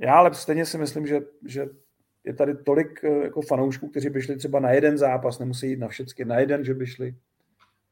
Já 0.00 0.14
ale 0.14 0.34
stejně 0.34 0.66
si 0.66 0.78
myslím, 0.78 1.06
že, 1.06 1.20
že 1.46 1.66
je 2.24 2.34
tady 2.34 2.56
tolik 2.56 3.04
eh, 3.04 3.08
jako 3.08 3.42
fanoušků, 3.42 3.88
kteří 3.88 4.10
by 4.10 4.22
šli 4.22 4.36
třeba 4.36 4.60
na 4.60 4.70
jeden 4.70 4.98
zápas, 4.98 5.38
nemusí 5.38 5.70
jít 5.70 5.78
na 5.78 5.88
všechny, 5.88 6.24
na 6.24 6.38
jeden, 6.38 6.64
že 6.64 6.74
by 6.74 6.86
šli, 6.86 7.14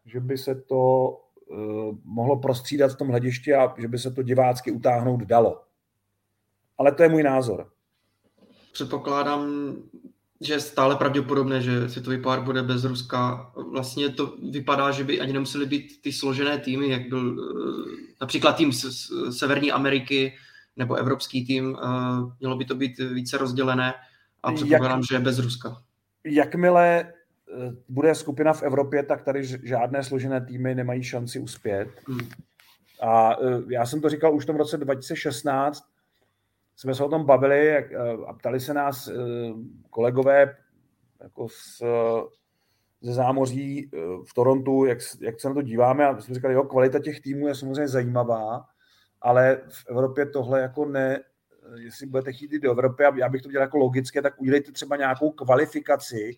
že 0.06 0.20
by 0.20 0.38
se 0.38 0.54
to 0.54 1.08
uh, 1.46 1.96
mohlo 2.04 2.36
prostřídat 2.36 2.92
v 2.92 2.96
tom 2.96 3.08
hledišti 3.08 3.54
a 3.54 3.74
že 3.78 3.88
by 3.88 3.98
se 3.98 4.10
to 4.10 4.22
divácky 4.22 4.70
utáhnout 4.70 5.20
dalo. 5.20 5.62
Ale 6.78 6.92
to 6.92 7.02
je 7.02 7.08
můj 7.08 7.22
názor. 7.22 7.70
Předpokládám, 8.72 9.74
že 10.40 10.52
je 10.52 10.60
stále 10.60 10.96
pravděpodobné, 10.96 11.60
že 11.60 11.88
světový 11.88 12.22
pár 12.22 12.40
bude 12.40 12.62
bez 12.62 12.84
Ruska. 12.84 13.52
Vlastně 13.72 14.08
to 14.08 14.36
vypadá, 14.50 14.90
že 14.90 15.04
by 15.04 15.20
ani 15.20 15.32
nemuseli 15.32 15.66
být 15.66 16.02
ty 16.02 16.12
složené 16.12 16.58
týmy, 16.58 16.88
jak 16.88 17.08
byl 17.08 17.36
eh, 17.38 18.14
například 18.20 18.56
tým 18.56 18.72
z 18.72 19.10
Severní 19.30 19.72
Ameriky 19.72 20.34
nebo 20.76 20.94
evropský 20.94 21.46
tým. 21.46 21.76
Mělo 22.40 22.56
by 22.56 22.64
to 22.64 22.74
být 22.74 22.98
více 22.98 23.38
rozdělené. 23.38 23.94
A 24.46 24.52
předpokládám, 24.52 25.02
že 25.02 25.14
je 25.14 25.20
bez 25.20 25.38
Ruska. 25.38 25.82
Jakmile 26.24 27.00
eh, 27.00 27.72
bude 27.88 28.14
skupina 28.14 28.52
v 28.52 28.62
Evropě, 28.62 29.02
tak 29.02 29.22
tady 29.22 29.44
žádné 29.62 30.02
složené 30.02 30.40
týmy 30.40 30.74
nemají 30.74 31.02
šanci 31.02 31.38
uspět. 31.38 31.88
Hmm. 32.08 32.28
A 33.02 33.32
eh, 33.32 33.62
já 33.68 33.86
jsem 33.86 34.00
to 34.00 34.08
říkal 34.08 34.34
už 34.34 34.44
v 34.44 34.46
tom 34.46 34.56
roce 34.56 34.76
2016, 34.76 35.84
jsme 36.76 36.94
se 36.94 37.04
o 37.04 37.08
tom 37.08 37.24
bavili 37.24 37.68
eh, 37.68 37.86
a 38.26 38.32
ptali 38.32 38.60
se 38.60 38.74
nás 38.74 39.10
kolegové 39.90 40.56
jako 41.22 41.48
z, 41.48 41.82
ze 43.00 43.14
zámoří 43.14 43.90
v 44.28 44.34
Torontu, 44.34 44.84
jak, 44.84 44.98
jak 45.20 45.40
se 45.40 45.48
na 45.48 45.54
to 45.54 45.62
díváme 45.62 46.06
a 46.06 46.20
jsme 46.20 46.34
říkali, 46.34 46.54
jo, 46.54 46.64
kvalita 46.64 46.98
těch 46.98 47.20
týmů 47.20 47.48
je 47.48 47.54
samozřejmě 47.54 47.88
zajímavá, 47.88 48.64
ale 49.22 49.60
v 49.68 49.84
Evropě 49.88 50.26
tohle 50.26 50.60
jako 50.60 50.84
ne, 50.84 51.20
jestli 51.74 52.06
budete 52.06 52.32
chtít 52.32 52.52
jít 52.52 52.62
do 52.62 52.70
Evropy, 52.70 53.02
já 53.16 53.28
bych 53.28 53.42
to 53.42 53.50
dělal 53.50 53.66
jako 53.66 53.78
logické, 53.78 54.22
tak 54.22 54.40
udělejte 54.40 54.72
třeba 54.72 54.96
nějakou 54.96 55.30
kvalifikaci 55.30 56.36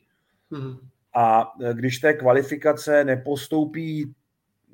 mm. 0.50 0.76
a 1.14 1.52
e, 1.62 1.74
když 1.74 1.98
té 1.98 2.14
kvalifikace 2.14 3.04
nepostoupí, 3.04 4.14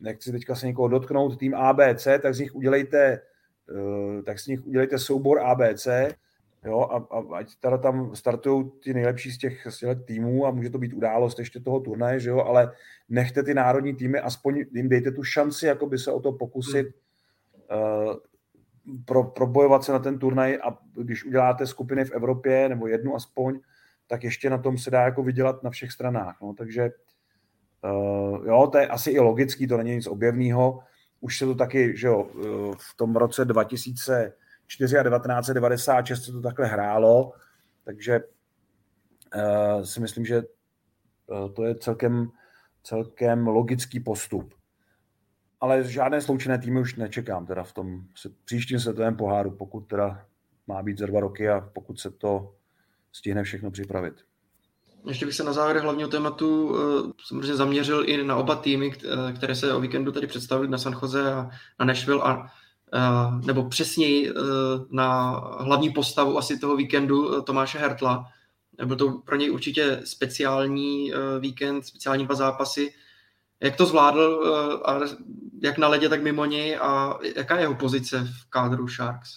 nechci 0.00 0.32
teďka 0.32 0.54
se 0.54 0.66
někoho 0.66 0.88
dotknout, 0.88 1.38
tým 1.38 1.54
ABC, 1.54 2.08
tak 2.22 2.34
z 2.34 2.38
nich 2.38 2.54
udělejte, 2.54 2.98
e, 3.08 4.22
tak 4.22 4.38
z 4.38 4.46
nich 4.46 4.66
udělejte 4.66 4.98
soubor 4.98 5.40
ABC, 5.40 5.88
jo, 6.64 6.80
a, 6.80 7.16
a 7.16 7.36
ať 7.36 7.56
teda 7.60 7.78
tam 7.78 8.16
startují 8.16 8.70
ty 8.82 8.94
nejlepší 8.94 9.30
z 9.30 9.38
těch, 9.38 9.66
z 9.70 9.78
těch 9.78 9.98
týmů 10.04 10.46
a 10.46 10.50
může 10.50 10.70
to 10.70 10.78
být 10.78 10.92
událost 10.92 11.38
ještě 11.38 11.60
toho 11.60 11.80
turnaje, 11.80 12.20
že 12.20 12.30
jo, 12.30 12.38
ale 12.38 12.72
nechte 13.08 13.42
ty 13.42 13.54
národní 13.54 13.94
týmy, 13.94 14.18
aspoň 14.18 14.64
jim 14.72 14.88
dejte 14.88 15.10
tu 15.10 15.22
šanci, 15.22 15.66
jako 15.66 15.86
by 15.86 15.98
se 15.98 16.12
o 16.12 16.20
to 16.20 16.32
pokusit 16.32 16.86
hmm 16.86 18.24
pro, 19.04 19.24
probojovat 19.24 19.84
se 19.84 19.92
na 19.92 19.98
ten 19.98 20.18
turnaj 20.18 20.58
a 20.62 20.78
když 20.96 21.24
uděláte 21.24 21.66
skupiny 21.66 22.04
v 22.04 22.12
Evropě, 22.12 22.68
nebo 22.68 22.86
jednu 22.86 23.14
aspoň, 23.14 23.60
tak 24.06 24.24
ještě 24.24 24.50
na 24.50 24.58
tom 24.58 24.78
se 24.78 24.90
dá 24.90 25.02
jako 25.02 25.22
vydělat 25.22 25.62
na 25.62 25.70
všech 25.70 25.92
stranách. 25.92 26.36
No. 26.42 26.54
Takže 26.54 26.90
uh, 27.84 28.46
jo, 28.46 28.68
to 28.72 28.78
je 28.78 28.86
asi 28.86 29.10
i 29.10 29.20
logický, 29.20 29.66
to 29.66 29.76
není 29.76 29.90
nic 29.90 30.06
objevného. 30.06 30.80
Už 31.20 31.38
se 31.38 31.46
to 31.46 31.54
taky, 31.54 31.96
že 31.96 32.06
jo, 32.06 32.28
eh, 32.30 32.76
v 32.78 32.96
tom 32.96 33.16
roce 33.16 33.44
2004 33.44 34.98
a 34.98 35.02
1996 35.02 36.24
se 36.24 36.32
to 36.32 36.40
takhle 36.40 36.66
hrálo, 36.66 37.32
takže 37.84 38.20
uh, 39.36 39.82
si 39.82 40.00
myslím, 40.00 40.24
že 40.24 40.42
to 41.54 41.64
je 41.64 41.74
celkem, 41.74 42.30
celkem 42.82 43.46
logický 43.46 44.00
postup 44.00 44.54
ale 45.64 45.84
žádné 45.84 46.20
sloučené 46.20 46.58
týmy 46.58 46.80
už 46.80 46.96
nečekám 46.96 47.46
teda 47.46 47.62
v 47.62 47.72
tom 47.72 48.00
příštím 48.44 48.80
světovém 48.80 49.16
poháru, 49.16 49.50
pokud 49.50 49.80
teda 49.80 50.26
má 50.66 50.82
být 50.82 50.98
za 50.98 51.06
dva 51.06 51.20
roky 51.20 51.48
a 51.48 51.60
pokud 51.60 52.00
se 52.00 52.10
to 52.10 52.54
stihne 53.12 53.42
všechno 53.42 53.70
připravit. 53.70 54.14
Ještě 55.06 55.26
bych 55.26 55.34
se 55.34 55.44
na 55.44 55.52
závěr 55.52 55.82
hlavního 55.82 56.08
tématu 56.08 56.76
eh, 56.76 57.12
samozřejmě 57.26 57.56
zaměřil 57.56 58.04
i 58.08 58.24
na 58.24 58.36
oba 58.36 58.56
týmy, 58.56 58.92
eh, 58.92 59.32
které 59.32 59.54
se 59.54 59.74
o 59.74 59.80
víkendu 59.80 60.12
tady 60.12 60.26
představili 60.26 60.68
na 60.68 60.78
San 60.78 60.96
Jose 61.02 61.32
a 61.32 61.50
na 61.78 61.86
Nashville 61.86 62.22
a 62.22 62.46
eh, 62.94 63.46
nebo 63.46 63.68
přesněji 63.68 64.32
na 64.90 65.30
hlavní 65.60 65.90
postavu 65.90 66.38
asi 66.38 66.58
toho 66.58 66.76
víkendu 66.76 67.42
Tomáše 67.42 67.78
Hertla, 67.78 68.24
Byl 68.84 68.96
to 68.96 69.12
pro 69.24 69.36
něj 69.36 69.50
určitě 69.50 70.00
speciální 70.04 71.12
víkend, 71.40 71.82
speciální 71.82 72.24
dva 72.24 72.34
zápasy. 72.34 72.94
Jak 73.60 73.76
to 73.76 73.86
zvládl, 73.86 74.44
a 74.84 75.00
jak 75.62 75.78
na 75.78 75.88
ledě, 75.88 76.08
tak 76.08 76.22
mimo 76.22 76.44
něj 76.44 76.78
a 76.80 77.18
jaká 77.36 77.56
je 77.56 77.60
jeho 77.60 77.74
pozice 77.74 78.18
v 78.18 78.50
kádru 78.50 78.88
Sharks? 78.88 79.30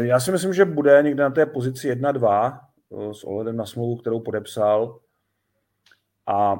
Já 0.00 0.20
si 0.20 0.32
myslím, 0.32 0.54
že 0.54 0.64
bude 0.64 1.02
někde 1.02 1.22
na 1.22 1.30
té 1.30 1.46
pozici 1.46 1.92
1-2 1.94 2.60
s 3.12 3.24
ohledem 3.24 3.56
na 3.56 3.66
smlouvu, 3.66 3.96
kterou 3.96 4.20
podepsal. 4.20 5.00
A 6.26 6.54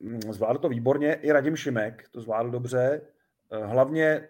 mm, 0.00 0.20
zvládl 0.20 0.58
to 0.58 0.68
výborně. 0.68 1.14
I 1.14 1.32
Radim 1.32 1.56
Šimek 1.56 2.08
to 2.10 2.20
zvládl 2.20 2.50
dobře. 2.50 3.00
Hlavně, 3.64 4.28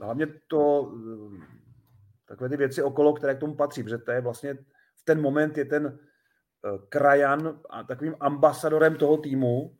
hlavně 0.00 0.26
to, 0.48 0.92
takové 2.28 2.48
ty 2.48 2.56
věci 2.56 2.82
okolo, 2.82 3.12
které 3.12 3.34
k 3.34 3.40
tomu 3.40 3.54
patří, 3.54 3.82
protože 3.82 3.98
to 3.98 4.10
je 4.10 4.20
vlastně 4.20 4.54
v 4.96 5.04
ten 5.04 5.20
moment 5.20 5.58
je 5.58 5.64
ten 5.64 5.98
krajan 6.88 7.60
a 7.70 7.82
takovým 7.82 8.14
ambasadorem 8.20 8.96
toho 8.96 9.16
týmu 9.16 9.76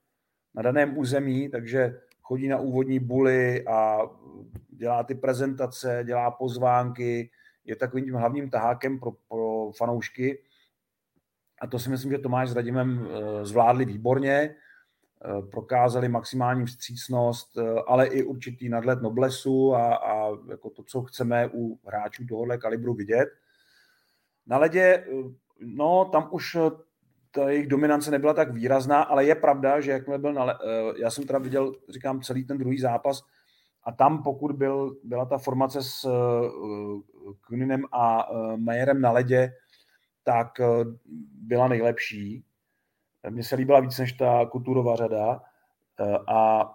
na 0.55 0.62
daném 0.62 0.98
území, 0.98 1.48
takže 1.48 2.00
chodí 2.22 2.48
na 2.48 2.59
úvodní 2.59 2.98
buly 2.98 3.66
a 3.66 3.98
dělá 4.68 5.03
ty 5.03 5.14
prezentace, 5.14 6.03
dělá 6.07 6.30
pozvánky, 6.30 7.30
je 7.64 7.76
takovým 7.76 8.05
tím 8.05 8.14
hlavním 8.14 8.50
tahákem 8.50 8.98
pro, 8.98 9.12
pro 9.28 9.72
fanoušky. 9.76 10.42
A 11.61 11.66
to 11.66 11.78
si 11.78 11.90
myslím, 11.90 12.11
že 12.12 12.18
Tomáš 12.18 12.50
s 12.50 12.57
Radimem 12.57 13.07
eh, 13.07 13.44
zvládli 13.46 13.84
výborně, 13.84 14.32
eh, 14.32 15.42
prokázali 15.50 16.09
maximální 16.09 16.66
vstřícnost, 16.66 17.59
eh, 17.59 17.80
ale 17.86 18.07
i 18.07 18.22
určitý 18.22 18.68
nadlet 18.68 19.03
noblesu 19.03 19.74
a, 19.74 19.94
a 19.94 20.30
jako 20.50 20.70
to, 20.70 20.82
co 20.82 21.03
chceme 21.03 21.50
u 21.55 21.78
hráčů 21.86 22.26
tohohle 22.26 22.59
kalibru 22.59 22.94
vidět. 22.94 23.28
Na 24.46 24.59
ledě, 24.59 25.07
no 25.61 26.05
tam 26.05 26.28
už 26.32 26.57
ta 27.35 27.51
jejich 27.51 27.66
dominance 27.66 28.11
nebyla 28.11 28.35
tak 28.35 28.53
výrazná, 28.53 29.03
ale 29.03 29.24
je 29.24 29.35
pravda, 29.35 29.80
že 29.80 29.91
jakmile 29.91 30.18
byl, 30.18 30.33
na, 30.33 30.59
já 30.99 31.11
jsem 31.11 31.26
teda 31.26 31.39
viděl, 31.39 31.72
říkám, 31.89 32.20
celý 32.20 32.45
ten 32.45 32.59
druhý 32.59 32.78
zápas, 32.78 33.22
a 33.85 33.93
tam, 33.93 34.22
pokud 34.22 34.53
byl, 34.53 34.97
byla 35.05 35.24
ta 35.24 35.39
formace 35.39 35.83
s 35.83 36.05
uh, 36.05 37.01
Kuninem 37.47 37.85
a 37.93 38.30
uh, 38.30 38.57
Majerem 38.57 39.01
na 39.01 39.11
ledě, 39.11 39.53
tak 40.24 40.49
byla 41.33 41.68
nejlepší. 41.68 42.45
Mně 43.30 43.45
se 43.45 43.57
líbila 43.57 43.80
víc 43.80 43.99
než 43.99 44.12
ta 44.12 44.47
kulturová 44.47 44.97
řada 44.97 45.41
a 46.26 46.70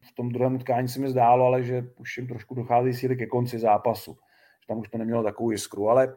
v 0.00 0.12
tom 0.14 0.28
druhém 0.28 0.54
utkání 0.54 0.88
se 0.88 1.00
mi 1.00 1.08
zdálo, 1.08 1.46
ale 1.46 1.62
že 1.62 1.90
už 1.96 2.16
jim 2.16 2.26
trošku 2.26 2.54
dochází 2.54 2.94
síly 2.94 3.16
ke 3.16 3.26
konci 3.26 3.58
zápasu. 3.58 4.12
Že 4.60 4.66
tam 4.68 4.78
už 4.78 4.88
to 4.88 4.98
nemělo 4.98 5.22
takovou 5.22 5.50
jiskru, 5.50 5.88
ale, 5.88 6.16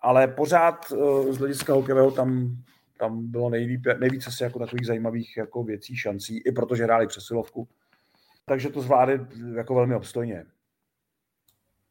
ale 0.00 0.28
pořád 0.28 0.90
uh, 0.90 1.32
z 1.32 1.38
hlediska 1.38 1.72
hokejového 1.72 2.10
tam, 2.10 2.56
tam 2.98 3.30
bylo 3.30 3.50
nejvíc, 3.50 3.80
nejvíc 3.98 4.26
asi 4.26 4.42
jako 4.42 4.58
takových 4.58 4.86
zajímavých 4.86 5.36
jako 5.36 5.62
věcí, 5.62 5.96
šancí, 5.96 6.38
i 6.38 6.52
protože 6.52 6.84
hráli 6.84 7.06
přesilovku 7.06 7.68
takže 8.48 8.68
to 8.68 8.80
zvládli 8.80 9.26
jako 9.56 9.74
velmi 9.74 9.94
obstojně. 9.94 10.44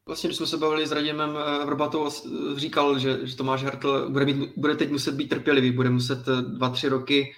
Vlastně, 0.06 0.28
když 0.28 0.36
jsme 0.36 0.46
se 0.46 0.56
bavili 0.56 0.86
s 0.86 0.92
Radimem 0.92 1.38
Vrbatou, 1.66 2.10
říkal, 2.56 2.98
že, 2.98 3.26
že 3.26 3.36
Tomáš 3.36 3.62
Hertl 3.62 4.10
bude, 4.10 4.24
mít, 4.24 4.52
bude 4.56 4.74
teď 4.74 4.90
muset 4.90 5.14
být 5.14 5.28
trpělivý, 5.28 5.72
bude 5.72 5.90
muset 5.90 6.28
eh, 6.28 6.42
dva, 6.42 6.68
tři 6.68 6.88
roky, 6.88 7.34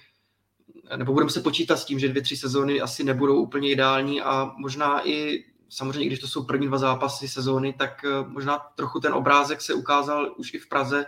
nebo 0.95 1.13
bude 1.13 1.25
muset 1.25 1.43
počítat 1.43 1.77
s 1.77 1.85
tím, 1.85 1.99
že 1.99 2.09
dvě, 2.09 2.21
tři 2.21 2.37
sezóny 2.37 2.81
asi 2.81 3.03
nebudou 3.03 3.41
úplně 3.41 3.71
ideální 3.71 4.21
a 4.21 4.51
možná 4.57 5.07
i, 5.07 5.45
samozřejmě, 5.69 6.05
když 6.05 6.19
to 6.19 6.27
jsou 6.27 6.43
první 6.43 6.67
dva 6.67 6.77
zápasy 6.77 7.27
sezóny, 7.27 7.73
tak 7.73 8.05
eh, 8.05 8.27
možná 8.27 8.57
trochu 8.75 8.99
ten 8.99 9.13
obrázek 9.13 9.61
se 9.61 9.73
ukázal 9.73 10.35
už 10.37 10.53
i 10.53 10.59
v 10.59 10.69
Praze, 10.69 11.05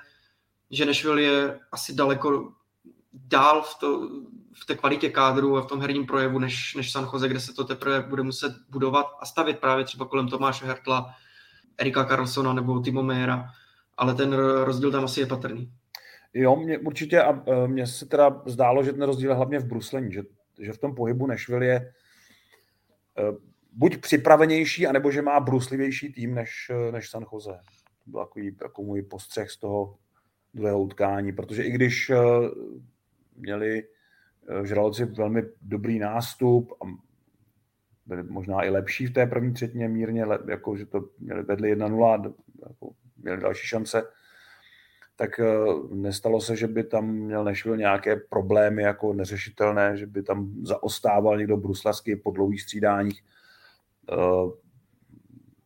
že 0.71 0.85
Nashville 0.85 1.21
je 1.21 1.59
asi 1.71 1.93
daleko 1.93 2.51
dál 3.13 3.61
v, 3.61 3.79
to, 3.79 4.09
v 4.53 4.65
té 4.65 4.75
kvalitě 4.75 5.09
kádru 5.09 5.57
a 5.57 5.61
v 5.61 5.65
tom 5.65 5.81
herním 5.81 6.05
projevu 6.05 6.39
než, 6.39 6.75
než 6.75 6.91
San 6.91 7.09
Jose, 7.13 7.27
kde 7.27 7.39
se 7.39 7.53
to 7.53 7.63
teprve 7.63 8.01
bude 8.01 8.23
muset 8.23 8.53
budovat 8.69 9.05
a 9.19 9.25
stavit 9.25 9.59
právě 9.59 9.85
třeba 9.85 10.05
kolem 10.05 10.27
Tomáše 10.27 10.65
Hertla, 10.65 11.13
Erika 11.77 12.05
Carlsona 12.05 12.53
nebo 12.53 12.79
Timo 12.79 13.03
Mera, 13.03 13.49
ale 13.97 14.13
ten 14.13 14.33
rozdíl 14.63 14.91
tam 14.91 15.03
asi 15.03 15.19
je 15.19 15.25
patrný. 15.25 15.71
Jo, 16.33 16.55
mě 16.55 16.77
určitě 16.77 17.21
a 17.21 17.43
e, 17.49 17.67
mně 17.67 17.87
se 17.87 18.05
teda 18.05 18.41
zdálo, 18.45 18.83
že 18.83 18.93
ten 18.93 19.01
rozdíl 19.01 19.29
je 19.29 19.35
hlavně 19.35 19.59
v 19.59 19.65
bruslení, 19.65 20.11
že, 20.11 20.23
že 20.59 20.73
v 20.73 20.77
tom 20.77 20.95
pohybu 20.95 21.27
Nashville 21.27 21.65
je 21.65 21.75
e, 21.75 21.91
buď 23.71 23.97
připravenější, 23.97 24.87
anebo 24.87 25.11
že 25.11 25.21
má 25.21 25.39
bruslivější 25.39 26.13
tým 26.13 26.35
než, 26.35 26.71
než 26.91 27.09
San 27.09 27.25
Jose. 27.33 27.59
To 28.05 28.11
byl 28.11 28.19
takový 28.19 28.57
jako 28.61 28.83
můj 28.83 29.01
postřeh 29.01 29.51
z 29.51 29.57
toho 29.57 29.97
druhého 30.53 30.81
utkání, 30.81 31.31
protože 31.31 31.63
i 31.63 31.71
když 31.71 32.11
měli 33.35 33.83
eh, 33.83 34.67
žraloci 34.67 35.05
velmi 35.05 35.43
dobrý 35.61 35.99
nástup 35.99 36.73
a 36.81 36.85
byli 38.05 38.23
možná 38.23 38.63
i 38.63 38.69
lepší 38.69 39.07
v 39.07 39.13
té 39.13 39.25
první 39.25 39.53
třetině 39.53 39.89
mírně, 39.89 40.25
jako 40.47 40.77
že 40.77 40.85
to 40.85 41.09
měli 41.19 41.43
vedli 41.43 41.75
1-0 41.75 42.33
jako 42.69 42.91
měli 43.17 43.41
další 43.41 43.67
šance, 43.67 44.03
tak 45.15 45.39
eh, 45.39 45.45
nestalo 45.89 46.41
se, 46.41 46.55
že 46.55 46.67
by 46.67 46.83
tam 46.83 47.07
měl 47.07 47.43
Nešvil 47.43 47.77
nějaké 47.77 48.15
problémy 48.15 48.83
jako 48.83 49.13
neřešitelné, 49.13 49.97
že 49.97 50.05
by 50.05 50.23
tam 50.23 50.53
zaostával 50.63 51.37
někdo 51.37 51.57
bruslavský 51.57 52.15
po 52.15 52.31
dlouhých 52.31 52.61
střídáních 52.61 53.23
eh, 53.23 53.40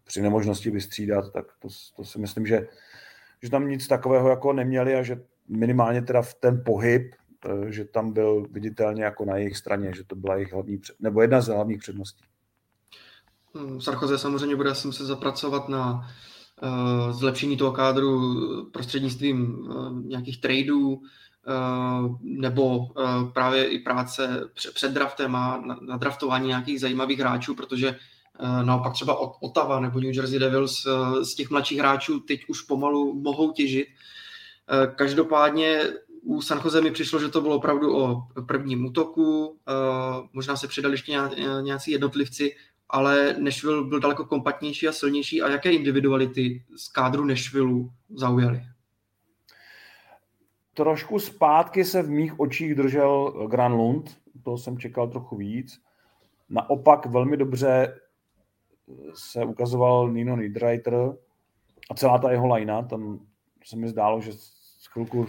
při 0.03 0.21
nemožnosti 0.21 0.71
vystřídat, 0.71 1.33
tak 1.33 1.45
to, 1.59 1.67
to 1.95 2.03
si 2.03 2.19
myslím, 2.19 2.45
že, 2.45 2.67
že 3.43 3.49
tam 3.49 3.67
nic 3.67 3.87
takového 3.87 4.29
jako 4.29 4.53
neměli 4.53 4.95
a 4.95 5.03
že 5.03 5.21
minimálně 5.47 6.01
teda 6.01 6.21
v 6.21 6.33
ten 6.33 6.63
pohyb 6.65 7.15
Eh, 7.45 7.71
že 7.71 7.85
tam 7.85 8.13
byl 8.13 8.45
viditelně 8.51 9.03
jako 9.03 9.25
na 9.25 9.37
jejich 9.37 9.57
straně, 9.57 9.91
že 9.95 10.03
to 10.03 10.15
byla 10.15 10.35
jejich 10.35 10.53
hlavní, 10.53 10.81
nebo 10.99 11.21
jedna 11.21 11.41
z 11.41 11.47
hlavních 11.47 11.79
předností. 11.79 12.23
Hmm, 13.55 13.81
Sarkozy 13.81 14.17
samozřejmě 14.17 14.55
bude 14.55 14.69
asi 14.69 14.87
muset 14.87 15.05
zapracovat 15.05 15.69
na 15.69 16.09
uh, 16.63 17.11
zlepšení 17.11 17.57
toho 17.57 17.71
kádru 17.71 18.35
prostřednictvím 18.71 19.59
uh, 19.59 20.05
nějakých 20.05 20.41
tradeů 20.41 20.93
uh, 20.93 22.17
nebo 22.21 22.77
uh, 22.77 23.31
právě 23.33 23.65
i 23.65 23.79
práce 23.79 24.49
před, 24.73 24.91
draftem 24.91 25.35
a 25.35 25.61
na, 25.65 25.77
na 25.81 25.97
draftování 25.97 26.47
nějakých 26.47 26.79
zajímavých 26.79 27.19
hráčů, 27.19 27.55
protože 27.55 27.95
naopak 28.63 28.93
třeba 28.93 29.41
Ottawa 29.41 29.79
nebo 29.79 29.99
New 29.99 30.15
Jersey 30.15 30.39
Devils 30.39 30.85
uh, 30.85 31.21
z 31.21 31.35
těch 31.35 31.49
mladších 31.49 31.79
hráčů 31.79 32.19
teď 32.19 32.39
už 32.49 32.61
pomalu 32.61 33.21
mohou 33.21 33.51
těžit. 33.51 33.87
Uh, 33.87 34.95
každopádně 34.95 35.81
u 36.25 36.41
San 36.41 36.61
Jose 36.63 36.81
mi 36.81 36.91
přišlo, 36.91 37.19
že 37.19 37.29
to 37.29 37.41
bylo 37.41 37.55
opravdu 37.55 37.97
o 37.97 38.27
prvním 38.47 38.85
útoku, 38.85 39.57
eh, 39.67 40.27
možná 40.33 40.55
se 40.55 40.67
přidali 40.67 40.93
ještě 40.93 41.11
nějací 41.61 41.91
jednotlivci, 41.91 42.55
ale 42.89 43.35
Nashville 43.39 43.83
byl 43.83 43.99
daleko 43.99 44.25
kompaktnější 44.25 44.87
a 44.87 44.91
silnější. 44.91 45.41
A 45.41 45.49
jaké 45.49 45.71
individuality 45.71 46.63
z 46.77 46.87
kádru 46.87 47.25
Nashville 47.25 47.85
zaujaly? 48.15 48.61
Trošku 50.73 51.19
zpátky 51.19 51.85
se 51.85 52.03
v 52.03 52.09
mých 52.09 52.39
očích 52.39 52.75
držel 52.75 53.33
Granlund, 53.49 54.17
to 54.43 54.57
jsem 54.57 54.77
čekal 54.77 55.07
trochu 55.07 55.35
víc. 55.35 55.81
Naopak 56.49 57.05
velmi 57.05 57.37
dobře 57.37 57.99
se 59.13 59.45
ukazoval 59.45 60.11
Nino 60.11 60.35
Niederreiter 60.35 60.93
a 61.89 61.93
celá 61.95 62.17
ta 62.17 62.31
jeho 62.31 62.47
lajna, 62.47 62.81
tam 62.81 63.19
se 63.65 63.75
mi 63.75 63.87
zdálo, 63.87 64.21
že 64.21 64.31
chvilku 64.91 65.27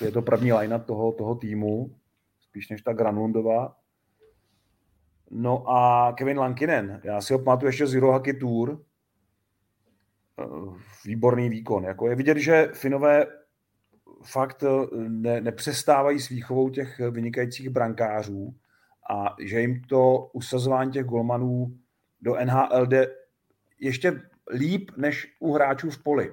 je 0.00 0.12
to 0.12 0.22
první 0.22 0.52
line 0.52 0.78
toho, 0.78 1.12
toho 1.12 1.34
týmu, 1.34 1.96
spíš 2.40 2.68
než 2.68 2.82
ta 2.82 2.92
Granlundová. 2.92 3.76
No 5.30 5.64
a 5.68 6.12
Kevin 6.12 6.38
Lankinen, 6.38 7.00
já 7.04 7.20
si 7.20 7.32
ho 7.32 7.38
pamatuju 7.38 7.68
ještě 7.68 7.86
z 7.86 7.92
Hirohaki 7.92 8.34
Tour, 8.34 8.82
eh, 10.38 10.44
výborný 11.04 11.48
výkon. 11.48 11.84
Jako 11.84 12.08
je 12.08 12.14
vidět, 12.14 12.38
že 12.38 12.70
Finové 12.72 13.26
fakt 14.22 14.62
eh, 14.62 14.86
ne, 15.08 15.40
nepřestávají 15.40 16.20
s 16.20 16.28
výchovou 16.28 16.70
těch 16.70 17.00
vynikajících 17.10 17.68
brankářů 17.70 18.54
a 19.10 19.36
že 19.40 19.60
jim 19.60 19.82
to 19.82 20.30
usazování 20.32 20.92
těch 20.92 21.04
golmanů 21.04 21.78
do 22.20 22.36
NHL 22.44 22.86
jde 22.86 23.14
ještě 23.80 24.22
líp 24.50 24.90
než 24.96 25.36
u 25.38 25.52
hráčů 25.52 25.90
v 25.90 26.02
poli. 26.02 26.32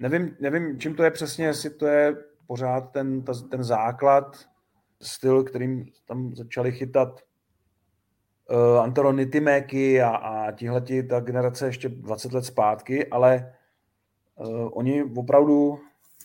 Nevím, 0.00 0.36
nevím, 0.40 0.80
čím 0.80 0.94
to 0.94 1.02
je 1.02 1.10
přesně, 1.10 1.46
jestli 1.46 1.70
to 1.70 1.86
je 1.86 2.16
pořád 2.46 2.80
ten, 2.80 3.22
ta, 3.22 3.32
ten 3.50 3.64
základ, 3.64 4.48
styl, 5.02 5.44
kterým 5.44 5.86
tam 6.06 6.36
začali 6.36 6.72
chytat 6.72 7.20
uh, 8.50 8.80
Antero 8.80 9.12
Nitiméky 9.12 10.02
a, 10.02 10.08
a 10.08 10.52
tihleti, 10.52 11.02
ta 11.02 11.20
generace 11.20 11.66
ještě 11.66 11.88
20 11.88 12.32
let 12.32 12.44
zpátky, 12.44 13.06
ale 13.06 13.54
uh, 14.34 14.68
oni 14.72 15.04
opravdu 15.16 15.78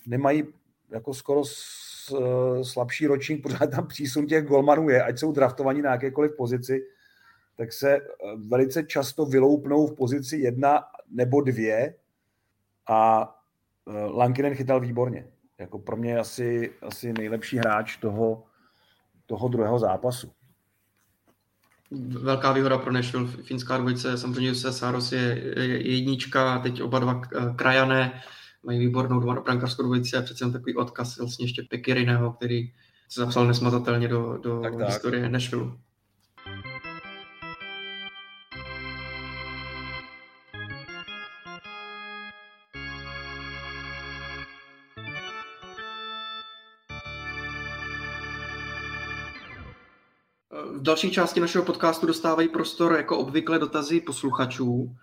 nemají 0.07 0.43
jako 0.91 1.13
skoro 1.13 1.45
s, 1.45 2.11
uh, 2.11 2.61
slabší 2.61 3.07
ročník, 3.07 3.43
pořád 3.43 3.71
tam 3.71 3.87
přísun 3.87 4.25
těch 4.27 4.45
golmanů 4.45 4.89
je, 4.89 5.03
ať 5.03 5.19
jsou 5.19 5.31
draftovaní 5.31 5.81
na 5.81 5.91
jakékoliv 5.91 6.35
pozici, 6.37 6.81
tak 7.59 7.73
se 7.73 7.99
velice 8.47 8.83
často 8.83 9.25
vyloupnou 9.25 9.87
v 9.87 9.95
pozici 9.95 10.37
jedna 10.37 10.83
nebo 11.11 11.41
dvě 11.41 11.95
a 12.89 13.29
Lankinen 14.13 14.55
chytal 14.55 14.79
výborně. 14.79 15.27
Jako 15.57 15.79
pro 15.79 15.97
mě 15.97 16.17
asi, 16.17 16.73
asi 16.81 17.13
nejlepší 17.13 17.57
hráč 17.57 17.97
toho, 17.97 18.43
toho 19.25 19.47
druhého 19.47 19.79
zápasu. 19.79 20.31
Velká 22.21 22.51
výhoda 22.51 22.77
pro 22.77 22.91
Nashville, 22.91 23.27
finská 23.27 23.77
dvojice, 23.77 24.17
samozřejmě 24.17 24.55
se 24.55 24.73
Saros 24.73 25.11
je, 25.11 25.53
je 25.59 25.93
jednička, 25.93 26.59
teď 26.59 26.81
oba 26.81 26.99
dva 26.99 27.21
krajané, 27.55 28.21
mají 28.63 28.79
výbornou 28.79 29.19
dva 29.19 29.41
brankářskou 29.41 29.83
dvojici 29.83 30.17
a 30.17 30.21
přece 30.21 30.51
takový 30.51 30.75
odkaz 30.75 31.17
vlastně 31.17 31.45
ještě 31.45 31.63
Pekiriného, 31.69 32.33
který 32.33 32.71
se 33.09 33.21
zapsal 33.21 33.47
nesmazatelně 33.47 34.07
do, 34.07 34.37
do 34.37 34.61
tak, 34.61 34.77
tak. 34.77 34.87
historie 34.87 35.29
Nashville. 35.29 35.71
V 50.79 50.81
další 50.81 51.11
části 51.11 51.39
našeho 51.39 51.65
podcastu 51.65 52.07
dostávají 52.07 52.49
prostor 52.49 52.93
jako 52.93 53.17
obvykle 53.17 53.59
dotazy 53.59 54.01
posluchačů. 54.01 54.95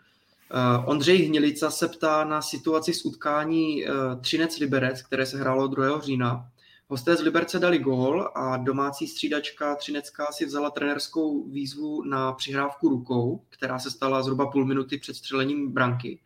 Eh, 0.50 0.84
Ondřej 0.86 1.18
Hnilica 1.18 1.70
se 1.70 1.88
ptá 1.88 2.24
na 2.24 2.42
situaci 2.42 2.94
z 2.94 3.04
utkání 3.04 3.86
eh, 3.86 3.90
Třinec 4.20 4.58
Liberec, 4.58 5.02
které 5.02 5.26
se 5.26 5.38
hrálo 5.38 5.68
2. 5.68 6.00
října. 6.00 6.48
Hosté 6.88 7.16
z 7.16 7.20
Liberce 7.20 7.58
dali 7.58 7.78
gól 7.78 8.30
a 8.34 8.56
domácí 8.56 9.06
střídačka 9.06 9.74
Třinecká 9.76 10.26
si 10.32 10.46
vzala 10.46 10.70
trenerskou 10.70 11.48
výzvu 11.48 12.02
na 12.02 12.32
přihrávku 12.32 12.88
rukou, 12.88 13.40
která 13.48 13.78
se 13.78 13.90
stala 13.90 14.22
zhruba 14.22 14.46
půl 14.46 14.64
minuty 14.64 14.98
před 14.98 15.16
střelením 15.16 15.72
branky. 15.72 16.18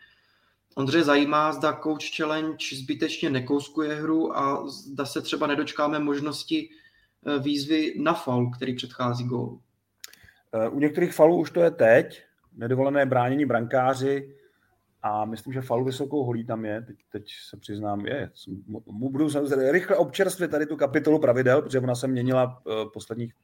Ondře 0.74 1.04
zajímá, 1.04 1.52
zda 1.52 1.80
Coach 1.82 2.16
Challenge 2.16 2.76
zbytečně 2.76 3.30
nekouskuje 3.30 3.94
hru 3.94 4.38
a 4.38 4.68
zda 4.68 5.06
se 5.06 5.20
třeba 5.20 5.46
nedočkáme 5.46 5.98
možnosti 5.98 6.70
výzvy 7.42 7.94
na 8.02 8.14
faul, 8.14 8.50
který 8.50 8.74
předchází 8.74 9.24
gólu. 9.24 9.60
U 10.70 10.78
některých 10.78 11.14
falů 11.14 11.36
už 11.36 11.50
to 11.50 11.60
je 11.60 11.70
teď, 11.70 12.22
nedovolené 12.56 13.06
bránění 13.06 13.46
brankáři 13.46 14.36
a 15.02 15.24
myslím, 15.24 15.52
že 15.52 15.60
falu 15.60 15.84
vysokou 15.84 16.24
holí 16.24 16.44
tam 16.44 16.64
je, 16.64 16.82
teď, 16.82 16.96
teď 17.12 17.24
se 17.48 17.56
přiznám, 17.56 18.06
je. 18.06 18.30
Mu 18.86 19.10
budu 19.10 19.28
rychle 19.70 19.96
občerstvit 19.96 20.50
tady 20.50 20.66
tu 20.66 20.76
kapitolu 20.76 21.18
pravidel, 21.18 21.62
protože 21.62 21.80
ona 21.80 21.94
se 21.94 22.08
měnila 22.08 22.62
eh, 22.66 22.84
v 22.84 22.90
posledních 22.92 23.34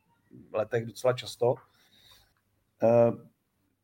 letech 0.53 0.87
docela 0.87 1.13
často. 1.13 1.55
Eh, 2.83 3.13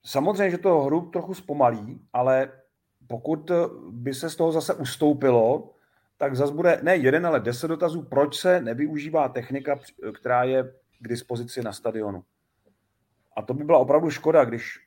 samozřejmě, 0.05 0.51
že 0.51 0.59
to 0.59 0.81
hru 0.81 1.11
trochu 1.11 1.35
zpomalí, 1.35 2.01
ale 2.13 2.53
pokud 3.07 3.51
by 3.91 4.15
se 4.15 4.31
z 4.31 4.37
toho 4.37 4.53
zase 4.53 4.75
ustoupilo, 4.75 5.72
tak 6.23 6.37
zase 6.37 6.55
bude 6.55 6.81
ne 6.83 6.97
jeden, 6.97 7.27
ale 7.27 7.41
deset 7.41 7.69
dotazů, 7.69 8.03
proč 8.03 8.37
se 8.37 8.61
nevyužívá 8.61 9.29
technika, 9.29 9.79
která 10.15 10.45
je 10.45 10.75
k 11.01 11.09
dispozici 11.09 11.63
na 11.63 11.73
stadionu. 11.73 12.25
A 13.37 13.43
to 13.43 13.55
by 13.55 13.65
byla 13.65 13.79
opravdu 13.79 14.11
škoda, 14.11 14.45
když 14.45 14.79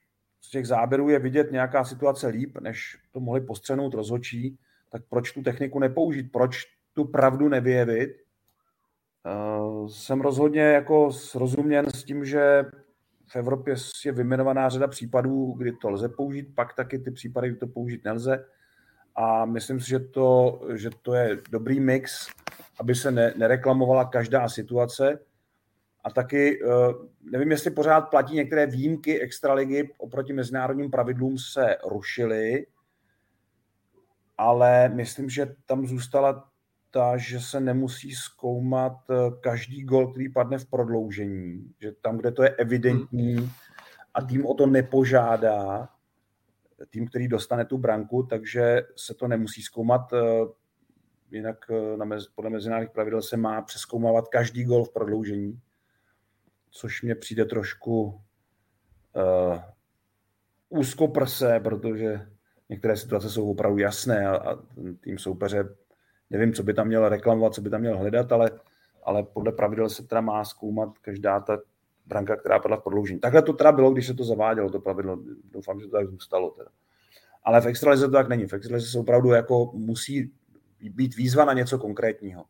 z 0.41 0.49
těch 0.49 0.67
záběrů 0.67 1.09
je 1.09 1.19
vidět 1.19 1.51
nějaká 1.51 1.83
situace 1.83 2.27
líp, 2.27 2.57
než 2.57 2.97
to 3.11 3.19
mohli 3.19 3.41
postřenout 3.41 3.93
rozhočí, 3.93 4.59
tak 4.89 5.01
proč 5.09 5.31
tu 5.31 5.43
techniku 5.43 5.79
nepoužít, 5.79 6.31
proč 6.31 6.63
tu 6.93 7.05
pravdu 7.05 7.49
nevyjevit. 7.49 8.09
Uh, 9.25 9.87
jsem 9.87 10.21
rozhodně 10.21 10.61
jako 10.61 11.11
srozuměn 11.11 11.85
s 11.89 12.03
tím, 12.03 12.25
že 12.25 12.65
v 13.27 13.35
Evropě 13.35 13.75
je 14.05 14.11
vymenovaná 14.11 14.69
řada 14.69 14.87
případů, 14.87 15.51
kdy 15.51 15.71
to 15.71 15.89
lze 15.89 16.09
použít, 16.09 16.55
pak 16.55 16.73
taky 16.73 16.99
ty 16.99 17.11
případy, 17.11 17.49
kdy 17.49 17.57
to 17.57 17.67
použít 17.67 18.03
nelze. 18.03 18.45
A 19.15 19.45
myslím 19.45 19.79
si, 19.79 19.89
že 19.89 19.99
to, 19.99 20.61
že 20.73 20.89
to 21.01 21.13
je 21.13 21.37
dobrý 21.51 21.79
mix, 21.79 22.27
aby 22.79 22.95
se 22.95 23.11
ne, 23.11 23.33
nereklamovala 23.37 24.05
každá 24.05 24.49
situace, 24.49 25.19
a 26.05 26.09
taky 26.09 26.59
eh, 26.63 26.93
nevím, 27.31 27.51
jestli 27.51 27.71
pořád 27.71 28.01
platí 28.01 28.35
některé 28.35 28.65
výjimky 28.65 29.21
extraligy 29.21 29.93
oproti 29.97 30.33
mezinárodním 30.33 30.91
pravidlům 30.91 31.37
se 31.37 31.77
rušily, 31.87 32.65
ale 34.37 34.89
myslím, 34.89 35.29
že 35.29 35.55
tam 35.65 35.87
zůstala 35.87 36.49
ta, 36.91 37.17
že 37.17 37.39
se 37.39 37.59
nemusí 37.59 38.11
zkoumat 38.11 38.97
eh, 39.09 39.15
každý 39.41 39.83
gol, 39.83 40.11
který 40.11 40.29
padne 40.29 40.57
v 40.57 40.65
prodloužení. 40.65 41.73
Že 41.81 41.91
tam, 41.91 42.17
kde 42.17 42.31
to 42.31 42.43
je 42.43 42.49
evidentní 42.49 43.51
a 44.13 44.21
tým 44.21 44.45
o 44.45 44.53
to 44.53 44.65
nepožádá, 44.65 45.89
tým, 46.89 47.07
který 47.07 47.27
dostane 47.27 47.65
tu 47.65 47.77
branku, 47.77 48.23
takže 48.23 48.81
se 48.95 49.13
to 49.13 49.27
nemusí 49.27 49.61
zkoumat. 49.61 50.13
Eh, 50.13 50.19
jinak 51.31 51.65
na 51.95 52.05
mez, 52.05 52.27
podle 52.27 52.49
mezinárodních 52.49 52.93
pravidel 52.93 53.21
se 53.21 53.37
má 53.37 53.61
přeskoumávat 53.61 54.27
každý 54.27 54.63
gol 54.63 54.83
v 54.83 54.93
prodloužení 54.93 55.61
což 56.75 57.01
mě 57.01 57.15
přijde 57.15 57.45
trošku 57.45 58.03
uh, 58.03 59.59
úzkoprse, 60.69 61.59
protože 61.63 62.27
některé 62.69 62.97
situace 62.97 63.29
jsou 63.29 63.51
opravdu 63.51 63.77
jasné 63.77 64.27
a, 64.27 64.35
a 64.35 64.57
tým 64.99 65.17
soupeře, 65.17 65.75
nevím, 66.29 66.53
co 66.53 66.63
by 66.63 66.73
tam 66.73 66.87
měl 66.87 67.09
reklamovat, 67.09 67.53
co 67.53 67.61
by 67.61 67.69
tam 67.69 67.81
měl 67.81 67.97
hledat, 67.97 68.31
ale, 68.31 68.51
ale 69.03 69.23
podle 69.23 69.51
pravidel 69.51 69.89
se 69.89 70.03
teda 70.03 70.21
má 70.21 70.45
zkoumat 70.45 70.97
každá 70.97 71.39
ta 71.39 71.57
branka, 72.05 72.35
která 72.35 72.59
padla 72.59 72.77
v 72.77 72.83
prodloužení. 72.83 73.19
Takhle 73.19 73.41
to 73.41 73.53
teda 73.53 73.71
bylo, 73.71 73.91
když 73.91 74.07
se 74.07 74.13
to 74.13 74.23
zavádělo, 74.23 74.69
to 74.69 74.79
pravidlo. 74.79 75.17
Doufám, 75.51 75.79
že 75.79 75.85
to 75.85 75.91
tak 75.91 76.07
zůstalo. 76.07 76.49
Teda. 76.49 76.69
Ale 77.43 77.61
v 77.61 77.65
extralize 77.65 78.05
to 78.05 78.11
tak 78.11 78.29
není. 78.29 78.47
V 78.47 78.53
extralize 78.53 78.87
se 78.87 78.99
opravdu 78.99 79.29
jako 79.29 79.71
musí 79.73 80.31
být 80.79 81.15
výzva 81.15 81.45
na 81.45 81.53
něco 81.53 81.77
konkrétního. 81.77 82.45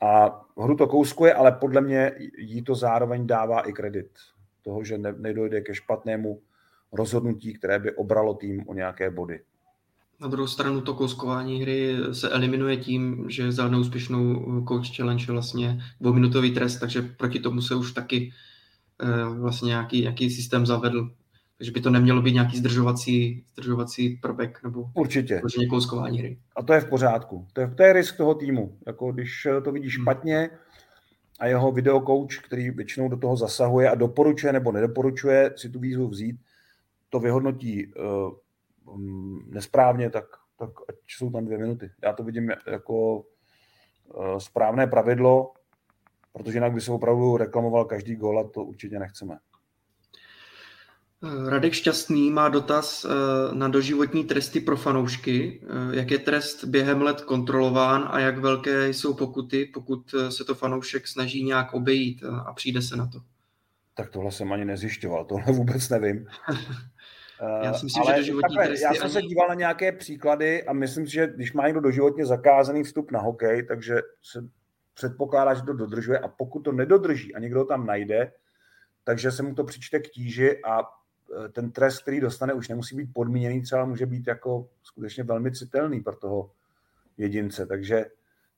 A 0.00 0.44
hru 0.58 0.76
to 0.76 0.86
kouskuje, 0.86 1.34
ale 1.34 1.52
podle 1.52 1.80
mě 1.80 2.12
jí 2.38 2.62
to 2.62 2.74
zároveň 2.74 3.26
dává 3.26 3.60
i 3.60 3.72
kredit 3.72 4.10
toho, 4.62 4.84
že 4.84 4.98
ne, 4.98 5.12
nedojde 5.12 5.60
ke 5.60 5.74
špatnému 5.74 6.42
rozhodnutí, 6.92 7.54
které 7.54 7.78
by 7.78 7.94
obralo 7.94 8.34
tým 8.34 8.68
o 8.68 8.74
nějaké 8.74 9.10
body. 9.10 9.40
Na 10.20 10.28
druhou 10.28 10.46
stranu 10.46 10.80
to 10.80 10.94
kouskování 10.94 11.62
hry 11.62 11.96
se 12.12 12.30
eliminuje 12.30 12.76
tím, 12.76 13.26
že 13.28 13.52
za 13.52 13.68
neúspěšnou 13.68 14.64
coach 14.68 14.96
challenge 14.96 15.32
vlastně 15.32 15.80
dvouminutový 16.00 16.50
trest, 16.50 16.78
takže 16.78 17.02
proti 17.02 17.40
tomu 17.40 17.62
se 17.62 17.74
už 17.74 17.92
taky 17.92 18.32
eh, 19.02 19.38
vlastně 19.38 19.66
nějaký, 19.66 20.00
nějaký 20.00 20.30
systém 20.30 20.66
zavedl. 20.66 21.10
Takže 21.58 21.72
by 21.72 21.80
to 21.80 21.90
nemělo 21.90 22.22
být 22.22 22.32
nějaký 22.32 22.56
zdržovací, 22.56 23.44
zdržovací 23.52 24.18
prvek 24.22 24.62
nebo 24.62 24.84
Určitě. 24.94 25.42
kouskování 25.70 26.18
hry. 26.18 26.38
A 26.56 26.62
to 26.62 26.72
je 26.72 26.80
v 26.80 26.88
pořádku. 26.88 27.46
To 27.52 27.60
je, 27.60 27.74
to 27.76 27.82
je 27.82 27.92
risk 27.92 28.16
toho 28.16 28.34
týmu. 28.34 28.78
Jako 28.86 29.12
když 29.12 29.46
to 29.64 29.72
vidí 29.72 29.88
hmm. 29.88 30.02
špatně 30.02 30.50
a 31.40 31.46
jeho 31.46 31.72
videokouč, 31.72 32.38
který 32.38 32.70
většinou 32.70 33.08
do 33.08 33.16
toho 33.16 33.36
zasahuje 33.36 33.90
a 33.90 33.94
doporučuje 33.94 34.52
nebo 34.52 34.72
nedoporučuje 34.72 35.52
si 35.56 35.70
tu 35.70 35.78
výzvu 35.78 36.08
vzít, 36.08 36.36
to 37.10 37.20
vyhodnotí 37.20 37.92
nesprávně, 39.46 40.10
tak, 40.10 40.24
tak 40.58 40.70
ať 40.88 40.94
jsou 41.08 41.30
tam 41.30 41.44
dvě 41.44 41.58
minuty. 41.58 41.90
Já 42.02 42.12
to 42.12 42.24
vidím 42.24 42.50
jako 42.66 43.16
uh, 43.16 44.38
správné 44.38 44.86
pravidlo, 44.86 45.52
protože 46.32 46.56
jinak 46.56 46.72
by 46.72 46.80
se 46.80 46.92
opravdu 46.92 47.36
reklamoval 47.36 47.84
každý 47.84 48.16
gól 48.16 48.40
a 48.40 48.48
to 48.48 48.64
určitě 48.64 48.98
nechceme. 48.98 49.38
Radek 51.48 51.72
Šťastný 51.72 52.30
má 52.30 52.48
dotaz 52.48 53.04
eh, 53.04 53.08
na 53.54 53.68
doživotní 53.68 54.24
tresty 54.24 54.60
pro 54.60 54.76
fanoušky. 54.76 55.60
Eh, 55.62 55.96
jak 55.96 56.10
je 56.10 56.18
trest 56.18 56.64
během 56.64 57.02
let 57.02 57.20
kontrolován 57.20 58.08
a 58.10 58.20
jak 58.20 58.38
velké 58.38 58.88
jsou 58.88 59.14
pokuty, 59.14 59.70
pokud 59.74 60.14
eh, 60.14 60.30
se 60.30 60.44
to 60.44 60.54
fanoušek 60.54 61.08
snaží 61.08 61.44
nějak 61.44 61.74
obejít 61.74 62.24
a 62.46 62.52
přijde 62.52 62.82
se 62.82 62.96
na 62.96 63.06
to? 63.06 63.20
Tak 63.94 64.10
tohle 64.10 64.32
jsem 64.32 64.52
ani 64.52 64.64
nezjišťoval, 64.64 65.24
tohle 65.24 65.52
vůbec 65.52 65.88
nevím. 65.88 66.26
já 67.62 67.74
si 67.74 67.84
myslím, 67.84 68.02
Ale 68.02 68.12
že 68.12 68.20
doživotní 68.20 68.56
takhle, 68.56 68.80
Já 68.80 68.94
jsem 68.94 69.02
ani... 69.02 69.12
se 69.12 69.22
díval 69.22 69.48
na 69.48 69.54
nějaké 69.54 69.92
příklady 69.92 70.64
a 70.64 70.72
myslím 70.72 71.06
si, 71.06 71.12
že 71.12 71.26
když 71.26 71.52
má 71.52 71.66
někdo 71.66 71.80
doživotně 71.80 72.26
zakázaný 72.26 72.82
vstup 72.82 73.10
na 73.10 73.20
hokej, 73.20 73.62
takže 73.62 73.94
se 74.22 74.48
předpokládá, 74.94 75.54
že 75.54 75.62
to 75.62 75.72
dodržuje 75.72 76.18
a 76.18 76.28
pokud 76.28 76.60
to 76.60 76.72
nedodrží 76.72 77.34
a 77.34 77.38
někdo 77.38 77.64
tam 77.64 77.86
najde, 77.86 78.32
takže 79.04 79.32
se 79.32 79.42
mu 79.42 79.54
to 79.54 79.64
přičte 79.64 80.00
k 80.00 80.08
tíži 80.08 80.62
a 80.64 80.82
Eh, 81.32 81.48
ten 81.48 81.72
trest, 81.72 82.02
který 82.02 82.20
dostane, 82.20 82.52
už 82.52 82.68
nemusí 82.68 82.96
být 82.96 83.12
podmíněný, 83.12 83.62
třeba 83.62 83.84
může 83.84 84.06
být 84.06 84.26
jako 84.26 84.68
skutečně 84.82 85.24
velmi 85.24 85.52
citelný 85.52 86.00
pro 86.00 86.16
toho 86.16 86.50
jedince. 87.18 87.66
Takže 87.66 88.06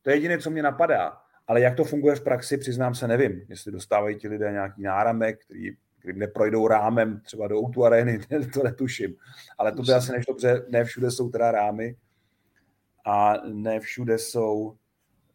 to 0.03 0.11
je 0.11 0.17
jediné, 0.17 0.39
co 0.39 0.51
mě 0.51 0.63
napadá. 0.63 1.19
Ale 1.47 1.61
jak 1.61 1.77
to 1.77 1.85
funguje 1.85 2.17
v 2.17 2.25
praxi, 2.25 2.59
přiznám 2.59 2.95
se, 2.95 3.09
nevím. 3.09 3.47
Jestli 3.49 3.73
dostávají 3.73 4.17
ti 4.17 4.29
lidé 4.29 4.53
nějaký 4.53 4.83
náramek, 4.83 5.45
který, 5.45 5.77
který 6.07 6.19
neprojdou 6.19 6.69
rámem 6.69 7.21
třeba 7.21 7.49
do 7.49 7.59
Outu 7.59 7.85
arény, 7.85 8.19
to 8.55 8.63
netuším. 8.63 9.15
Ale 9.59 9.73
to 9.73 9.83
by 9.83 9.93
asi 9.93 10.13
než 10.13 10.27
dobře, 10.27 10.67
ne 10.69 10.85
všude 10.85 11.11
jsou 11.11 11.29
teda 11.29 11.51
rámy 11.51 11.97
a 13.07 13.35
ne 13.53 13.81
všude 13.81 14.19
jsou 14.19 14.77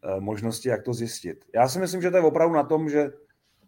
eh, 0.04 0.20
možnosti, 0.20 0.70
jak 0.70 0.84
to 0.84 0.94
zjistit. 0.94 1.46
Já 1.56 1.68
si 1.68 1.80
myslím, 1.80 2.02
že 2.02 2.12
to 2.12 2.18
je 2.18 2.24
opravdu 2.24 2.56
na 2.56 2.64
tom, 2.64 2.90
že 2.90 3.12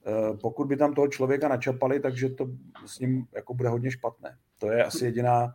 Eh, 0.06 0.38
pokud 0.42 0.68
by 0.68 0.78
tam 0.78 0.94
toho 0.94 1.08
člověka 1.08 1.48
načapali, 1.48 2.00
takže 2.00 2.30
to 2.30 2.48
s 2.86 3.00
ním 3.00 3.26
jako 3.36 3.54
bude 3.54 3.70
hodně 3.70 3.92
špatné. 3.92 4.38
To 4.60 4.72
je 4.72 4.84
asi 4.84 5.06
jediná 5.06 5.54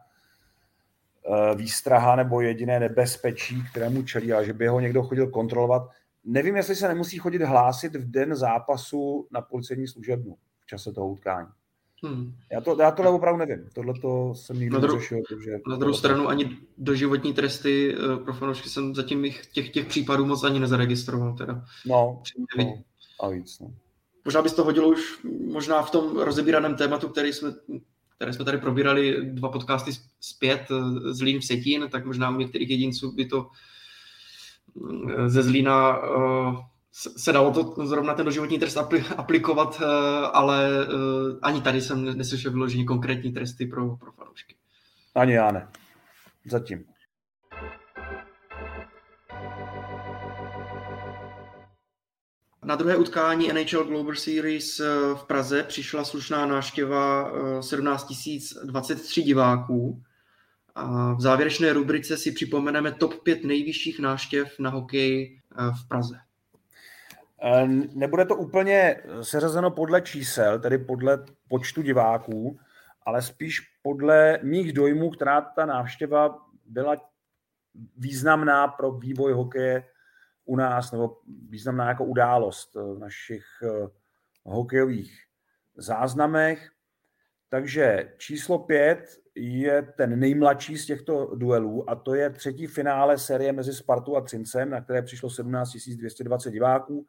výstraha 1.54 2.16
nebo 2.16 2.40
jediné 2.40 2.80
nebezpečí, 2.80 3.62
kterému 3.70 4.02
čelí, 4.02 4.32
ale 4.32 4.44
že 4.44 4.52
by 4.52 4.66
ho 4.66 4.80
někdo 4.80 5.02
chodil 5.02 5.30
kontrolovat. 5.30 5.82
Nevím, 6.24 6.56
jestli 6.56 6.76
se 6.76 6.88
nemusí 6.88 7.18
chodit 7.18 7.42
hlásit 7.42 7.94
v 7.96 8.10
den 8.10 8.34
zápasu 8.34 9.28
na 9.30 9.40
policejní 9.40 9.88
služebnu 9.88 10.36
čase 10.68 10.92
toho 10.92 11.08
utkání. 11.08 11.48
Hmm. 12.04 12.34
Já, 12.52 12.60
to, 12.60 12.76
já 12.80 12.90
tohle 12.90 13.10
opravdu 13.10 13.38
nevím. 13.38 13.68
Tohle 13.74 13.94
to 14.00 14.34
jsem 14.34 14.60
nikdy 14.60 14.80
neřešil. 14.80 15.18
Takže 15.28 15.50
na 15.68 15.76
druhou 15.76 15.94
stranu 15.94 16.28
ani 16.28 16.56
doživotní 16.78 17.34
tresty 17.34 17.94
eh, 17.94 18.16
pro 18.24 18.34
fanoušky 18.34 18.68
jsem 18.68 18.94
zatím 18.94 19.24
těch, 19.52 19.70
těch 19.70 19.86
případů 19.86 20.26
moc 20.26 20.44
ani 20.44 20.60
nezaregistroval. 20.60 21.36
Teda. 21.36 21.64
No, 21.86 22.22
no 22.58 22.82
a 23.20 23.28
víc. 23.28 23.58
No. 23.60 23.74
Možná 24.24 24.42
bys 24.42 24.52
to 24.52 24.64
hodilo 24.64 24.88
už 24.88 25.24
možná 25.52 25.82
v 25.82 25.90
tom 25.90 26.18
rozebíraném 26.18 26.76
tématu, 26.76 27.08
který 27.08 27.32
jsme, 27.32 27.54
které 28.16 28.32
jsme 28.32 28.44
tady 28.44 28.58
probírali 28.58 29.24
dva 29.24 29.48
podcasty 29.48 29.90
zpět 30.20 30.62
eh, 30.70 31.14
z 31.14 31.22
Lín 31.22 31.40
v 31.40 31.44
Setín, 31.44 31.88
tak 31.90 32.04
možná 32.04 32.30
u 32.30 32.38
některých 32.38 32.70
jedinců 32.70 33.12
by 33.12 33.24
to 33.24 33.50
eh, 35.08 35.28
ze 35.28 35.42
Zlína 35.42 35.98
se 36.98 37.32
dalo 37.32 37.50
to 37.50 37.86
zrovna 37.86 38.14
ten 38.14 38.24
doživotní 38.24 38.58
trest 38.58 38.76
aplikovat, 39.16 39.82
eh, 39.82 39.86
ale 40.32 40.68
eh, 40.82 41.38
ani 41.42 41.62
tady 41.62 41.80
jsem 41.80 42.18
neslyšel 42.18 42.52
vyložení 42.52 42.86
konkrétní 42.86 43.32
tresty 43.32 43.66
pro, 43.66 43.96
pro 43.96 44.12
fanoušky. 44.12 44.54
Ani 45.14 45.32
já 45.32 45.50
ne. 45.50 45.68
Zatím. 46.44 46.84
Na 52.64 52.76
druhé 52.76 52.96
utkání 52.96 53.52
NHL 53.52 53.84
Global 53.84 54.14
Series 54.14 54.80
eh, 54.80 54.84
v 55.14 55.24
Praze 55.26 55.62
přišla 55.62 56.04
slušná 56.04 56.46
náštěva 56.46 57.32
17 57.60 58.12
023 58.64 59.22
diváků. 59.22 60.02
A 60.74 61.14
v 61.14 61.20
závěrečné 61.20 61.72
rubrice 61.72 62.16
si 62.16 62.32
připomeneme 62.32 62.92
top 62.92 63.22
5 63.22 63.44
nejvyšších 63.44 63.98
náštěv 64.00 64.58
na 64.58 64.70
hokej 64.70 65.40
v 65.82 65.88
Praze. 65.88 66.20
Eh, 67.42 67.66
nebude 67.94 68.24
to 68.24 68.36
úplně 68.36 68.96
seřazeno 69.22 69.70
podle 69.70 70.00
čísel, 70.00 70.60
tedy 70.60 70.78
podle 70.78 71.24
počtu 71.48 71.82
diváků, 71.82 72.58
ale 73.06 73.22
spíš 73.22 73.60
podle 73.82 74.38
mých 74.42 74.72
dojmů, 74.72 75.10
která 75.10 75.40
ta 75.40 75.66
návštěva 75.66 76.38
byla 76.66 76.96
významná 77.96 78.68
pro 78.68 78.92
vývoj 78.92 79.32
hokeje 79.32 79.84
u 80.44 80.56
nás, 80.56 80.92
nebo 80.92 81.16
významná 81.48 81.88
jako 81.88 82.04
událost 82.04 82.74
v 82.74 82.98
našich 82.98 83.44
eh, 83.62 83.88
hokejových 84.44 85.24
záznamech. 85.76 86.70
Takže 87.50 88.14
číslo 88.18 88.58
pět 88.58 89.18
je 89.34 89.82
ten 89.82 90.18
nejmladší 90.18 90.78
z 90.78 90.86
těchto 90.86 91.34
duelů 91.34 91.90
a 91.90 91.94
to 91.94 92.14
je 92.14 92.30
třetí 92.30 92.66
finále 92.66 93.18
série 93.18 93.52
mezi 93.52 93.74
Spartou 93.74 94.16
a 94.16 94.20
Třincem, 94.20 94.70
na 94.70 94.80
které 94.80 95.02
přišlo 95.02 95.30
17 95.30 95.72
220 95.88 96.50
diváků 96.50 97.06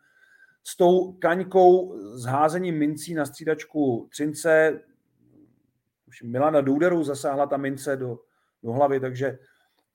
s 0.63 0.77
tou 0.77 1.11
kaňkou 1.13 1.99
s 2.17 2.23
házením 2.23 2.77
mincí 2.77 3.13
na 3.13 3.25
střídačku 3.25 4.07
Třince. 4.11 4.81
Už 6.07 6.21
Milana 6.21 6.61
Důderu 6.61 7.03
zasáhla 7.03 7.45
ta 7.45 7.57
mince 7.57 7.97
do, 7.97 8.19
do 8.63 8.71
hlavy, 8.71 8.99
takže 8.99 9.39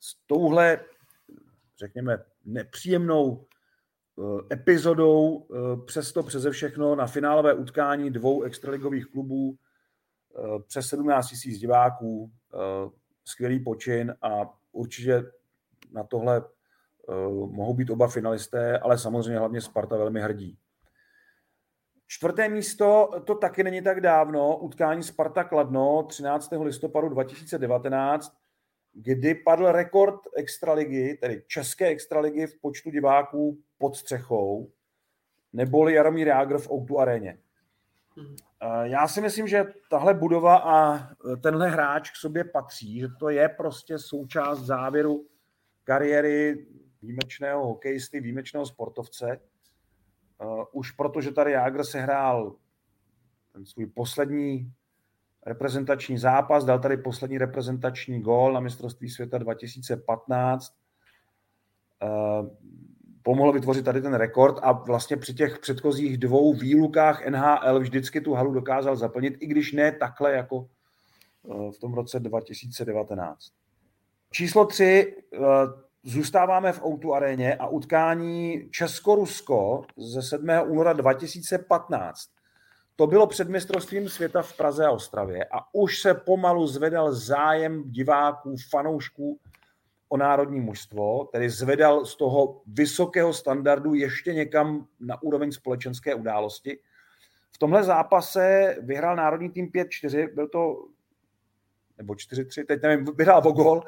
s 0.01 0.15
touhle, 0.27 0.81
řekněme, 1.79 2.19
nepříjemnou 2.45 3.47
eh, 4.19 4.55
epizodou, 4.55 5.47
eh, 5.51 5.87
přesto 5.87 6.23
přeze 6.23 6.51
všechno 6.51 6.95
na 6.95 7.07
finálové 7.07 7.55
utkání 7.55 8.11
dvou 8.11 8.43
extraligových 8.43 9.07
klubů 9.07 9.55
eh, 9.55 10.63
přes 10.67 10.87
17 10.87 11.47
000 11.47 11.59
diváků, 11.59 12.33
skvělý 13.25 13.61
počin 13.61 14.15
a 14.23 14.59
určitě 14.73 15.25
na 15.93 16.05
tohle 16.05 16.43
mohou 17.47 17.75
být 17.75 17.91
oba 17.91 18.09
finalisté, 18.09 18.79
ale 18.79 18.99
samozřejmě 18.99 19.39
hlavně 19.39 19.61
Sparta 19.61 19.97
velmi 19.97 20.21
hrdí. 20.21 20.59
Čtvrté 22.07 22.49
místo, 22.49 23.11
to 23.25 23.35
taky 23.35 23.65
není 23.65 23.83
tak 23.83 24.01
dávno, 24.01 24.57
utkání 24.57 25.03
Sparta 25.03 25.45
Kladno 25.45 26.03
13. 26.03 26.51
listopadu 26.63 27.09
2019, 27.09 28.37
kdy 28.93 29.35
padl 29.35 29.73
rekord 29.73 30.21
extraligy, 30.37 31.19
tedy 31.21 31.43
české 31.47 31.87
extraligy 31.87 32.47
v 32.47 32.61
počtu 32.61 32.91
diváků 32.91 33.59
pod 33.79 33.97
střechou, 33.97 34.71
neboli 35.53 35.95
Jaromír 35.95 36.29
Jágr 36.29 36.59
v 36.59 36.71
Outu 36.71 37.01
aréně. 37.01 37.39
Mhm. 38.17 38.37
Já 38.83 39.09
si 39.09 39.21
myslím, 39.21 39.49
že 39.49 39.65
tahle 39.91 40.15
budova 40.15 40.57
a 40.57 41.09
tenhle 41.43 41.71
hráč 41.71 42.11
k 42.11 42.17
sobě 42.17 42.45
patří, 42.45 43.01
že 43.01 43.09
to 43.19 43.29
je 43.29 43.49
prostě 43.49 43.99
součást 43.99 44.59
závěru 44.59 45.27
kariéry 45.85 46.67
výjimečného 47.05 47.67
hokejisty, 47.67 48.21
výjimečného 48.21 48.67
sportovce. 48.67 49.41
Uh, 50.45 50.65
už 50.73 50.91
protože 50.91 51.33
tady 51.33 51.53
Jágr 51.53 51.85
se 51.85 52.01
hrál 52.01 52.57
ten 53.53 53.67
svůj 53.67 53.87
poslední 53.87 54.73
reprezentační 55.47 56.19
zápas, 56.19 56.65
dal 56.65 56.79
tady 56.79 56.97
poslední 56.97 57.39
reprezentační 57.39 58.21
gól 58.21 58.53
na 58.53 58.61
mistrovství 58.61 59.11
světa 59.11 59.39
2015. 59.39 60.75
Uh, 62.03 62.49
pomohl 63.23 63.53
vytvořit 63.53 63.85
tady 63.85 64.03
ten 64.03 64.15
rekord 64.15 64.59
a 64.63 64.73
vlastně 64.73 65.17
při 65.17 65.35
těch 65.35 65.59
předchozích 65.59 66.19
dvou 66.19 66.55
výlukách 66.55 67.27
NHL 67.27 67.81
vždycky 67.81 68.21
tu 68.21 68.35
halu 68.35 68.53
dokázal 68.53 68.97
zaplnit, 68.97 69.37
i 69.41 69.47
když 69.47 69.73
ne 69.73 69.93
takhle 69.93 70.33
jako 70.33 70.57
uh, 71.43 71.73
v 71.73 71.79
tom 71.79 71.95
roce 71.95 72.21
2019. 72.21 73.53
Číslo 74.31 74.67
tři, 74.67 75.17
Zůstáváme 76.07 76.73
v 76.73 76.85
Outu 76.85 77.15
aréně 77.15 77.55
a 77.55 77.67
utkání 77.67 78.69
Česko-Rusko 78.71 79.83
ze 79.97 80.23
7. 80.23 80.49
února 80.67 80.93
2015. 80.93 82.31
To 82.97 83.07
bylo 83.07 83.27
před 83.27 83.49
mistrovstvím 83.49 84.09
světa 84.09 84.43
v 84.43 84.57
Praze 84.57 84.87
a 84.87 84.91
Ostravě 84.91 85.45
a 85.45 85.75
už 85.75 85.99
se 85.99 86.15
pomalu 86.15 86.67
zvedal 86.67 87.13
zájem 87.13 87.83
diváků, 87.91 88.57
fanoušků 88.71 89.41
o 90.09 90.17
národní 90.17 90.61
mužstvo, 90.61 91.25
tedy 91.25 91.51
zvedal 91.51 92.05
z 92.05 92.17
toho 92.17 92.63
vysokého 92.67 93.33
standardu 93.33 93.95
ještě 93.95 94.35
někam 94.35 94.87
na 95.01 95.23
úroveň 95.23 95.53
společenské 95.53 96.15
události. 96.15 96.79
V 97.53 97.59
tomhle 97.59 97.85
zápase 97.85 98.77
vyhrál 98.81 99.17
národní 99.17 99.51
tým 99.51 99.71
5-4, 99.71 100.35
byl 100.35 100.49
to, 100.49 100.85
nebo 101.99 102.15
4-3, 102.15 102.67
teď 102.67 102.83
nevím, 102.83 103.07
vyhrál 103.17 103.43
o 103.49 103.53
gol, 103.53 103.83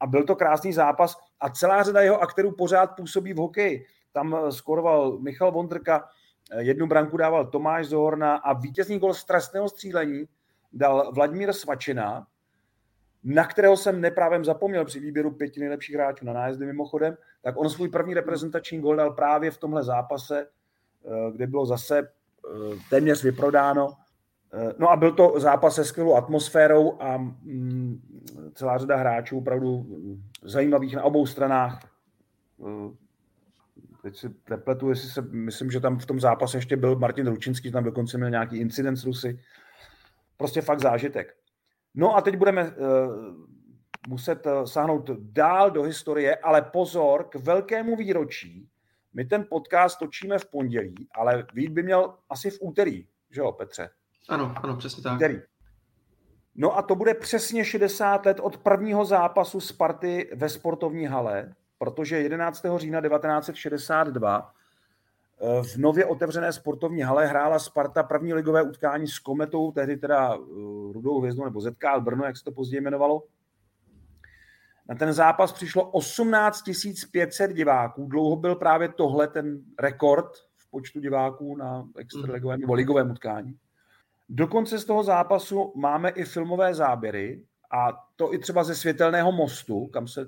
a 0.00 0.06
byl 0.06 0.24
to 0.24 0.36
krásný 0.36 0.72
zápas 0.72 1.25
a 1.40 1.50
celá 1.50 1.82
řada 1.82 2.00
jeho 2.00 2.20
aktérů 2.22 2.52
pořád 2.52 2.86
působí 2.86 3.32
v 3.32 3.36
hokeji. 3.36 3.86
Tam 4.12 4.34
eh, 4.34 4.52
skoroval 4.52 5.18
Michal 5.18 5.52
Vondrka, 5.52 6.08
eh, 6.50 6.62
jednu 6.62 6.86
branku 6.86 7.16
dával 7.16 7.46
Tomáš 7.46 7.86
Zohorna 7.86 8.36
a 8.36 8.52
vítězný 8.52 8.98
gol 8.98 9.14
z 9.14 9.24
trestného 9.24 9.68
střílení 9.68 10.24
dal 10.72 11.12
Vladimír 11.12 11.52
Svačina, 11.52 12.26
na 13.24 13.44
kterého 13.46 13.76
jsem 13.76 14.00
neprávem 14.00 14.44
zapomněl 14.44 14.84
při 14.84 15.00
výběru 15.00 15.30
pěti 15.30 15.60
nejlepších 15.60 15.94
hráčů 15.94 16.24
na 16.24 16.32
nájezdy 16.32 16.66
mimochodem, 16.66 17.16
tak 17.42 17.56
on 17.56 17.70
svůj 17.70 17.88
první 17.88 18.14
reprezentační 18.14 18.80
gol 18.80 18.96
dal 18.96 19.10
právě 19.10 19.50
v 19.50 19.58
tomhle 19.58 19.82
zápase, 19.82 20.46
eh, 20.46 21.32
kde 21.32 21.46
bylo 21.46 21.66
zase 21.66 22.12
téměř 22.90 23.22
vyprodáno 23.22 23.96
no 24.78 24.90
a 24.90 24.96
byl 24.96 25.12
to 25.12 25.40
zápas 25.40 25.74
se 25.74 25.84
skvělou 25.84 26.14
atmosférou 26.14 27.02
a 27.02 27.16
mm, 27.16 28.00
celá 28.54 28.78
řada 28.78 28.96
hráčů 28.96 29.38
opravdu 29.38 29.78
mm, 29.78 30.22
zajímavých 30.42 30.96
na 30.96 31.02
obou 31.02 31.26
stranách. 31.26 31.80
Eh, 32.60 32.90
teď 34.02 34.16
si 34.16 34.30
nepletu, 34.50 34.88
jestli 34.88 35.08
se, 35.08 35.22
myslím, 35.22 35.70
že 35.70 35.80
tam 35.80 35.98
v 35.98 36.06
tom 36.06 36.20
zápase 36.20 36.58
ještě 36.58 36.76
byl 36.76 36.96
Martin 36.96 37.26
Ručinský, 37.26 37.72
tam 37.72 37.84
dokonce 37.84 38.16
měl 38.16 38.30
nějaký 38.30 38.56
incident 38.56 38.96
s 38.96 39.04
Rusy. 39.04 39.40
Prostě 40.36 40.60
fakt 40.60 40.80
zážitek. 40.80 41.34
No 41.94 42.16
a 42.16 42.20
teď 42.20 42.36
budeme 42.36 42.64
uh, 42.64 42.76
muset 44.08 44.46
sáhnout 44.64 45.10
dál 45.10 45.70
do 45.70 45.82
historie, 45.82 46.36
ale 46.36 46.62
pozor, 46.62 47.24
k 47.24 47.34
velkému 47.34 47.96
výročí. 47.96 48.68
My 49.14 49.24
ten 49.24 49.46
podcast 49.50 49.98
točíme 49.98 50.38
v 50.38 50.50
pondělí, 50.50 50.94
ale 51.14 51.46
vít 51.54 51.72
by 51.72 51.82
měl 51.82 52.14
asi 52.30 52.50
v 52.50 52.58
úterý, 52.60 53.06
že 53.30 53.40
jo, 53.40 53.52
Petře? 53.52 53.90
Ano, 54.28 54.54
ano, 54.62 54.76
přesně 54.76 55.02
tak. 55.02 55.16
Který? 55.16 55.40
No 56.54 56.78
a 56.78 56.82
to 56.82 56.94
bude 56.94 57.14
přesně 57.14 57.64
60 57.64 58.26
let 58.26 58.40
od 58.40 58.56
prvního 58.56 59.04
zápasu 59.04 59.60
Sparty 59.60 60.30
ve 60.34 60.48
sportovní 60.48 61.06
hale, 61.06 61.54
protože 61.78 62.20
11. 62.20 62.62
října 62.76 63.00
1962 63.00 64.52
eh, 65.40 65.62
v 65.62 65.76
nově 65.76 66.04
otevřené 66.04 66.52
sportovní 66.52 67.02
hale 67.02 67.26
hrála 67.26 67.58
Sparta 67.58 68.02
první 68.02 68.34
ligové 68.34 68.62
utkání 68.62 69.08
s 69.08 69.18
Kometou, 69.18 69.72
tehdy 69.72 69.96
teda 69.96 70.34
eh, 70.34 70.38
Rudou 70.92 71.20
hvězdou 71.20 71.44
nebo 71.44 71.60
ZKL 71.60 72.00
Brno, 72.00 72.24
jak 72.24 72.36
se 72.36 72.44
to 72.44 72.52
později 72.52 72.80
jmenovalo. 72.80 73.22
Na 74.88 74.94
ten 74.94 75.12
zápas 75.12 75.52
přišlo 75.52 75.90
18 75.90 76.62
500 77.10 77.52
diváků. 77.52 78.06
Dlouho 78.06 78.36
byl 78.36 78.54
právě 78.54 78.88
tohle 78.88 79.28
ten 79.28 79.60
rekord 79.80 80.36
v 80.56 80.70
počtu 80.70 81.00
diváků 81.00 81.56
na 81.56 81.88
extraligovém 81.98 82.60
nebo 82.60 82.74
ligovém 82.74 83.10
utkání. 83.10 83.58
Dokonce 84.28 84.78
z 84.78 84.84
toho 84.84 85.02
zápasu 85.02 85.72
máme 85.76 86.10
i 86.10 86.24
filmové 86.24 86.74
záběry 86.74 87.44
a 87.70 88.06
to 88.16 88.34
i 88.34 88.38
třeba 88.38 88.64
ze 88.64 88.74
světelného 88.74 89.32
mostu, 89.32 89.86
kam 89.86 90.08
se 90.08 90.26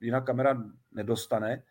jiná 0.00 0.20
kamera 0.20 0.62
nedostane. 0.92 1.62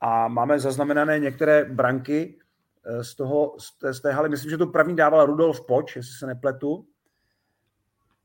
A 0.00 0.28
máme 0.28 0.58
zaznamenané 0.58 1.18
některé 1.18 1.64
branky 1.64 2.38
eh, 2.84 3.04
z, 3.04 3.14
toho, 3.14 3.56
z, 3.58 3.78
té, 3.78 3.94
z 3.94 4.00
té 4.00 4.12
haly. 4.12 4.28
Myslím, 4.28 4.50
že 4.50 4.58
to 4.58 4.66
první 4.66 4.96
dával 4.96 5.26
Rudolf 5.26 5.66
Poč, 5.66 5.96
jestli 5.96 6.12
se 6.18 6.26
nepletu. 6.26 6.86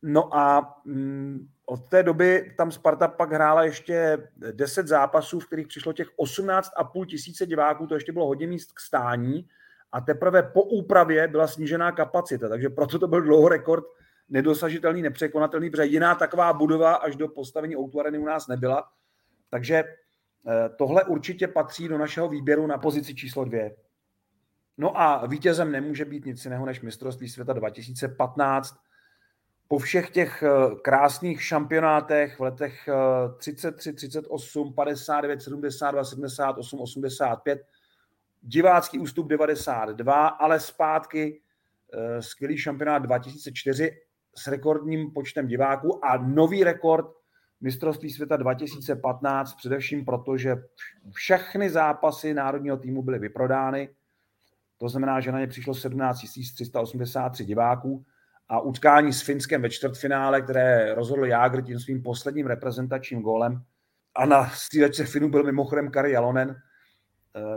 No 0.02 0.36
a 0.36 0.76
mm, 0.86 1.48
od 1.66 1.90
té 1.90 2.04
doby 2.04 2.54
tam 2.58 2.72
Sparta 2.72 3.08
pak 3.08 3.32
hrála 3.32 3.64
ještě 3.64 4.28
10 4.52 4.88
zápasů, 4.88 5.40
v 5.40 5.48
kterých 5.48 5.68
přišlo 5.68 5.94
těch 5.94 6.08
18,5 6.18 7.06
tisíce 7.06 7.46
diváků, 7.46 7.88
to 7.88 7.94
ještě 7.94 8.12
bylo 8.12 8.28
hodně 8.28 8.48
míst 8.48 8.72
k 8.72 8.80
stání 8.80 9.48
a 9.92 10.02
teprve 10.02 10.44
po 10.44 10.64
úpravě 10.64 11.28
byla 11.28 11.48
snížená 11.48 11.92
kapacita, 11.92 12.50
takže 12.50 12.70
proto 12.70 13.00
to 13.00 13.08
byl 13.08 13.22
dlouho 13.22 13.50
rekord 13.50 13.86
nedosažitelný, 14.30 15.02
nepřekonatelný, 15.02 15.70
protože 15.70 15.86
jiná 15.86 16.16
taková 16.16 16.54
budova 16.54 16.94
až 16.94 17.16
do 17.16 17.28
postavení 17.28 17.78
Outu 17.78 18.00
u 18.20 18.26
nás 18.26 18.48
nebyla. 18.48 18.84
Takže 19.50 19.76
eh, 19.76 20.70
tohle 20.78 21.04
určitě 21.04 21.48
patří 21.48 21.88
do 21.88 21.98
našeho 21.98 22.30
výběru 22.30 22.68
na 22.68 22.78
pozici 22.78 23.16
číslo 23.16 23.46
dvě. 23.46 23.76
No 24.78 25.02
a 25.02 25.26
vítězem 25.26 25.72
nemůže 25.72 26.06
být 26.06 26.26
nic 26.26 26.46
jiného 26.46 26.66
než 26.66 26.82
mistrovství 26.82 27.30
světa 27.30 27.54
2015, 27.54 28.76
po 29.68 29.80
všech 29.80 30.10
těch 30.10 30.44
eh, 30.44 30.76
krásných 30.82 31.44
šampionátech 31.44 32.40
v 32.40 32.44
letech 32.44 32.90
33, 33.38 33.94
38, 33.94 34.74
59, 34.74 35.42
72, 35.42 36.04
78, 36.04 36.80
85, 36.80 37.66
divácký 38.42 39.00
ústup 39.00 39.28
92, 39.28 40.28
ale 40.28 40.60
zpátky 40.60 41.42
eh, 41.94 42.22
skvělý 42.22 42.58
šampionát 42.58 43.04
2004 43.04 43.92
s 44.36 44.48
rekordním 44.48 45.12
počtem 45.12 45.48
diváků 45.48 46.06
a 46.06 46.18
nový 46.18 46.64
rekord 46.64 47.06
mistrovství 47.62 48.10
světa 48.10 48.38
2015, 48.38 49.54
především 49.54 50.06
proto, 50.06 50.38
že 50.38 50.56
všechny 51.14 51.70
zápasy 51.70 52.34
národního 52.34 52.78
týmu 52.78 53.02
byly 53.02 53.20
vyprodány. 53.20 53.90
To 54.78 54.90
znamená, 54.90 55.20
že 55.20 55.32
na 55.32 55.40
ně 55.40 55.48
přišlo 55.48 55.74
17 55.74 56.20
383 56.56 57.46
diváků 57.46 58.06
a 58.50 58.60
utkání 58.60 59.14
s 59.14 59.22
Finskem 59.22 59.62
ve 59.62 59.70
čtvrtfinále, 59.70 60.42
které 60.42 60.96
rozhodl 60.96 61.26
Jágr 61.26 61.62
tím 61.62 61.80
svým 61.80 62.04
posledním 62.04 62.48
reprezentačním 62.48 63.22
gólem. 63.22 63.64
A 64.16 64.26
na 64.26 64.50
střílečce 64.50 65.06
Finu 65.06 65.30
byl 65.30 65.44
mimochodem 65.44 65.92
Kari 65.92 66.12
Jalonen, 66.12 66.62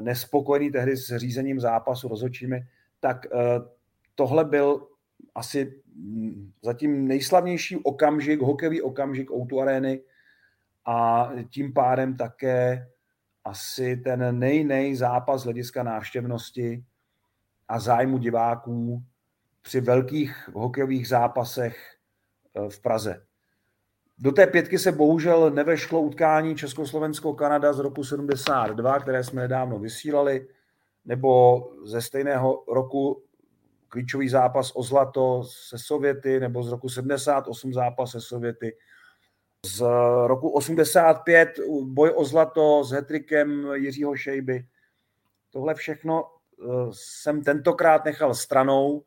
nespokojený 0.00 0.70
tehdy 0.70 0.96
s 0.96 1.16
řízením 1.16 1.60
zápasu 1.60 2.08
rozhodčími, 2.08 2.66
tak 3.00 3.26
eh, 3.26 3.30
tohle 4.14 4.44
byl 4.44 4.86
asi 5.34 5.82
mm, 5.94 6.52
zatím 6.62 7.08
nejslavnější 7.08 7.76
okamžik, 7.76 8.40
hokejový 8.40 8.82
okamžik 8.82 9.30
Outu 9.30 9.60
Areny 9.60 10.00
a 10.86 11.30
tím 11.50 11.72
pádem 11.72 12.16
také 12.16 12.88
asi 13.44 13.96
ten 13.96 14.38
nej, 14.38 14.64
nej 14.64 14.96
zápas 14.96 15.40
z 15.40 15.44
hlediska 15.44 15.82
návštěvnosti 15.82 16.84
a 17.68 17.80
zájmu 17.80 18.18
diváků 18.18 19.02
při 19.62 19.80
velkých 19.80 20.48
hokejových 20.54 21.08
zápasech 21.08 21.96
eh, 22.54 22.70
v 22.70 22.80
Praze. 22.80 23.26
Do 24.18 24.32
té 24.32 24.46
pětky 24.46 24.78
se 24.78 24.92
bohužel 24.92 25.50
nevešlo 25.50 26.00
utkání 26.00 26.56
Československo-Kanada 26.56 27.72
z 27.72 27.78
roku 27.78 28.04
72, 28.04 28.98
které 28.98 29.24
jsme 29.24 29.42
nedávno 29.42 29.78
vysílali, 29.78 30.48
nebo 31.04 31.60
ze 31.84 32.02
stejného 32.02 32.64
roku 32.68 33.22
klíčový 33.88 34.28
zápas 34.28 34.72
o 34.74 34.82
zlato 34.82 35.44
se 35.44 35.78
Sověty, 35.78 36.40
nebo 36.40 36.62
z 36.62 36.70
roku 36.70 36.88
78 36.88 37.72
zápas 37.72 38.10
se 38.10 38.20
Sověty. 38.20 38.76
Z 39.66 39.84
roku 40.26 40.48
85 40.48 41.48
boj 41.82 42.12
o 42.14 42.24
zlato 42.24 42.84
s 42.84 42.90
hetrikem 42.90 43.68
Jiřího 43.74 44.16
Šejby. 44.16 44.66
Tohle 45.50 45.74
všechno 45.74 46.24
eh, 46.24 46.64
jsem 46.92 47.42
tentokrát 47.42 48.04
nechal 48.04 48.34
stranou, 48.34 49.02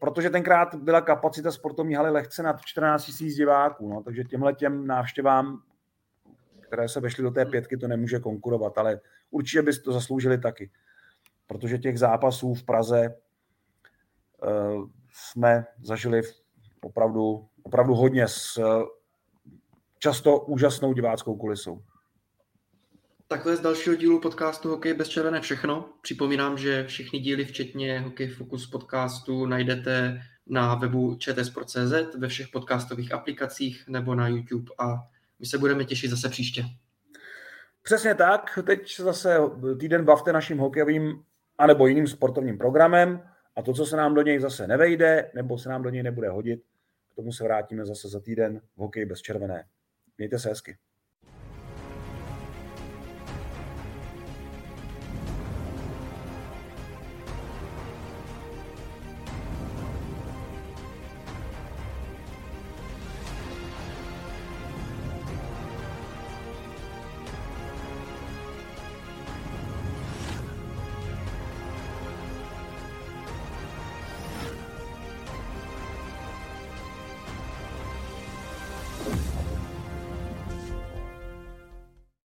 protože 0.00 0.30
tenkrát 0.30 0.74
byla 0.74 1.00
kapacita 1.00 1.52
sportovní 1.52 1.94
haly 1.94 2.10
lehce 2.10 2.42
nad 2.42 2.60
14 2.60 3.20
000 3.20 3.32
diváků, 3.34 3.88
no, 3.88 4.02
takže 4.02 4.24
těmhle 4.24 4.54
těm 4.54 4.86
návštěvám, 4.86 5.62
které 6.60 6.88
se 6.88 7.00
vešly 7.00 7.22
do 7.22 7.30
té 7.30 7.44
pětky, 7.44 7.76
to 7.76 7.88
nemůže 7.88 8.18
konkurovat, 8.18 8.78
ale 8.78 9.00
určitě 9.30 9.62
by 9.62 9.72
to 9.72 9.92
zasloužili 9.92 10.38
taky, 10.38 10.70
protože 11.46 11.78
těch 11.78 11.98
zápasů 11.98 12.54
v 12.54 12.62
Praze 12.62 13.14
uh, 14.42 14.88
jsme 15.12 15.64
zažili 15.82 16.22
opravdu, 16.82 17.48
opravdu 17.62 17.94
hodně 17.94 18.28
s 18.28 18.56
uh, 18.56 18.82
často 19.98 20.38
úžasnou 20.38 20.92
diváckou 20.92 21.36
kulisou. 21.36 21.82
Takhle 23.32 23.56
z 23.56 23.60
dalšího 23.60 23.96
dílu 23.96 24.20
podcastu 24.20 24.68
Hokej 24.68 24.94
bez 24.94 25.08
červené 25.08 25.40
všechno. 25.40 25.88
Připomínám, 26.02 26.58
že 26.58 26.84
všechny 26.86 27.18
díly, 27.18 27.44
včetně 27.44 28.00
Hokej 28.00 28.28
Focus 28.28 28.66
podcastu, 28.66 29.46
najdete 29.46 30.22
na 30.46 30.74
webu 30.74 31.16
čtsport.cz, 31.18 32.16
ve 32.18 32.28
všech 32.28 32.48
podcastových 32.48 33.12
aplikacích 33.12 33.84
nebo 33.88 34.14
na 34.14 34.28
YouTube 34.28 34.72
a 34.78 35.08
my 35.38 35.46
se 35.46 35.58
budeme 35.58 35.84
těšit 35.84 36.10
zase 36.10 36.28
příště. 36.28 36.64
Přesně 37.82 38.14
tak. 38.14 38.58
Teď 38.66 38.96
zase 39.00 39.38
týden 39.80 40.04
bavte 40.04 40.32
naším 40.32 40.58
hokejovým 40.58 41.22
anebo 41.58 41.86
jiným 41.86 42.06
sportovním 42.06 42.58
programem 42.58 43.22
a 43.56 43.62
to, 43.62 43.72
co 43.72 43.86
se 43.86 43.96
nám 43.96 44.14
do 44.14 44.22
něj 44.22 44.40
zase 44.40 44.66
nevejde 44.66 45.30
nebo 45.34 45.58
se 45.58 45.68
nám 45.68 45.82
do 45.82 45.90
něj 45.90 46.02
nebude 46.02 46.28
hodit, 46.28 46.62
k 47.12 47.14
tomu 47.14 47.32
se 47.32 47.44
vrátíme 47.44 47.86
zase 47.86 48.08
za 48.08 48.20
týden 48.20 48.60
v 48.76 48.78
Hokej 48.78 49.04
bez 49.04 49.20
červené. 49.20 49.64
Mějte 50.18 50.38
se 50.38 50.48
hezky. 50.48 50.76